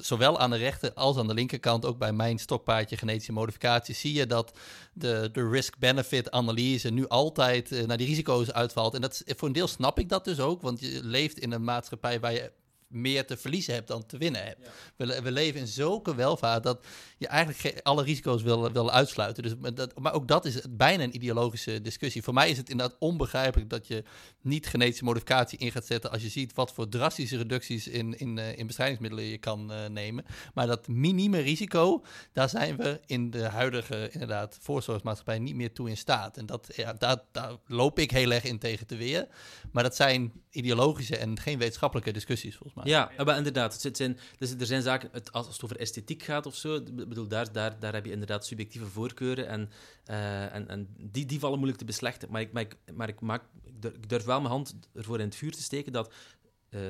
zowel 0.00 0.38
aan 0.38 0.50
de 0.50 0.56
rechter 0.56 0.92
als 0.92 1.16
aan 1.16 1.26
de 1.26 1.34
linkerkant, 1.34 1.84
ook 1.84 1.98
bij 1.98 2.12
mijn 2.12 2.38
stokpaardje 2.38 2.96
genetische 2.96 3.32
modificatie, 3.32 3.94
zie 3.94 4.12
je 4.12 4.26
dat 4.26 4.58
de, 4.92 5.28
de 5.32 5.48
risk-benefit 5.48 6.30
analyse 6.30 6.90
nu 6.90 7.08
altijd 7.08 7.86
naar 7.86 7.96
die 7.96 8.06
risico's 8.06 8.52
uitvalt. 8.52 8.94
En 8.94 9.00
dat, 9.00 9.22
voor 9.36 9.48
een 9.48 9.54
deel 9.54 9.68
snap 9.68 9.98
ik 9.98 10.08
dat 10.08 10.24
dus 10.24 10.40
ook, 10.40 10.62
want 10.62 10.80
je 10.80 11.00
leeft 11.04 11.38
in 11.38 11.52
een 11.52 11.64
maatschappij 11.64 12.20
waar 12.20 12.32
je 12.32 12.52
meer 12.88 13.26
te 13.26 13.36
verliezen 13.36 13.74
hebt 13.74 13.88
dan 13.88 14.06
te 14.06 14.18
winnen 14.18 14.44
hebt. 14.44 14.68
We, 14.96 15.22
we, 15.22 15.32
leven 15.32 15.60
in 15.60 15.66
zulke 15.66 16.14
welvaart 16.14 16.62
dat 16.62 16.86
je 17.18 17.26
eigenlijk 17.26 17.80
alle 17.82 18.02
risico's 18.02 18.42
wil, 18.42 18.72
wil 18.72 18.90
uitsluiten. 18.90 19.42
Dus, 19.42 19.74
dat, 19.74 19.98
maar 19.98 20.12
ook 20.12 20.28
dat 20.28 20.44
is 20.44 20.60
bijna 20.70 21.02
een 21.02 21.14
ideologische 21.14 21.80
discussie. 21.82 22.22
Voor 22.22 22.34
mij 22.34 22.50
is 22.50 22.56
het 22.56 22.70
inderdaad 22.70 22.96
onbegrijpelijk 22.98 23.70
dat 23.70 23.86
je 23.86 24.04
niet 24.42 24.66
genetische 24.66 25.04
modificatie 25.04 25.58
in 25.58 25.72
gaat 25.72 25.86
zetten 25.86 26.10
als 26.10 26.22
je 26.22 26.28
ziet 26.28 26.54
wat 26.54 26.72
voor 26.72 26.88
drastische 26.88 27.36
reducties 27.36 27.88
in, 27.88 28.18
in, 28.18 28.36
uh, 28.36 28.58
in 28.58 28.66
bestrijdingsmiddelen 28.66 29.24
je 29.24 29.38
kan 29.38 29.72
uh, 29.72 29.86
nemen. 29.86 30.24
Maar 30.54 30.66
dat 30.66 30.88
minieme 30.88 31.38
risico, 31.38 32.04
daar 32.32 32.48
zijn 32.48 32.76
we 32.76 33.00
in 33.06 33.30
de 33.30 33.44
huidige 33.44 34.08
inderdaad 34.12 34.58
voorzorgsmaatschappij 34.60 35.38
niet 35.38 35.54
meer 35.54 35.72
toe 35.72 35.88
in 35.88 35.96
staat. 35.96 36.36
En 36.36 36.46
dat, 36.46 36.68
ja, 36.76 36.92
daar, 36.92 37.18
daar 37.32 37.56
loop 37.66 37.98
ik 37.98 38.10
heel 38.10 38.30
erg 38.30 38.44
in 38.44 38.58
tegen 38.58 38.86
te 38.86 38.96
weer. 38.96 39.28
Maar 39.72 39.82
dat 39.82 39.96
zijn 39.96 40.32
ideologische 40.50 41.16
en 41.16 41.40
geen 41.40 41.58
wetenschappelijke 41.58 42.12
discussies, 42.12 42.56
volgens 42.56 42.74
mij. 42.74 42.77
Ja, 42.86 43.10
maar 43.24 43.36
inderdaad. 43.36 43.82
Het 43.82 43.96
zijn, 43.96 44.18
dus 44.38 44.50
er 44.50 44.66
zijn 44.66 44.82
zaken, 44.82 45.08
het, 45.12 45.32
als 45.32 45.46
het 45.46 45.64
over 45.64 45.76
esthetiek 45.76 46.22
gaat 46.22 46.46
of 46.46 46.54
zo, 46.54 46.82
bedoel, 46.82 47.28
daar, 47.28 47.52
daar, 47.52 47.78
daar 47.78 47.92
heb 47.94 48.04
je 48.04 48.12
inderdaad 48.12 48.46
subjectieve 48.46 48.86
voorkeuren 48.86 49.48
en, 49.48 49.70
uh, 50.10 50.54
en, 50.54 50.68
en 50.68 50.88
die, 50.96 51.26
die 51.26 51.38
vallen 51.38 51.56
moeilijk 51.56 51.78
te 51.78 51.86
beslechten. 51.86 52.30
Maar 52.30 52.40
ik, 52.40 52.52
maar 52.52 52.62
ik, 52.62 52.76
maar 52.94 53.08
ik, 53.08 53.20
maak, 53.20 53.42
ik 53.82 54.08
durf 54.08 54.24
wel 54.24 54.40
mijn 54.40 54.52
hand 54.52 54.74
ervoor 54.94 55.18
in 55.18 55.24
het 55.26 55.36
vuur 55.36 55.52
te 55.52 55.62
steken 55.62 55.92
dat 55.92 56.12
uh, 56.70 56.80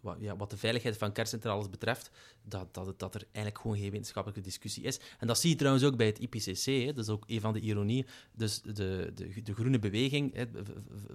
wat, 0.00 0.16
ja, 0.20 0.36
wat, 0.36 0.50
de 0.50 0.56
veiligheid 0.56 0.96
van 0.96 1.12
kerncentrales 1.12 1.70
betreft, 1.70 2.10
dat, 2.42 2.74
dat, 2.74 2.98
dat 2.98 3.14
er 3.14 3.22
eigenlijk 3.32 3.62
gewoon 3.62 3.76
geen 3.76 3.90
wetenschappelijke 3.90 4.42
discussie 4.42 4.82
is. 4.82 5.00
En 5.18 5.26
dat 5.26 5.38
zie 5.38 5.50
je 5.50 5.56
trouwens 5.56 5.84
ook 5.84 5.96
bij 5.96 6.06
het 6.06 6.18
IPCC. 6.18 6.64
Hè. 6.64 6.92
Dat 6.92 7.04
is 7.04 7.08
ook 7.08 7.24
een 7.26 7.40
van 7.40 7.52
de 7.52 7.60
ironieën. 7.60 8.06
Dus 8.32 8.62
de, 8.62 9.12
de, 9.14 9.42
de 9.42 9.54
groene 9.54 9.78
beweging 9.78 10.34
hè, 10.34 10.44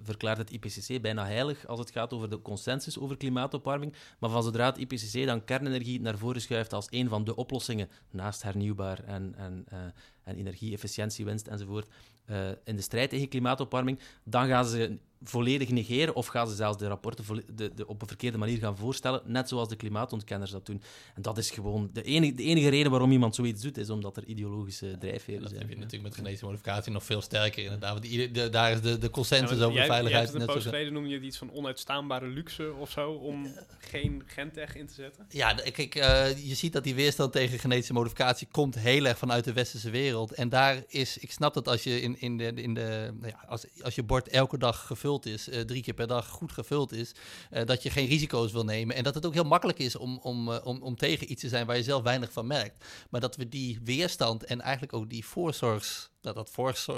verklaart 0.02 0.38
het 0.38 0.50
IPCC 0.50 1.02
bijna 1.02 1.24
heilig 1.24 1.66
als 1.66 1.78
het 1.78 1.90
gaat 1.90 2.12
over 2.12 2.30
de 2.30 2.42
consensus 2.42 2.98
over 2.98 3.16
klimaatopwarming. 3.16 3.94
Maar 4.18 4.30
van 4.30 4.42
zodra 4.42 4.66
het 4.66 4.78
IPCC 4.78 5.26
dan 5.26 5.44
kernenergie 5.44 6.00
naar 6.00 6.18
voren 6.18 6.40
schuift 6.40 6.72
als 6.72 6.86
een 6.90 7.08
van 7.08 7.24
de 7.24 7.36
oplossingen, 7.36 7.88
naast 8.10 8.42
hernieuwbaar 8.42 9.04
en, 9.04 9.34
en, 9.36 9.66
uh, 9.72 9.78
en 10.24 10.36
energie-efficiëntiewinst 10.36 11.46
enzovoort, 11.46 11.88
uh, 12.26 12.48
in 12.64 12.76
de 12.76 12.82
strijd 12.82 13.10
tegen 13.10 13.28
klimaatopwarming, 13.28 13.98
dan 14.24 14.46
gaan 14.46 14.64
ze 14.64 14.98
volledig 15.24 15.68
negeren 15.68 16.14
of 16.14 16.26
gaan 16.26 16.48
ze 16.48 16.54
zelfs 16.54 16.78
de 16.78 16.86
rapporten 16.86 17.44
de, 17.54 17.74
de, 17.74 17.86
op 17.86 18.02
een 18.02 18.08
verkeerde 18.08 18.38
manier 18.38 18.58
gaan 18.58 18.76
voorstellen, 18.76 19.22
net 19.24 19.48
zoals 19.48 19.68
de 19.68 19.76
klimaatontkenners 19.76 20.50
dat 20.50 20.66
doen. 20.66 20.82
En 21.14 21.22
dat 21.22 21.38
is 21.38 21.50
gewoon 21.50 21.90
de 21.92 22.02
enige, 22.02 22.34
de 22.34 22.42
enige 22.42 22.68
reden 22.68 22.90
waarom 22.90 23.12
iemand 23.12 23.34
zoiets 23.34 23.62
doet, 23.62 23.78
is 23.78 23.90
omdat 23.90 24.16
er 24.16 24.24
ideologische 24.24 24.98
drijfveren 24.98 25.48
zijn. 25.48 25.52
Dat 25.52 25.60
heb 25.60 25.68
je 25.68 25.76
natuurlijk 25.76 26.02
met 26.02 26.14
genetische 26.14 26.44
modificatie 26.44 26.92
nog 26.92 27.04
veel 27.04 27.20
sterker 27.20 27.62
inderdaad. 27.62 27.92
Want 27.92 28.52
daar 28.52 28.72
is 28.72 28.80
de, 28.80 28.98
de 28.98 29.10
consensus 29.10 29.60
over 29.60 29.76
jij, 29.76 29.86
veiligheid. 29.86 30.32
Jij 30.32 30.40
een 30.40 30.46
poos 30.46 30.62
geleden 30.62 30.92
noemde 30.92 31.08
je 31.08 31.14
het 31.14 31.24
iets 31.24 31.38
van 31.38 31.52
onuitstaanbare 31.52 32.26
luxe 32.26 32.72
of 32.72 32.90
zo, 32.90 33.12
om 33.12 33.46
geen 33.78 34.22
gentech 34.26 34.76
in 34.76 34.86
te 34.86 34.94
zetten? 34.94 35.26
Ja, 35.28 35.52
kijk, 35.52 35.94
uh, 35.94 36.46
je 36.48 36.54
ziet 36.54 36.72
dat 36.72 36.84
die 36.84 36.94
weerstand 36.94 37.32
tegen 37.32 37.58
genetische 37.58 37.92
modificatie 37.92 38.48
komt 38.50 38.78
heel 38.78 39.04
erg 39.04 39.18
vanuit 39.18 39.44
de 39.44 39.52
westerse 39.52 39.90
wereld. 39.90 40.32
En 40.32 40.48
daar 40.48 40.84
is, 40.88 41.18
ik 41.18 41.30
snap 41.30 41.54
dat 41.54 41.68
als 41.68 41.82
je 41.82 42.00
in, 42.00 42.20
in 42.20 42.36
de, 42.36 42.52
in 42.54 42.74
de 42.74 43.12
nou 43.20 43.32
ja, 43.32 43.44
als, 43.48 43.66
als 43.82 43.94
je 43.94 44.02
bord 44.02 44.28
elke 44.28 44.58
dag 44.58 44.86
gevuld 44.86 45.13
is, 45.22 45.48
uh, 45.48 45.60
drie 45.60 45.82
keer 45.82 45.94
per 45.94 46.06
dag 46.06 46.28
goed 46.28 46.52
gevuld 46.52 46.92
is, 46.92 47.12
uh, 47.52 47.64
dat 47.64 47.82
je 47.82 47.90
geen 47.90 48.06
risico's 48.06 48.52
wil 48.52 48.64
nemen. 48.64 48.96
En 48.96 49.02
dat 49.02 49.14
het 49.14 49.26
ook 49.26 49.34
heel 49.34 49.44
makkelijk 49.44 49.78
is 49.78 49.96
om, 49.96 50.18
om, 50.22 50.50
om, 50.50 50.82
om 50.82 50.96
tegen 50.96 51.30
iets 51.30 51.40
te 51.40 51.48
zijn 51.48 51.66
waar 51.66 51.76
je 51.76 51.82
zelf 51.82 52.02
weinig 52.02 52.32
van 52.32 52.46
merkt. 52.46 52.84
Maar 53.10 53.20
dat 53.20 53.36
we 53.36 53.48
die 53.48 53.80
weerstand 53.84 54.44
en 54.44 54.60
eigenlijk 54.60 54.92
ook 54.92 55.10
die 55.10 55.24
voorzorgs, 55.24 56.10
dat, 56.20 56.34
dat 56.34 56.50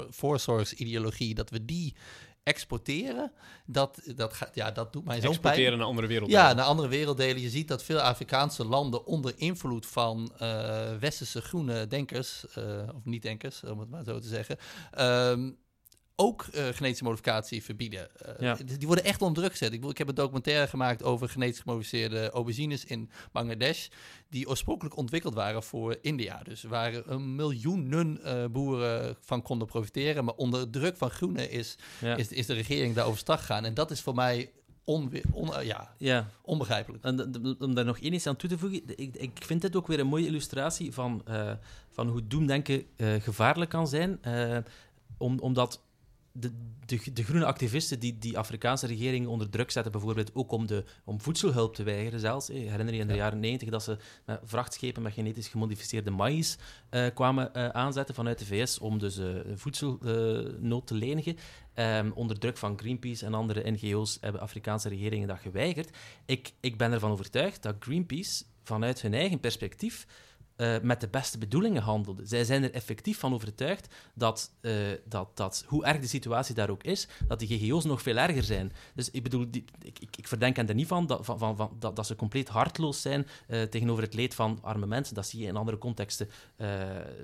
voorzorgsideologie, 0.09 1.33
dat 1.33 1.49
we 1.49 1.65
die 1.65 1.95
exporteren, 2.43 3.31
dat, 3.65 4.01
dat, 4.15 4.33
gaat, 4.33 4.55
ja, 4.55 4.71
dat 4.71 4.93
doet 4.93 5.05
mij 5.05 5.15
zo 5.15 5.21
pijn. 5.21 5.33
Exporteren 5.33 5.77
naar 5.77 5.87
andere 5.87 6.07
werelddelen. 6.07 6.43
Ja, 6.43 6.53
naar 6.53 6.65
andere 6.65 6.87
werelddelen. 6.87 7.41
Je 7.41 7.49
ziet 7.49 7.67
dat 7.67 7.83
veel 7.83 7.99
Afrikaanse 7.99 8.65
landen 8.65 9.05
onder 9.05 9.33
invloed 9.37 9.85
van 9.85 10.31
uh, 10.41 10.95
westerse 10.99 11.41
groene 11.41 11.87
denkers, 11.87 12.45
uh, 12.57 12.63
of 12.95 13.05
niet-denkers, 13.05 13.63
om 13.63 13.79
het 13.79 13.89
maar 13.89 14.03
zo 14.03 14.19
te 14.19 14.27
zeggen, 14.27 14.57
um, 14.99 15.57
ook 16.19 16.45
uh, 16.45 16.65
genetische 16.65 17.03
modificatie 17.03 17.63
verbieden. 17.63 18.07
Uh, 18.25 18.33
ja. 18.39 18.57
Die 18.77 18.87
worden 18.87 19.05
echt 19.05 19.21
onder 19.21 19.37
druk 19.37 19.51
gezet. 19.51 19.73
Ik, 19.73 19.85
ik 19.85 19.97
heb 19.97 20.07
een 20.07 20.15
documentaire 20.15 20.67
gemaakt 20.67 21.03
over 21.03 21.29
genetisch 21.29 21.59
gemodificeerde 21.59 22.29
aubergines 22.29 22.85
in 22.85 23.09
Bangladesh, 23.31 23.87
die 24.29 24.47
oorspronkelijk 24.47 24.97
ontwikkeld 24.97 25.33
waren 25.33 25.63
voor 25.63 25.97
India. 26.01 26.41
Dus 26.43 26.63
waar 26.63 26.93
een 27.05 27.35
miljoenen 27.35 28.19
uh, 28.25 28.45
boeren 28.45 29.15
van 29.21 29.41
konden 29.41 29.67
profiteren, 29.67 30.25
maar 30.25 30.33
onder 30.33 30.69
druk 30.69 30.97
van 30.97 31.09
groene 31.09 31.49
is, 31.49 31.75
ja. 32.01 32.15
is, 32.15 32.27
is 32.27 32.45
de 32.45 32.53
regering 32.53 32.95
daar 32.95 33.05
overstag 33.05 33.39
gegaan. 33.39 33.65
En 33.65 33.73
dat 33.73 33.91
is 33.91 34.01
voor 34.01 34.15
mij 34.15 34.51
on, 34.83 35.11
ja, 35.63 35.93
ja, 35.97 36.29
onbegrijpelijk. 36.41 37.03
En 37.03 37.57
om 37.59 37.73
daar 37.73 37.85
nog 37.85 37.99
één 37.99 38.13
iets 38.13 38.27
aan 38.27 38.35
toe 38.35 38.49
te 38.49 38.57
voegen, 38.57 38.81
ik, 38.85 39.15
ik 39.15 39.31
vind 39.45 39.61
dit 39.61 39.75
ook 39.75 39.87
weer 39.87 39.99
een 39.99 40.07
mooie 40.07 40.27
illustratie 40.27 40.93
van, 40.93 41.23
van 41.89 42.07
hoe 42.07 42.27
doemdenken 42.27 42.85
gevaarlijk 43.19 43.69
kan 43.69 43.87
zijn. 43.87 44.19
Om, 45.17 45.39
omdat 45.39 45.81
de, 46.39 46.51
de, 46.85 47.13
de, 47.13 47.23
groene 47.23 47.45
activisten 47.45 47.99
die 47.99 48.17
die 48.17 48.37
Afrikaanse 48.37 48.87
regering 48.87 49.27
onder 49.27 49.49
druk 49.49 49.71
zetten, 49.71 49.91
bijvoorbeeld 49.91 50.31
ook 50.33 50.51
om, 50.51 50.67
de, 50.67 50.83
om 51.03 51.21
voedselhulp 51.21 51.75
te 51.75 51.83
weigeren 51.83 52.19
zelfs. 52.19 52.49
Ik 52.49 52.69
herinner 52.69 52.93
je 52.93 52.99
in 52.99 53.07
de 53.07 53.15
jaren 53.15 53.39
90 53.39 53.69
dat 53.69 53.83
ze 53.83 53.97
met 54.25 54.39
vrachtschepen 54.43 55.01
met 55.01 55.13
genetisch 55.13 55.47
gemodificeerde 55.47 56.09
maïs 56.09 56.57
uh, 56.91 57.07
kwamen 57.13 57.51
uh, 57.53 57.69
aanzetten 57.69 58.15
vanuit 58.15 58.39
de 58.39 58.45
VS 58.45 58.79
om 58.79 58.99
dus 58.99 59.17
uh, 59.17 59.35
voedselnood 59.55 60.87
te 60.87 60.93
lenigen. 60.93 61.37
Um, 61.75 62.11
onder 62.11 62.39
druk 62.39 62.57
van 62.57 62.79
Greenpeace 62.79 63.25
en 63.25 63.33
andere 63.33 63.71
NGO's 63.71 64.17
hebben 64.21 64.41
Afrikaanse 64.41 64.89
regeringen 64.89 65.27
dat 65.27 65.39
geweigerd. 65.39 65.97
Ik, 66.25 66.53
ik 66.59 66.77
ben 66.77 66.91
ervan 66.91 67.11
overtuigd 67.11 67.63
dat 67.63 67.75
Greenpeace 67.79 68.43
vanuit 68.63 69.01
hun 69.01 69.13
eigen 69.13 69.39
perspectief 69.39 70.07
uh, 70.57 70.79
met 70.81 71.01
de 71.01 71.07
beste 71.07 71.37
bedoelingen 71.37 71.81
handelde. 71.81 72.25
Zij 72.25 72.43
zijn 72.43 72.63
er 72.63 72.73
effectief 72.73 73.19
van 73.19 73.33
overtuigd 73.33 73.95
dat, 74.13 74.51
uh, 74.61 74.73
dat, 75.05 75.37
dat, 75.37 75.63
hoe 75.67 75.85
erg 75.85 75.99
de 75.99 76.07
situatie 76.07 76.55
daar 76.55 76.69
ook 76.69 76.83
is, 76.83 77.07
dat 77.27 77.39
die 77.39 77.59
GGO's 77.59 77.85
nog 77.85 78.01
veel 78.01 78.17
erger 78.17 78.43
zijn. 78.43 78.73
Dus 78.95 79.11
ik 79.11 79.23
bedoel, 79.23 79.47
ik, 79.51 79.69
ik, 79.99 80.17
ik, 80.17 80.27
verdenk 80.27 80.55
hen 80.55 80.67
er 80.67 80.75
niet 80.75 80.87
van 80.87 81.07
dat, 81.07 81.25
van, 81.25 81.39
van, 81.39 81.75
dat, 81.79 81.95
dat, 81.95 82.07
ze 82.07 82.15
compleet 82.15 82.49
hartloos 82.49 83.01
zijn 83.01 83.27
uh, 83.47 83.61
tegenover 83.61 84.03
het 84.03 84.13
leed 84.13 84.35
van 84.35 84.59
arme 84.61 84.85
mensen. 84.85 85.15
Dat 85.15 85.27
zie 85.27 85.39
je 85.41 85.47
in 85.47 85.55
andere 85.55 85.77
contexten 85.77 86.29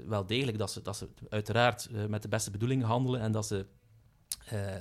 wel 0.06 0.26
degelijk, 0.26 0.58
dat 0.58 0.72
ze, 0.72 0.82
dat 0.82 0.98
ze 0.98 1.08
uiteraard 1.30 1.90
met 2.08 2.22
de 2.22 2.28
beste 2.28 2.52
bedoelingen 2.52 2.88
handelen 2.88 3.22
en 3.22 3.32
dat 3.32 3.46
ze 3.48 3.66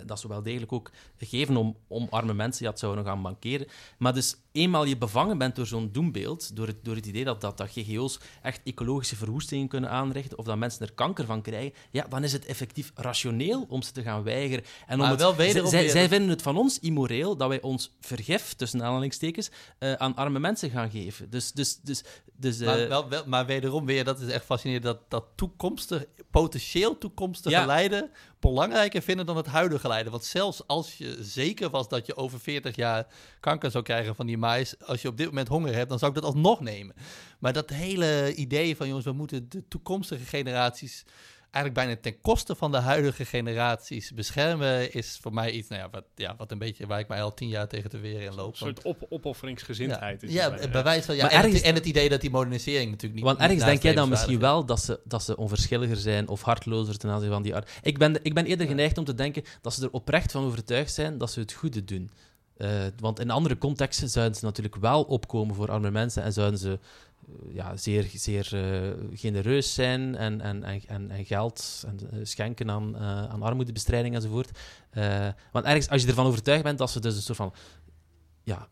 dat 0.07 0.21
ze 0.21 0.29
wel 0.29 0.43
degelijk 0.43 0.73
ook 0.73 0.91
geven 1.19 1.57
om, 1.57 1.77
om 1.87 2.07
arme 2.11 2.35
mensen, 2.35 2.65
ja, 2.65 2.71
het 2.71 2.79
zou 2.79 2.97
nog 2.97 3.07
gaan 3.07 3.19
mankeren. 3.19 3.67
Maar 3.99 4.15
dus 4.15 4.37
eenmaal 4.53 4.85
je 4.85 4.97
bevangen 4.97 5.39
bent 5.39 5.57
door 5.57 5.67
zo'n 5.67 5.89
doembeeld, 5.93 6.57
door 6.57 6.67
het, 6.67 6.85
door 6.85 6.95
het 6.95 7.07
idee 7.07 7.25
dat, 7.25 7.41
dat, 7.41 7.57
dat 7.57 7.71
GGO's 7.71 8.19
echt 8.43 8.61
ecologische 8.65 9.17
verwoestingen 9.17 9.69
kunnen 9.69 9.91
aanrichten, 9.91 10.39
of 10.39 10.45
dat 10.45 10.57
mensen 10.57 10.87
er 10.87 10.93
kanker 10.93 11.25
van 11.25 11.43
krijgen, 11.43 11.73
ja, 11.91 12.07
dan 12.09 12.25
is 12.25 12.33
het 12.33 12.47
effectief 12.47 12.93
rationeel 12.95 13.67
om 13.69 13.83
ze 13.83 13.93
te 13.93 14.03
gaan 14.03 14.23
weigeren. 14.23 14.65
En 14.87 15.01
om 15.01 15.09
het, 15.09 15.21
wel 15.21 15.37
wederom 15.37 15.71
zij, 15.71 15.89
zij, 15.89 16.09
vinden 16.09 16.29
het 16.29 16.43
van 16.43 16.57
ons 16.57 16.79
immoreel 16.79 17.37
dat 17.37 17.49
wij 17.49 17.61
ons 17.61 17.97
vergif, 18.01 18.55
tussen 18.55 18.83
aanhalingstekens, 18.83 19.51
uh, 19.79 19.93
aan 19.93 20.17
arme 20.17 20.39
mensen 20.39 20.71
gaan 20.71 20.91
geven. 20.91 21.31
Dus, 21.31 21.53
dus, 21.53 21.81
dus, 21.81 22.05
dus, 22.37 22.61
uh, 22.61 22.67
maar, 22.67 22.89
wel, 22.89 23.09
wel, 23.09 23.23
maar 23.27 23.47
wederom 23.47 23.87
weer, 23.87 24.05
dat 24.05 24.21
is 24.21 24.29
echt 24.29 24.45
fascinerend, 24.45 24.85
dat, 24.85 25.11
dat 25.11 25.25
toekomstig, 25.35 26.05
potentieel 26.31 26.99
toekomstige 26.99 27.57
ja. 27.57 27.67
lijden 27.67 28.11
belangrijker 28.43 29.03
vinden 29.03 29.27
dan 29.27 29.37
het 29.37 29.47
huidige 29.47 29.89
lijden. 29.89 30.13
Want 30.13 30.25
zelfs 30.25 30.67
als 30.67 30.99
je 30.99 31.17
zeker 31.21 31.71
was 31.71 31.89
dat 31.89 32.07
je 32.07 32.17
over 32.17 32.41
40 32.41 32.77
jaar 32.77 33.07
kanker 33.41 33.71
zou 33.71 33.85
krijgen 33.85 34.15
van 34.15 34.27
die 34.27 34.39
mais, 34.43 34.75
als 34.87 35.03
je 35.03 35.09
op 35.09 35.17
dit 35.17 35.27
moment 35.27 35.49
honger 35.49 35.75
hebt, 35.75 35.89
dan 35.89 35.99
zou 35.99 36.13
ik 36.15 36.21
dat 36.21 36.33
alsnog 36.35 36.61
nemen. 36.61 36.95
Maar 37.39 37.53
dat 37.53 37.71
hele 37.71 38.35
idee 38.35 38.77
van, 38.77 38.87
jongens, 38.87 39.05
we 39.05 39.13
moeten 39.13 39.49
de 39.49 39.69
toekomstige 39.69 40.25
generaties 40.25 41.05
eigenlijk 41.53 41.75
bijna 41.75 42.01
ten 42.01 42.21
koste 42.21 42.55
van 42.55 42.71
de 42.71 42.79
huidige 42.79 43.25
generaties 43.25 44.13
beschermen, 44.13 44.93
is 44.93 45.19
voor 45.21 45.33
mij 45.33 45.51
iets, 45.51 45.69
nou 45.69 45.83
ja, 45.83 45.89
wat, 45.91 46.05
ja, 46.15 46.35
wat 46.37 46.51
een 46.51 46.59
beetje 46.59 46.87
waar 46.87 46.99
ik 46.99 47.09
mij 47.09 47.23
al 47.23 47.35
tien 47.35 47.49
jaar 47.49 47.69
tegen 47.69 47.91
te 47.91 47.99
weren 47.99 48.23
in 48.23 48.35
loop. 48.35 48.51
Een 48.51 48.57
soort 48.57 48.83
op, 48.83 49.07
opofferingsgezindheid. 49.09 50.21
Ja, 50.21 50.29
is 50.29 50.35
ja 50.35 50.51
bij, 50.51 50.71
bij 50.71 50.83
wijze 50.83 51.07
van, 51.07 51.17
ja, 51.17 51.31
en, 51.31 51.51
het, 51.51 51.61
en, 51.61 51.75
het, 51.75 51.87
idee 51.87 52.09
dat 52.09 52.21
die 52.21 52.31
modernisering 52.31 52.91
natuurlijk 52.91 53.15
niet... 53.15 53.25
Want 53.25 53.39
ergens 53.39 53.65
denk 53.65 53.83
jij 53.83 53.95
dan 53.95 54.09
misschien 54.09 54.39
wel 54.39 54.65
dat 54.65 54.81
ze, 54.81 55.01
dat 55.05 55.23
ze 55.23 55.37
onverschilliger 55.37 55.97
zijn 55.97 56.29
of 56.29 56.43
hartlozer 56.43 56.99
ten 56.99 57.11
aanzien 57.11 57.31
van 57.31 57.43
die 57.43 57.55
art. 57.55 57.71
Ik 57.83 57.99
ben, 57.99 58.25
ik 58.25 58.35
ben 58.35 58.47
eerder 58.47 58.67
geneigd 58.67 58.99
om 58.99 59.05
te 59.05 59.15
denken 59.15 59.43
dat 59.61 59.75
ze 59.75 59.83
er 59.83 59.91
oprecht 59.91 60.33
van 60.33 60.45
overtuigd 60.45 60.93
zijn 60.93 61.19
dat 61.19 61.31
ze 61.31 61.41
het 61.41 61.53
goede 61.53 61.85
doen. 61.85 62.11
Uh, 62.63 62.69
want 62.99 63.21
in 63.21 63.31
andere 63.31 63.59
contexten 63.59 64.09
zouden 64.09 64.37
ze 64.37 64.45
natuurlijk 64.45 64.77
wel 64.77 65.03
opkomen 65.03 65.55
voor 65.55 65.71
arme 65.71 65.91
mensen 65.91 66.23
en 66.23 66.33
zouden 66.33 66.59
ze 66.59 66.79
uh, 67.29 67.55
ja, 67.55 67.77
zeer, 67.77 68.11
zeer 68.15 68.51
uh, 68.55 69.19
genereus 69.19 69.75
zijn 69.75 70.17
en, 70.17 70.41
en, 70.41 70.65
en, 70.87 71.11
en 71.11 71.25
geld 71.25 71.85
en, 71.87 72.27
schenken 72.27 72.71
aan, 72.71 72.99
aan 72.99 73.43
armoedebestrijding 73.43 74.15
enzovoort. 74.15 74.51
want 75.53 75.65
ergens, 75.65 75.89
als 75.89 76.03
je 76.03 76.09
ervan 76.09 76.27
overtuigd 76.27 76.63
bent 76.63 76.79
dat 76.79 76.91
ze 76.91 77.01
dus 77.01 77.17
een 77.17 77.23
soort 77.23 77.39
van 77.39 77.53
ja, 78.45 78.69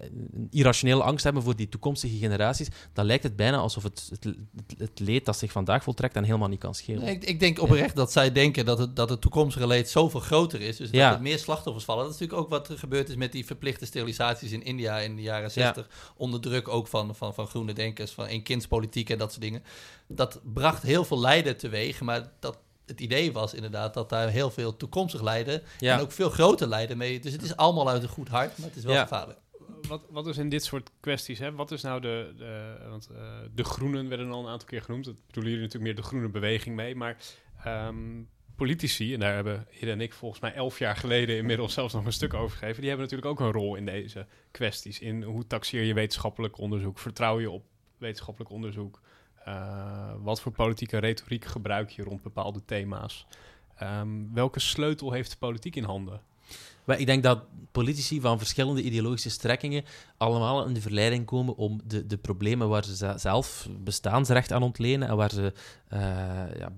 een 0.00 0.48
irrationele 0.50 1.02
angst 1.02 1.24
hebben 1.24 1.42
voor 1.42 1.56
die 1.56 1.68
toekomstige 1.68 2.16
generaties, 2.16 2.68
dan 2.92 3.04
lijkt 3.04 3.22
het 3.22 3.36
bijna 3.36 3.56
alsof 3.56 3.82
het, 3.82 4.10
het, 4.10 4.34
het, 4.78 4.98
leed 4.98 5.24
dat 5.24 5.38
zich 5.38 5.52
vandaag 5.52 5.82
voltrekt 5.82 6.14
dan 6.14 6.24
helemaal 6.24 6.48
niet 6.48 6.60
kan 6.60 6.74
schelen. 6.74 7.06
ik, 7.08 7.24
ik, 7.24 7.40
denk 7.40 7.60
oprecht 7.60 7.96
dat 7.96 8.12
zij 8.12 8.32
denken 8.32 8.64
dat 8.64 8.78
het, 8.78 8.96
dat 8.96 9.08
het 9.08 9.20
toekomstige 9.20 9.66
leed 9.66 9.90
zoveel 9.90 10.20
groter 10.20 10.60
is, 10.60 10.76
dus 10.76 10.90
dat 10.90 11.14
er 11.14 11.22
meer 11.22 11.38
slachtoffers 11.38 11.84
vallen. 11.84 12.04
Dat 12.04 12.14
is 12.14 12.20
natuurlijk 12.20 12.46
ook 12.46 12.58
wat 12.58 12.68
er 12.68 12.78
gebeurd 12.78 13.08
is 13.08 13.16
met 13.16 13.32
die 13.32 13.46
verplichte 13.46 13.86
sterilisaties 13.86 14.52
in 14.52 14.64
India 14.64 14.98
in 14.98 15.16
de 15.16 15.22
jaren 15.22 15.50
60, 15.50 15.88
onder 16.16 16.40
druk 16.40 16.68
ook 16.68 16.86
van, 16.86 17.14
van, 17.14 17.34
van 17.34 17.46
groene 17.46 17.72
denkers, 17.72 18.10
van 18.10 18.26
eenkindspolitiek 18.26 19.10
en 19.10 19.18
dat 19.18 19.30
soort 19.30 19.42
dingen. 19.42 19.62
Dat 20.06 20.40
bracht 20.52 20.82
heel 20.82 21.04
veel 21.04 21.20
lijden 21.20 21.56
teweeg, 21.56 22.00
maar 22.00 22.32
dat 22.40 22.58
het 22.90 23.00
idee 23.00 23.32
was 23.32 23.54
inderdaad 23.54 23.94
dat 23.94 24.08
daar 24.08 24.28
heel 24.28 24.50
veel 24.50 24.76
toekomstig 24.76 25.22
lijden 25.22 25.62
en 25.78 26.00
ook 26.00 26.12
veel 26.12 26.30
groter 26.30 26.68
lijden 26.68 26.96
mee. 26.96 27.20
Dus 27.20 27.32
het 27.32 27.42
is 27.42 27.56
allemaal 27.56 27.88
uit 27.88 28.02
een 28.02 28.08
goed 28.08 28.28
hart, 28.28 28.58
maar 28.58 28.68
het 28.68 28.76
is 28.76 28.84
wel 28.84 28.94
ja. 28.94 29.02
gevaarlijk. 29.02 29.38
Wat, 29.88 30.02
wat 30.10 30.26
is 30.26 30.38
in 30.38 30.48
dit 30.48 30.64
soort 30.64 30.90
kwesties, 31.00 31.38
hè? 31.38 31.52
wat 31.52 31.70
is 31.70 31.82
nou 31.82 32.00
de, 32.00 32.34
de 32.36 32.76
want 32.88 33.08
uh, 33.12 33.18
de 33.54 33.64
groenen 33.64 34.08
werden 34.08 34.30
al 34.30 34.42
een 34.44 34.50
aantal 34.50 34.68
keer 34.68 34.82
genoemd, 34.82 35.04
dat 35.04 35.26
bedoelen 35.26 35.52
jullie 35.52 35.66
natuurlijk 35.66 35.92
meer 35.92 36.02
de 36.02 36.08
groene 36.08 36.28
beweging 36.28 36.76
mee, 36.76 36.94
maar 36.94 37.16
um, 37.66 38.28
politici, 38.56 39.14
en 39.14 39.20
daar 39.20 39.34
hebben 39.34 39.66
Hidde 39.70 39.90
en 39.90 40.00
ik 40.00 40.12
volgens 40.12 40.40
mij 40.40 40.54
elf 40.54 40.78
jaar 40.78 40.96
geleden 40.96 41.36
inmiddels 41.36 41.72
zelfs 41.72 41.94
nog 41.94 42.04
een 42.04 42.12
stuk 42.12 42.34
over 42.34 42.58
gegeven, 42.58 42.80
die 42.80 42.88
hebben 42.88 43.08
natuurlijk 43.08 43.40
ook 43.40 43.46
een 43.46 43.52
rol 43.52 43.74
in 43.74 43.86
deze 43.86 44.26
kwesties, 44.50 45.00
in 45.00 45.22
hoe 45.22 45.46
taxeer 45.46 45.82
je 45.82 45.94
wetenschappelijk 45.94 46.58
onderzoek, 46.58 46.98
vertrouw 46.98 47.40
je 47.40 47.50
op 47.50 47.64
wetenschappelijk 47.98 48.50
onderzoek, 48.50 49.00
uh, 49.48 50.12
wat 50.18 50.40
voor 50.40 50.52
politieke 50.52 50.98
retoriek 50.98 51.44
gebruik 51.44 51.90
je 51.90 52.02
rond 52.02 52.22
bepaalde 52.22 52.64
thema's? 52.64 53.26
Um, 53.82 54.34
welke 54.34 54.60
sleutel 54.60 55.12
heeft 55.12 55.30
de 55.30 55.36
politiek 55.36 55.76
in 55.76 55.84
handen? 55.84 56.22
Ik 56.86 57.06
denk 57.06 57.22
dat 57.22 57.42
politici 57.72 58.20
van 58.20 58.38
verschillende 58.38 58.82
ideologische 58.82 59.30
strekkingen 59.30 59.84
allemaal 60.16 60.66
in 60.66 60.74
de 60.74 60.80
verleiding 60.80 61.26
komen 61.26 61.56
om 61.56 61.80
de, 61.84 62.06
de 62.06 62.16
problemen 62.18 62.68
waar 62.68 62.84
ze 62.84 63.14
zelf 63.16 63.68
bestaansrecht 63.78 64.52
aan 64.52 64.62
ontlenen 64.62 65.08
en 65.08 65.16
waar 65.16 65.30
ze, 65.30 65.52
uh, 65.92 65.98
ja, 66.58 66.72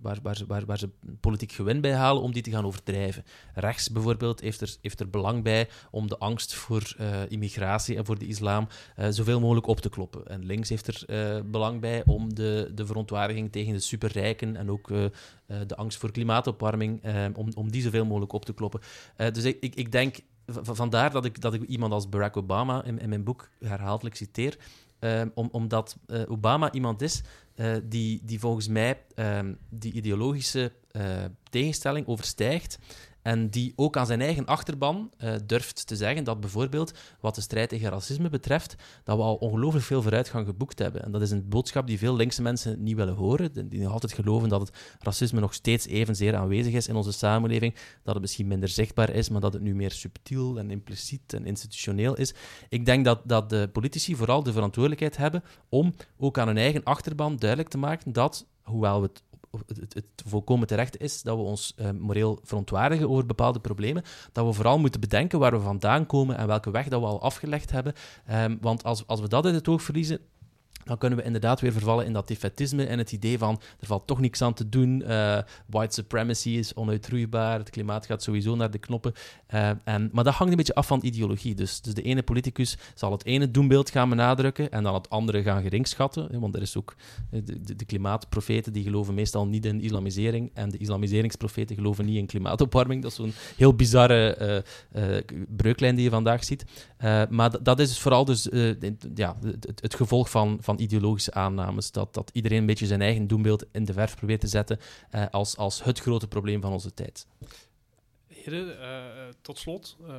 waar, 0.00 0.18
waar, 0.22 0.42
waar, 0.46 0.64
waar, 0.64 0.78
ze 0.78 0.88
politiek 1.20 1.52
gewin 1.52 1.80
bij 1.80 1.94
halen, 1.94 2.22
om 2.22 2.32
die 2.32 2.42
te 2.42 2.50
gaan 2.50 2.64
overdrijven. 2.64 3.24
Rechts 3.54 3.90
bijvoorbeeld 3.90 4.40
heeft 4.40 4.60
er, 4.60 4.76
heeft 4.80 5.00
er 5.00 5.10
belang 5.10 5.42
bij 5.42 5.68
om 5.90 6.08
de 6.08 6.18
angst 6.18 6.54
voor 6.54 6.94
uh, 7.00 7.30
immigratie 7.30 7.96
en 7.96 8.04
voor 8.04 8.18
de 8.18 8.26
islam 8.26 8.68
uh, 8.98 9.06
zoveel 9.10 9.40
mogelijk 9.40 9.66
op 9.66 9.80
te 9.80 9.88
kloppen. 9.88 10.26
En 10.26 10.44
links 10.44 10.68
heeft 10.68 10.86
er 10.86 11.50
belang 11.50 11.80
bij 11.80 12.02
om 12.06 12.34
de, 12.34 12.70
de 12.74 12.86
verontwaardiging 12.86 13.52
tegen 13.52 13.72
de 13.72 13.80
superrijken 13.80 14.56
en 14.56 14.70
ook 14.70 14.88
de 15.46 15.76
angst 15.76 15.98
voor 15.98 16.10
klimaatopwarming, 16.10 17.02
om, 17.34 17.48
om 17.54 17.70
die 17.70 17.82
zoveel 17.82 18.04
mogelijk 18.04 18.32
op 18.32 18.44
te 18.44 18.54
kloppen. 18.54 18.80
dus 19.16 19.44
ik, 19.44 19.56
ik, 19.60 19.74
ik 19.74 19.92
denk 19.92 20.18
vandaar 20.62 21.10
dat 21.10 21.24
ik, 21.24 21.40
dat 21.40 21.54
ik 21.54 21.62
iemand 21.62 21.92
als 21.92 22.08
Barack 22.08 22.36
Obama 22.36 22.84
in, 22.84 22.98
in 22.98 23.08
mijn 23.08 23.24
boek 23.24 23.48
herhaaldelijk 23.60 24.16
citeer. 24.16 24.56
Um, 25.04 25.30
om, 25.34 25.48
omdat 25.52 25.96
uh, 26.06 26.22
Obama 26.30 26.72
iemand 26.72 27.02
is 27.02 27.22
uh, 27.56 27.76
die, 27.84 28.20
die 28.24 28.38
volgens 28.38 28.68
mij 28.68 28.98
um, 29.16 29.58
die 29.68 29.92
ideologische 29.92 30.72
uh, 30.92 31.24
tegenstelling 31.50 32.06
overstijgt 32.06 32.78
en 33.22 33.48
die 33.48 33.72
ook 33.76 33.96
aan 33.96 34.06
zijn 34.06 34.20
eigen 34.20 34.46
achterban 34.46 35.10
uh, 35.18 35.34
durft 35.46 35.86
te 35.86 35.96
zeggen 35.96 36.24
dat 36.24 36.40
bijvoorbeeld 36.40 36.92
wat 37.20 37.34
de 37.34 37.40
strijd 37.40 37.68
tegen 37.68 37.90
racisme 37.90 38.28
betreft, 38.28 38.74
dat 39.04 39.16
we 39.16 39.22
al 39.22 39.34
ongelooflijk 39.34 39.84
veel 39.84 40.02
vooruitgang 40.02 40.46
geboekt 40.46 40.78
hebben. 40.78 41.04
En 41.04 41.12
dat 41.12 41.22
is 41.22 41.30
een 41.30 41.48
boodschap 41.48 41.86
die 41.86 41.98
veel 41.98 42.16
linkse 42.16 42.42
mensen 42.42 42.82
niet 42.82 42.96
willen 42.96 43.14
horen. 43.14 43.68
Die 43.68 43.82
nog 43.82 43.92
altijd 43.92 44.12
geloven 44.12 44.48
dat 44.48 44.60
het 44.60 44.70
racisme 45.00 45.40
nog 45.40 45.54
steeds 45.54 45.86
evenzeer 45.86 46.36
aanwezig 46.36 46.72
is 46.72 46.88
in 46.88 46.96
onze 46.96 47.12
samenleving. 47.12 47.74
Dat 48.02 48.14
het 48.14 48.22
misschien 48.22 48.46
minder 48.46 48.68
zichtbaar 48.68 49.10
is, 49.10 49.28
maar 49.28 49.40
dat 49.40 49.52
het 49.52 49.62
nu 49.62 49.74
meer 49.74 49.90
subtiel 49.90 50.58
en 50.58 50.70
impliciet 50.70 51.32
en 51.32 51.46
institutioneel 51.46 52.16
is. 52.16 52.34
Ik 52.68 52.86
denk 52.86 53.04
dat, 53.04 53.20
dat 53.24 53.50
de 53.50 53.68
politici 53.72 54.16
vooral 54.16 54.42
de 54.42 54.52
verantwoordelijkheid 54.52 55.16
hebben 55.16 55.42
om 55.68 55.94
ook 56.18 56.38
aan 56.38 56.46
hun 56.46 56.56
eigen 56.58 56.84
achterban 56.84 57.36
duidelijk 57.36 57.70
te 57.70 57.78
maken 57.78 58.12
dat, 58.12 58.46
hoewel 58.62 59.00
we 59.00 59.06
het 59.06 59.22
het, 59.66 59.94
het, 59.94 60.04
volkomen 60.26 60.66
terecht 60.66 61.00
is 61.00 61.22
dat 61.22 61.36
we 61.36 61.42
ons 61.42 61.74
uh, 61.76 61.90
moreel 61.90 62.38
verontwaardigen 62.42 63.10
over 63.10 63.26
bepaalde 63.26 63.60
problemen, 63.60 64.02
dat 64.32 64.46
we 64.46 64.52
vooral 64.52 64.78
moeten 64.78 65.00
bedenken 65.00 65.38
waar 65.38 65.52
we 65.52 65.60
vandaan 65.60 66.06
komen 66.06 66.36
en 66.36 66.46
welke 66.46 66.70
weg 66.70 66.88
dat 66.88 67.00
we 67.00 67.06
al 67.06 67.22
afgelegd 67.22 67.70
hebben. 67.70 67.92
Um, 68.30 68.58
want 68.60 68.84
als, 68.84 69.06
als 69.06 69.20
we 69.20 69.28
dat 69.28 69.44
uit 69.44 69.54
het 69.54 69.68
oog 69.68 69.82
verliezen, 69.82 70.20
dan 70.84 70.98
kunnen 70.98 71.18
we 71.18 71.24
inderdaad 71.24 71.60
weer 71.60 71.72
vervallen 71.72 72.06
in 72.06 72.12
dat 72.12 72.28
defetisme 72.28 72.84
en 72.86 72.98
het 72.98 73.12
idee 73.12 73.38
van 73.38 73.60
er 73.80 73.86
valt 73.86 74.06
toch 74.06 74.20
niks 74.20 74.42
aan 74.42 74.54
te 74.54 74.68
doen. 74.68 75.02
Uh, 75.06 75.38
white 75.66 75.94
supremacy 75.94 76.50
is 76.50 76.74
onuitroeibaar, 76.74 77.58
het 77.58 77.70
klimaat 77.70 78.06
gaat 78.06 78.22
sowieso 78.22 78.56
naar 78.56 78.70
de 78.70 78.78
knoppen. 78.78 79.12
Uh, 79.54 79.70
en, 79.84 80.10
maar 80.12 80.24
dat 80.24 80.34
hangt 80.34 80.52
een 80.52 80.58
beetje 80.58 80.74
af 80.74 80.86
van 80.86 81.00
ideologie. 81.02 81.54
Dus, 81.54 81.80
dus 81.80 81.94
de 81.94 82.02
ene 82.02 82.22
politicus 82.22 82.76
zal 82.94 83.12
het 83.12 83.24
ene 83.24 83.50
doembeeld 83.50 83.90
gaan 83.90 84.08
benadrukken 84.08 84.70
en 84.70 84.82
dan 84.82 84.94
het 84.94 85.10
andere 85.10 85.42
gaan 85.42 85.62
geringschatten. 85.62 86.40
Want 86.40 86.54
er 86.54 86.62
is 86.62 86.76
ook 86.76 86.94
de, 87.30 87.60
de, 87.60 87.76
de 87.76 87.84
klimaatprofeten 87.84 88.72
die 88.72 88.82
geloven 88.82 89.14
meestal 89.14 89.46
niet 89.46 89.64
in 89.64 89.80
islamisering 89.80 90.50
en 90.54 90.70
de 90.70 90.78
islamiseringsprofeten 90.78 91.76
geloven 91.76 92.04
niet 92.04 92.16
in 92.16 92.26
klimaatopwarming. 92.26 93.02
Dat 93.02 93.10
is 93.10 93.16
zo'n 93.16 93.32
heel 93.56 93.74
bizarre 93.74 94.64
breuklijn 95.56 95.94
die 95.94 96.04
je 96.04 96.10
vandaag 96.10 96.44
ziet. 96.44 96.64
maar 97.28 97.62
dat 97.62 97.80
is 97.80 97.88
dus 97.88 97.98
vooral 97.98 98.24
dus, 98.24 98.48
ja, 99.14 99.36
het, 99.42 99.80
het 99.80 99.94
gevolg 99.94 100.30
van 100.30 100.58
van 100.76 100.84
ideologische 100.84 101.32
aannames. 101.32 101.90
Dat, 101.90 102.14
dat 102.14 102.30
iedereen 102.32 102.58
een 102.58 102.66
beetje 102.66 102.86
zijn 102.86 103.02
eigen 103.02 103.26
doembeeld 103.26 103.64
in 103.72 103.84
de 103.84 103.92
verf 103.92 104.16
probeert 104.16 104.40
te 104.40 104.46
zetten 104.46 104.78
uh, 105.14 105.24
als, 105.30 105.56
als 105.56 105.84
het 105.84 106.00
grote 106.00 106.28
probleem 106.28 106.60
van 106.60 106.72
onze 106.72 106.94
tijd. 106.94 107.26
Heren, 108.26 108.66
uh, 108.66 109.34
tot 109.40 109.58
slot, 109.58 109.96
uh, 110.02 110.14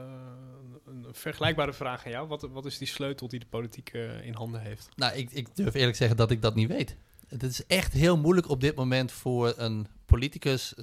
een 0.85 1.05
vergelijkbare 1.11 1.73
vraag 1.73 2.05
aan 2.05 2.11
jou. 2.11 2.27
Wat, 2.27 2.41
wat 2.41 2.65
is 2.65 2.77
die 2.77 2.87
sleutel 2.87 3.27
die 3.27 3.39
de 3.39 3.45
politiek 3.49 3.89
in 4.23 4.33
handen 4.33 4.61
heeft? 4.61 4.89
Nou, 4.95 5.15
ik, 5.15 5.31
ik 5.31 5.55
durf 5.55 5.73
eerlijk 5.73 5.97
zeggen 5.97 6.17
dat 6.17 6.31
ik 6.31 6.41
dat 6.41 6.55
niet 6.55 6.67
weet. 6.67 6.95
Het 7.27 7.43
is 7.43 7.65
echt 7.65 7.93
heel 7.93 8.17
moeilijk 8.17 8.49
op 8.49 8.61
dit 8.61 8.75
moment 8.75 9.11
voor 9.11 9.53
een 9.57 9.87
politicus, 10.05 10.73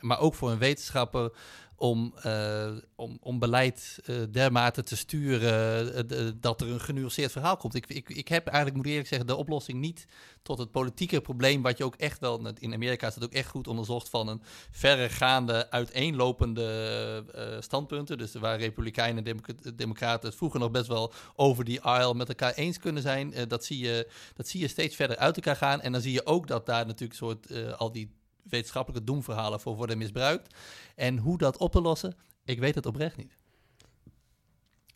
maar 0.00 0.18
ook 0.18 0.34
voor 0.34 0.50
een 0.50 0.58
wetenschapper 0.58 1.32
om, 1.78 2.14
uh, 2.26 2.70
om, 2.94 3.18
om 3.20 3.38
beleid 3.38 3.98
uh, 4.06 4.16
dermate 4.30 4.82
te 4.82 4.96
sturen 4.96 6.12
uh, 6.12 6.30
dat 6.36 6.60
er 6.60 6.68
een 6.68 6.80
genuanceerd 6.80 7.32
verhaal 7.32 7.56
komt. 7.56 7.74
Ik, 7.74 7.86
ik, 7.86 8.08
ik 8.08 8.28
heb 8.28 8.46
eigenlijk, 8.46 8.76
moet 8.76 8.86
eerlijk 8.86 9.08
zeggen, 9.08 9.26
de 9.26 9.36
oplossing 9.36 9.78
niet 9.78 10.06
tot 10.42 10.58
het 10.58 10.70
politieke 10.70 11.20
probleem, 11.20 11.62
wat 11.62 11.78
je 11.78 11.84
ook 11.84 11.94
echt 11.94 12.20
wel, 12.20 12.46
in 12.58 12.74
Amerika 12.74 13.06
is 13.06 13.14
dat 13.14 13.24
ook 13.24 13.32
echt 13.32 13.48
goed 13.48 13.68
onderzocht, 13.68 14.08
van 14.08 14.28
een 14.28 14.42
verregaande, 14.70 15.70
uiteenlopende 15.70 17.58
standpunten. 17.60 18.18
Dus 18.18 18.34
waar 18.34 18.58
Republikeinen 18.58 19.24
en 19.24 19.76
Democraten 19.76 20.28
het 20.28 20.38
vroeger 20.38 20.60
nog 20.60 20.70
best 20.70 20.86
wel 20.86 21.12
over 21.36 21.64
die 21.64 21.82
aisle 21.82 22.14
met 22.14 22.28
elkaar 22.28 22.54
eens 22.54 22.78
kunnen 22.78 23.02
zijn. 23.02 23.34
dat, 23.48 23.64
zie 23.64 23.78
je, 23.78 24.10
dat 24.34 24.48
zie 24.48 24.60
je 24.60 24.68
steeds 24.68 24.96
verder 24.96 25.16
uit 25.16 25.36
elkaar 25.36 25.56
gaan. 25.56 25.80
En 25.80 25.92
dan 25.92 26.00
zie 26.00 26.12
je 26.12 26.26
ook 26.26 26.46
dat 26.46 26.66
daar 26.66 26.86
natuurlijk 26.86 27.18
soort 27.18 27.76
al 27.76 27.92
die 27.92 28.16
wetenschappelijke 28.50 29.06
doemverhalen 29.06 29.60
voor 29.60 29.76
worden 29.76 29.98
misbruikt. 29.98 30.54
En 30.94 31.18
hoe 31.18 31.38
dat 31.38 31.56
op 31.58 31.72
te 31.72 31.80
lossen, 31.80 32.16
ik 32.44 32.58
weet 32.58 32.74
het 32.74 32.86
oprecht 32.86 33.16
niet. 33.16 33.37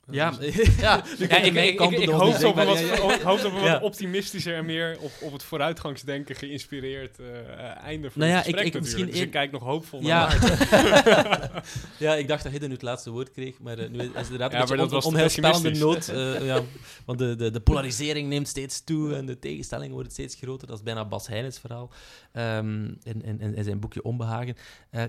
Ja, 0.10 0.32
ja. 0.40 1.04
ja 1.18 1.36
ik, 1.42 1.54
ik, 1.54 1.54
ik, 1.54 1.78
hoop 1.78 1.92
op 2.44 2.56
een 2.56 2.66
wat, 2.66 3.00
op 3.44 3.52
wat 3.52 3.80
optimistischer 3.80 4.54
en 4.54 4.64
meer 4.64 4.96
op, 5.00 5.12
op 5.20 5.32
het 5.32 5.42
vooruitgangsdenken 5.42 6.36
geïnspireerd 6.36 7.18
uh, 7.18 7.26
einde 7.82 8.10
van 8.10 8.20
nou 8.20 8.32
ja, 8.32 8.42
gesprek 8.42 8.64
ik, 8.64 8.80
misschien 8.80 9.06
Dus 9.06 9.20
ik 9.20 9.30
kijk 9.30 9.50
nog 9.50 9.62
hoopvol 9.62 10.02
ja. 10.02 10.28
naar 10.28 11.62
Ja, 11.98 12.14
ik 12.14 12.28
dacht 12.28 12.42
dat 12.42 12.52
Hidden 12.52 12.68
nu 12.68 12.74
het 12.74 12.84
laatste 12.84 13.10
woord 13.10 13.30
kreeg, 13.30 13.58
maar 13.60 13.78
uh, 13.78 13.88
nu 13.88 13.98
is 13.98 14.06
het 14.14 14.30
inderdaad 14.30 14.52
een 14.70 14.76
ja, 14.76 14.86
beetje 14.86 15.02
onheilspellende 15.02 15.70
noot. 15.70 16.08
Uh, 16.08 16.46
ja, 16.46 16.60
want 17.04 17.18
de, 17.18 17.36
de, 17.36 17.50
de 17.50 17.60
polarisering 17.60 18.28
neemt 18.28 18.48
steeds 18.48 18.84
toe 18.84 19.14
en 19.14 19.26
de 19.26 19.38
tegenstellingen 19.38 19.94
worden 19.94 20.12
steeds 20.12 20.34
groter. 20.34 20.66
Dat 20.66 20.76
is 20.76 20.82
bijna 20.82 21.04
Bas 21.04 21.26
Heijnens 21.26 21.58
verhaal 21.58 21.90
um, 22.32 22.98
in, 23.02 23.22
in, 23.24 23.40
in, 23.54 23.64
zijn 23.64 23.80
boekje 23.80 24.02
Onbehagen. 24.02 24.56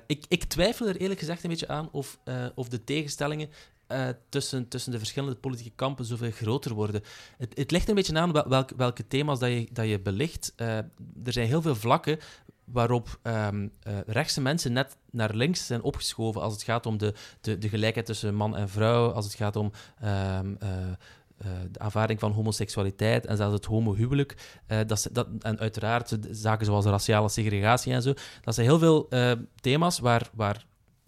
ik, 0.08 0.26
ik 0.28 0.44
twijfel 0.44 0.88
er 0.88 0.98
eerlijk 0.98 1.20
gezegd 1.20 1.44
een 1.44 1.50
beetje 1.50 1.68
aan 1.68 1.90
of, 1.92 2.20
of 2.56 2.70
de 2.70 2.84
tegenstellingen 2.84 3.50
uh, 3.88 4.08
tussen, 4.30 4.68
tussen 4.68 4.92
de 4.92 4.98
verschillende 4.98 5.36
politieke 5.36 5.76
kampen 5.76 6.06
zoveel 6.06 6.32
groter 6.32 6.74
worden. 6.74 7.02
Het, 7.38 7.58
het 7.58 7.72
ligt 7.72 7.90
een 7.90 7.96
beetje 7.96 8.20
aan 8.20 8.32
welke, 8.78 9.08
thema's 9.08 9.40
dat 9.40 9.50
je, 9.50 9.68
dat 9.72 9.88
je 9.88 10.00
belicht. 10.00 10.54
Uh, 10.58 10.78
er 10.78 11.34
zijn 11.34 11.48
heel 11.48 11.62
veel 11.62 11.76
vlakken 11.76 12.20
waarop 12.64 13.20
um, 13.24 13.72
rechtse 14.06 14.42
mensen 14.42 14.74
net 14.74 14.98
naar 15.12 15.36
links 15.36 15.66
zijn 15.66 15.82
opgeschoven 15.82 16.42
als 16.42 16.54
het 16.54 16.64
gaat 16.64 16.86
om 16.86 16.98
de, 16.98 17.14
de, 17.42 17.58
de 17.58 17.70
gelijkheid 17.70 18.06
tussen 18.06 18.36
man 18.36 18.56
en 18.56 18.70
vrouw, 18.70 19.12
als 19.12 19.26
het 19.26 19.34
gaat 19.34 19.56
om 19.56 19.72
um, 20.04 20.58
de 21.72 21.80
aanvaarding 21.80 22.20
van 22.20 22.32
homoseksualiteit 22.32 23.26
en 23.26 23.38
zelfs 23.38 23.54
het 23.54 23.66
homohuwelijk. 23.66 24.62
Dat, 24.86 25.10
dat, 25.12 25.28
en 25.40 25.60
uiteraard 25.60 26.18
zaken 26.32 26.66
zoals 26.66 26.86
raciale 26.86 27.30
segregatie 27.30 27.94
en 27.94 28.02
zo. 28.02 28.14
Dat 28.42 28.56
zijn 28.56 28.68
heel 28.68 28.80
veel 28.80 29.10
thema's 29.62 30.00
waar, 30.00 30.30
waar 30.34 30.66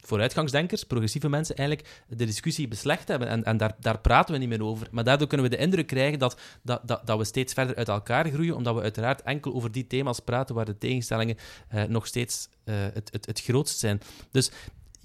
vooruitgangsdenkers, 0.08 0.84
progressieve 0.84 1.30
mensen, 1.30 1.56
eigenlijk 1.56 2.04
de 2.08 2.26
discussie 2.26 2.68
beslecht 2.68 3.08
hebben. 3.08 3.28
En, 3.28 3.44
en 3.44 3.58
daar, 3.58 3.76
daar 3.80 4.00
praten 4.00 4.34
we 4.34 4.40
niet 4.40 4.50
meer 4.50 4.64
over. 4.64 4.88
Maar 4.92 5.04
daardoor 5.04 5.28
kunnen 5.28 5.50
we 5.50 5.56
de 5.56 5.62
indruk 5.62 5.88
krijgen 5.88 6.20
dat, 6.20 6.40
dat, 6.62 6.82
dat, 6.88 7.08
dat 7.08 7.18
we 7.18 7.24
steeds 7.24 7.54
verder 7.54 7.76
uit 7.76 7.88
elkaar 7.88 8.30
groeien, 8.30 8.56
omdat 8.56 8.76
we 8.76 8.82
uiteraard 8.82 9.22
enkel 9.22 9.54
over 9.54 9.72
die 9.72 9.88
thema's 9.88 10.20
praten 10.20 10.56
waar 10.56 10.66
de 10.66 10.78
tegenstellingen 10.78 11.38
uh, 11.74 11.84
nog 11.84 12.08
steeds 12.08 12.50
uh, 12.66 12.76
het, 12.94 13.10
het, 13.12 13.26
het 13.26 13.42
grootst 13.42 13.80
zijn. 13.80 14.02
Dus 14.32 14.52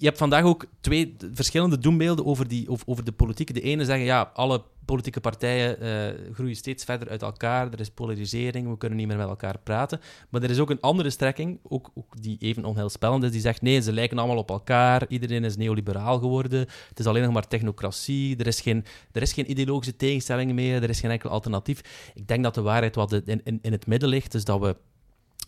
je 0.01 0.07
hebt 0.07 0.17
vandaag 0.17 0.43
ook 0.43 0.65
twee 0.79 1.15
verschillende 1.33 1.77
doembeelden 1.77 2.25
over, 2.25 2.47
die, 2.47 2.69
over, 2.85 3.03
de 3.03 3.11
politiek. 3.11 3.53
De 3.53 3.61
ene 3.61 3.85
zeggen, 3.85 4.05
ja, 4.05 4.31
alle 4.33 4.63
politieke 4.85 5.19
partijen 5.19 5.77
uh, 5.83 6.33
groeien 6.33 6.55
steeds 6.55 6.83
verder 6.83 7.09
uit 7.09 7.21
elkaar. 7.21 7.71
Er 7.71 7.79
is 7.79 7.89
polarisering, 7.89 8.69
we 8.69 8.77
kunnen 8.77 8.97
niet 8.97 9.07
meer 9.07 9.17
met 9.17 9.27
elkaar 9.27 9.57
praten. 9.63 9.99
Maar 10.29 10.43
er 10.43 10.49
is 10.49 10.59
ook 10.59 10.69
een 10.69 10.79
andere 10.79 11.09
strekking, 11.09 11.59
ook, 11.63 11.91
ook 11.93 12.21
die 12.21 12.37
even 12.39 12.65
onheilspellend 12.65 13.23
is, 13.23 13.31
die 13.31 13.41
zegt 13.41 13.61
nee, 13.61 13.81
ze 13.81 13.93
lijken 13.93 14.17
allemaal 14.17 14.37
op 14.37 14.49
elkaar. 14.49 15.05
Iedereen 15.07 15.43
is 15.43 15.57
neoliberaal 15.57 16.19
geworden. 16.19 16.59
Het 16.89 16.99
is 16.99 17.05
alleen 17.05 17.23
nog 17.23 17.33
maar 17.33 17.47
technocratie. 17.47 18.37
Er 18.37 18.47
is 18.47 18.61
geen, 18.61 18.85
er 19.11 19.21
is 19.21 19.33
geen 19.33 19.51
ideologische 19.51 19.95
tegenstelling 19.95 20.53
meer. 20.53 20.83
Er 20.83 20.89
is 20.89 20.99
geen 20.99 21.11
enkel 21.11 21.29
alternatief. 21.29 22.11
Ik 22.13 22.27
denk 22.27 22.43
dat 22.43 22.55
de 22.55 22.61
waarheid 22.61 22.95
wat 22.95 23.13
in, 23.13 23.41
in 23.43 23.71
het 23.71 23.87
midden 23.87 24.09
ligt. 24.09 24.31
Dus 24.31 24.43
dat 24.43 24.59
we 24.59 24.75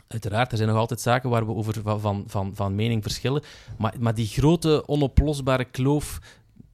Uiteraard, 0.08 0.52
er 0.52 0.58
zijn 0.58 0.70
nog 0.70 0.78
altijd 0.78 1.02
zaken 1.02 1.30
waar 1.30 1.46
we 1.46 1.54
over 1.54 2.00
van, 2.00 2.24
van, 2.28 2.52
van 2.56 2.76
mening 2.76 3.04
verschillen. 3.04 3.44
Maar, 3.78 3.94
maar 4.00 4.14
die 4.14 4.28
grote, 4.28 4.84
onoplosbare 4.88 5.66
kloof 5.66 6.20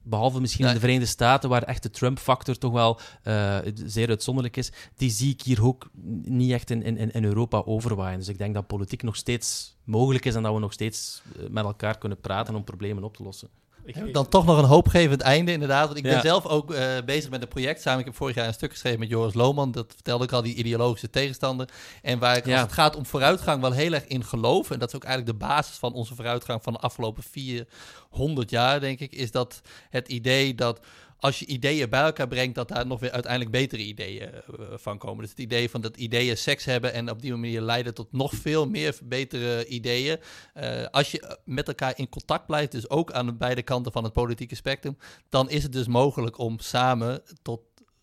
behalve 0.02 0.40
misschien 0.40 0.66
in 0.66 0.74
de 0.74 0.80
Verenigde 0.80 1.06
Staten, 1.06 1.48
waar 1.48 1.62
echt 1.62 1.82
de 1.82 1.90
Trump-factor 1.90 2.58
toch 2.58 2.72
wel 2.72 3.00
uh, 3.24 3.58
zeer 3.74 4.08
uitzonderlijk 4.08 4.56
is, 4.56 4.72
die 4.96 5.10
zie 5.10 5.32
ik 5.32 5.42
hier 5.42 5.64
ook 5.64 5.90
niet 6.22 6.52
echt 6.52 6.70
in, 6.70 6.82
in, 6.82 7.12
in 7.12 7.24
Europa 7.24 7.62
overwaaien. 7.64 8.18
Dus 8.18 8.28
ik 8.28 8.38
denk 8.38 8.54
dat 8.54 8.66
politiek 8.66 9.02
nog 9.02 9.16
steeds 9.16 9.76
mogelijk 9.84 10.24
is 10.24 10.34
en 10.34 10.42
dat 10.42 10.54
we 10.54 10.60
nog 10.60 10.72
steeds 10.72 11.22
eh, 11.36 11.48
met 11.48 11.64
elkaar 11.64 11.98
kunnen 11.98 12.20
praten 12.20 12.54
om 12.54 12.64
problemen 12.64 13.04
op 13.04 13.16
te 13.16 13.22
lossen. 13.22 13.48
Ik 13.96 14.14
dan 14.14 14.28
toch 14.28 14.44
nog 14.44 14.58
een 14.58 14.64
hoopgevend 14.64 15.20
einde, 15.20 15.52
inderdaad. 15.52 15.86
Want 15.86 15.96
ik 15.96 16.02
ben 16.02 16.20
zelf 16.20 16.46
ook 16.46 16.72
uh, 16.72 16.78
bezig 17.04 17.30
met 17.30 17.42
een 17.42 17.48
project 17.48 17.80
samen. 17.80 18.00
Ik 18.00 18.04
heb 18.04 18.14
vorig 18.14 18.34
jaar 18.34 18.46
een 18.46 18.52
stuk 18.52 18.70
geschreven 18.70 18.98
met 18.98 19.08
Joris 19.08 19.34
Lohman. 19.34 19.72
Dat 19.72 19.92
vertelde 19.94 20.24
ik 20.24 20.32
al, 20.32 20.42
die 20.42 20.54
ideologische 20.54 21.10
tegenstander. 21.10 21.68
En 22.02 22.18
waar 22.18 22.36
ik, 22.36 22.46
als 22.46 22.60
het 22.60 22.72
gaat 22.72 22.96
om 22.96 23.06
vooruitgang, 23.06 23.60
wel 23.60 23.72
heel 23.72 23.92
erg 23.92 24.06
in 24.06 24.24
geloof. 24.24 24.70
En 24.70 24.78
dat 24.78 24.88
is 24.88 24.94
ook 24.94 25.04
eigenlijk 25.04 25.38
de 25.38 25.46
basis 25.46 25.76
van 25.76 25.92
onze 25.92 26.14
vooruitgang 26.14 26.62
van 26.62 26.72
de 26.72 26.78
afgelopen 26.78 27.22
400 27.22 28.50
jaar, 28.50 28.80
denk 28.80 29.00
ik. 29.00 29.12
Is 29.12 29.30
dat 29.30 29.60
het 29.90 30.08
idee 30.08 30.54
dat 30.54 30.80
als 31.20 31.38
je 31.38 31.46
ideeën 31.46 31.90
bij 31.90 32.02
elkaar 32.02 32.28
brengt, 32.28 32.54
dat 32.54 32.68
daar 32.68 32.86
nog 32.86 33.00
weer 33.00 33.10
uiteindelijk 33.10 33.50
betere 33.50 33.82
ideeën 33.82 34.30
uh, 34.32 34.66
van 34.74 34.98
komen. 34.98 35.20
Dus 35.20 35.30
het 35.30 35.38
idee 35.38 35.70
van 35.70 35.80
dat 35.80 35.96
ideeën 35.96 36.36
seks 36.36 36.64
hebben 36.64 36.92
en 36.92 37.10
op 37.10 37.22
die 37.22 37.30
manier 37.30 37.60
leiden 37.60 37.94
tot 37.94 38.12
nog 38.12 38.34
veel 38.34 38.68
meer 38.68 38.98
betere 39.04 39.66
ideeën. 39.66 40.18
Uh, 40.54 40.86
als 40.90 41.10
je 41.10 41.38
met 41.44 41.68
elkaar 41.68 41.92
in 41.96 42.08
contact 42.08 42.46
blijft, 42.46 42.72
dus 42.72 42.90
ook 42.90 43.12
aan 43.12 43.26
de 43.26 43.34
beide 43.34 43.62
kanten 43.62 43.92
van 43.92 44.04
het 44.04 44.12
politieke 44.12 44.54
spectrum, 44.54 44.96
dan 45.28 45.50
is 45.50 45.62
het 45.62 45.72
dus 45.72 45.86
mogelijk 45.86 46.38
om 46.38 46.58
samen 46.58 47.22
tot 47.42 47.60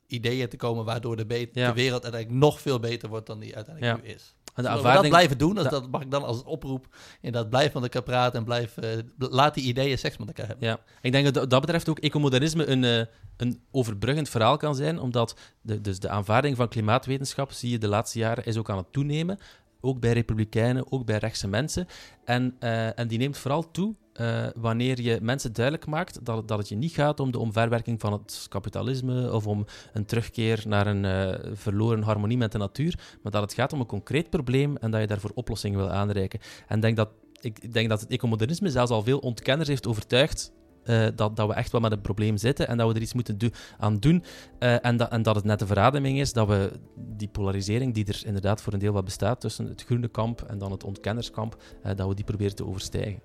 ideeën 0.07 0.49
te 0.49 0.57
komen 0.57 0.85
waardoor 0.85 1.15
de, 1.15 1.25
de 1.25 1.73
wereld 1.73 2.03
uiteindelijk 2.03 2.41
nog 2.41 2.61
veel 2.61 2.79
beter 2.79 3.09
wordt 3.09 3.27
dan 3.27 3.39
die 3.39 3.55
uiteindelijk 3.55 4.03
nu 4.03 4.09
is. 4.09 4.35
En 4.57 4.63
de 4.63 4.69
ervaring, 4.69 5.01
dat 5.01 5.09
blijven 5.09 5.37
doen, 5.37 5.55
dat, 5.55 5.69
dat 5.69 5.91
mag 5.91 6.01
ik 6.01 6.11
dan 6.11 6.23
als 6.23 6.43
oproep. 6.43 6.87
Inderdaad, 7.21 7.49
blijf 7.49 7.73
met 7.73 7.83
elkaar 7.83 8.03
praten 8.03 8.39
en 8.39 8.45
blijf, 8.45 8.77
uh, 8.83 8.89
laat 9.17 9.53
die 9.53 9.63
ideeën 9.63 9.97
seks 9.97 10.17
met 10.17 10.27
elkaar 10.27 10.47
hebben. 10.47 10.67
Ja, 10.67 10.79
ik 11.01 11.11
denk 11.11 11.33
dat 11.33 11.49
dat 11.49 11.61
betreft 11.61 11.89
ook 11.89 11.99
ecomodernisme 11.99 12.65
een, 12.65 12.83
uh, 12.83 13.03
een 13.37 13.61
overbruggend 13.71 14.29
verhaal 14.29 14.57
kan 14.57 14.75
zijn, 14.75 14.99
omdat 14.99 15.37
de, 15.61 15.81
dus 15.81 15.99
de 15.99 16.09
aanvaarding 16.09 16.55
van 16.55 16.67
klimaatwetenschap, 16.67 17.51
zie 17.51 17.69
je 17.69 17.77
de 17.77 17.87
laatste 17.87 18.19
jaren, 18.19 18.45
is 18.45 18.57
ook 18.57 18.69
aan 18.69 18.77
het 18.77 18.91
toenemen. 18.93 19.39
Ook 19.81 19.99
bij 19.99 20.13
republikeinen, 20.13 20.91
ook 20.91 21.05
bij 21.05 21.17
rechtse 21.17 21.47
mensen. 21.47 21.87
En, 22.23 22.55
uh, 22.59 22.99
en 22.99 23.07
die 23.07 23.17
neemt 23.17 23.37
vooral 23.37 23.71
toe 23.71 23.95
uh, 24.21 24.47
wanneer 24.55 25.01
je 25.01 25.19
mensen 25.21 25.53
duidelijk 25.53 25.85
maakt 25.85 26.25
dat, 26.25 26.47
dat 26.47 26.57
het 26.57 26.69
je 26.69 26.75
niet 26.75 26.91
gaat 26.91 27.19
om 27.19 27.31
de 27.31 27.39
omverwerking 27.39 27.99
van 27.99 28.13
het 28.13 28.45
kapitalisme 28.49 29.33
of 29.33 29.47
om 29.47 29.65
een 29.93 30.05
terugkeer 30.05 30.63
naar 30.67 30.87
een 30.87 31.03
uh, 31.03 31.53
verloren 31.53 32.01
harmonie 32.01 32.37
met 32.37 32.51
de 32.51 32.57
natuur, 32.57 32.99
maar 33.21 33.31
dat 33.31 33.41
het 33.41 33.53
gaat 33.53 33.73
om 33.73 33.79
een 33.79 33.85
concreet 33.85 34.29
probleem 34.29 34.77
en 34.77 34.91
dat 34.91 35.01
je 35.01 35.07
daarvoor 35.07 35.31
oplossingen 35.33 35.79
wil 35.79 35.89
aanreiken. 35.89 36.39
En 36.67 36.79
denk 36.79 36.97
dat, 36.97 37.09
ik 37.41 37.73
denk 37.73 37.89
dat 37.89 38.01
het 38.01 38.09
ecomodernisme 38.09 38.69
zelfs 38.69 38.91
al 38.91 39.03
veel 39.03 39.19
ontkenners 39.19 39.69
heeft 39.69 39.87
overtuigd 39.87 40.51
uh, 40.89 41.07
dat, 41.15 41.35
dat 41.35 41.47
we 41.47 41.53
echt 41.53 41.71
wel 41.71 41.81
met 41.81 41.91
een 41.91 42.01
probleem 42.01 42.37
zitten 42.37 42.67
en 42.67 42.77
dat 42.77 42.87
we 42.87 42.95
er 42.95 43.01
iets 43.01 43.13
moeten 43.13 43.37
do 43.37 43.49
aan 43.77 43.99
doen. 43.99 44.23
Uh, 44.59 44.85
en, 44.85 44.97
dat, 44.97 45.09
en 45.09 45.21
dat 45.21 45.35
het 45.35 45.43
net 45.43 45.59
de 45.59 45.67
verademing 45.67 46.19
is 46.19 46.33
dat 46.33 46.47
we 46.47 46.71
die 46.95 47.27
polarisering 47.27 47.93
die 47.93 48.05
er 48.05 48.21
inderdaad 48.25 48.61
voor 48.61 48.73
een 48.73 48.79
deel 48.79 48.93
wat 48.93 49.05
bestaat 49.05 49.41
tussen 49.41 49.65
het 49.65 49.83
groene 49.83 50.07
kamp 50.07 50.41
en 50.41 50.57
dan 50.57 50.71
het 50.71 50.83
ontkennerskamp, 50.83 51.61
uh, 51.85 51.91
dat 51.95 52.07
we 52.07 52.15
die 52.15 52.25
proberen 52.25 52.55
te 52.55 52.65
overstijgen 52.65 53.21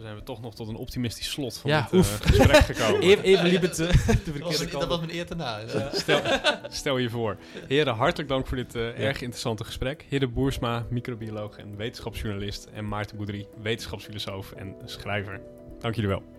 zijn 0.00 0.14
we 0.14 0.22
toch 0.22 0.40
nog 0.40 0.54
tot 0.54 0.68
een 0.68 0.76
optimistisch 0.76 1.30
slot 1.30 1.56
van 1.56 1.70
ja, 1.70 1.88
dit 1.90 2.04
uh, 2.04 2.12
gesprek 2.20 2.56
gekomen. 2.56 3.00
Even, 3.08 3.24
even 3.24 3.46
liep 3.46 3.62
het 3.62 3.78
uh, 3.78 3.88
de 4.24 4.68
Dat 4.70 4.86
was 4.86 4.98
mijn 4.98 5.14
eer 5.14 5.26
te 5.26 5.34
na. 5.34 5.60
Stel, 5.92 6.20
stel, 6.68 6.98
je 6.98 7.10
voor. 7.10 7.36
Heren, 7.68 7.94
hartelijk 7.94 8.28
dank 8.28 8.46
voor 8.46 8.56
dit 8.56 8.74
uh, 8.74 8.82
ja. 8.82 8.92
erg 8.92 9.20
interessante 9.20 9.64
gesprek. 9.64 10.06
Heren 10.08 10.32
Boersma, 10.32 10.86
microbioloog 10.90 11.56
en 11.56 11.76
wetenschapsjournalist. 11.76 12.68
En 12.72 12.88
Maarten 12.88 13.16
Boudry, 13.16 13.46
wetenschapsfilosoof 13.62 14.52
en 14.52 14.74
schrijver. 14.84 15.40
Dank 15.78 15.94
jullie 15.94 16.10
wel. 16.10 16.37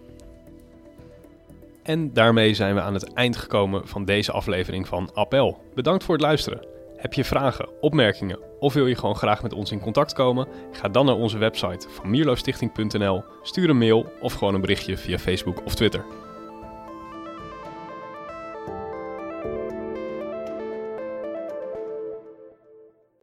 En 1.89 2.13
daarmee 2.13 2.53
zijn 2.53 2.75
we 2.75 2.81
aan 2.81 2.93
het 2.93 3.13
eind 3.13 3.37
gekomen 3.37 3.87
van 3.87 4.05
deze 4.05 4.31
aflevering 4.31 4.87
van 4.87 5.13
Appel. 5.13 5.57
Bedankt 5.73 6.03
voor 6.03 6.15
het 6.15 6.23
luisteren. 6.23 6.65
Heb 6.95 7.13
je 7.13 7.23
vragen, 7.23 7.69
opmerkingen 7.81 8.39
of 8.59 8.73
wil 8.73 8.87
je 8.87 8.95
gewoon 8.95 9.15
graag 9.15 9.41
met 9.41 9.53
ons 9.53 9.71
in 9.71 9.79
contact 9.79 10.13
komen? 10.13 10.47
Ga 10.71 10.87
dan 10.89 11.05
naar 11.05 11.15
onze 11.15 11.37
website 11.37 11.87
van 11.89 12.09
mierlostichting.nl, 12.09 13.23
stuur 13.41 13.69
een 13.69 13.77
mail 13.77 14.11
of 14.19 14.33
gewoon 14.33 14.53
een 14.53 14.61
berichtje 14.61 14.97
via 14.97 15.17
Facebook 15.17 15.65
of 15.65 15.75
Twitter. 15.75 16.05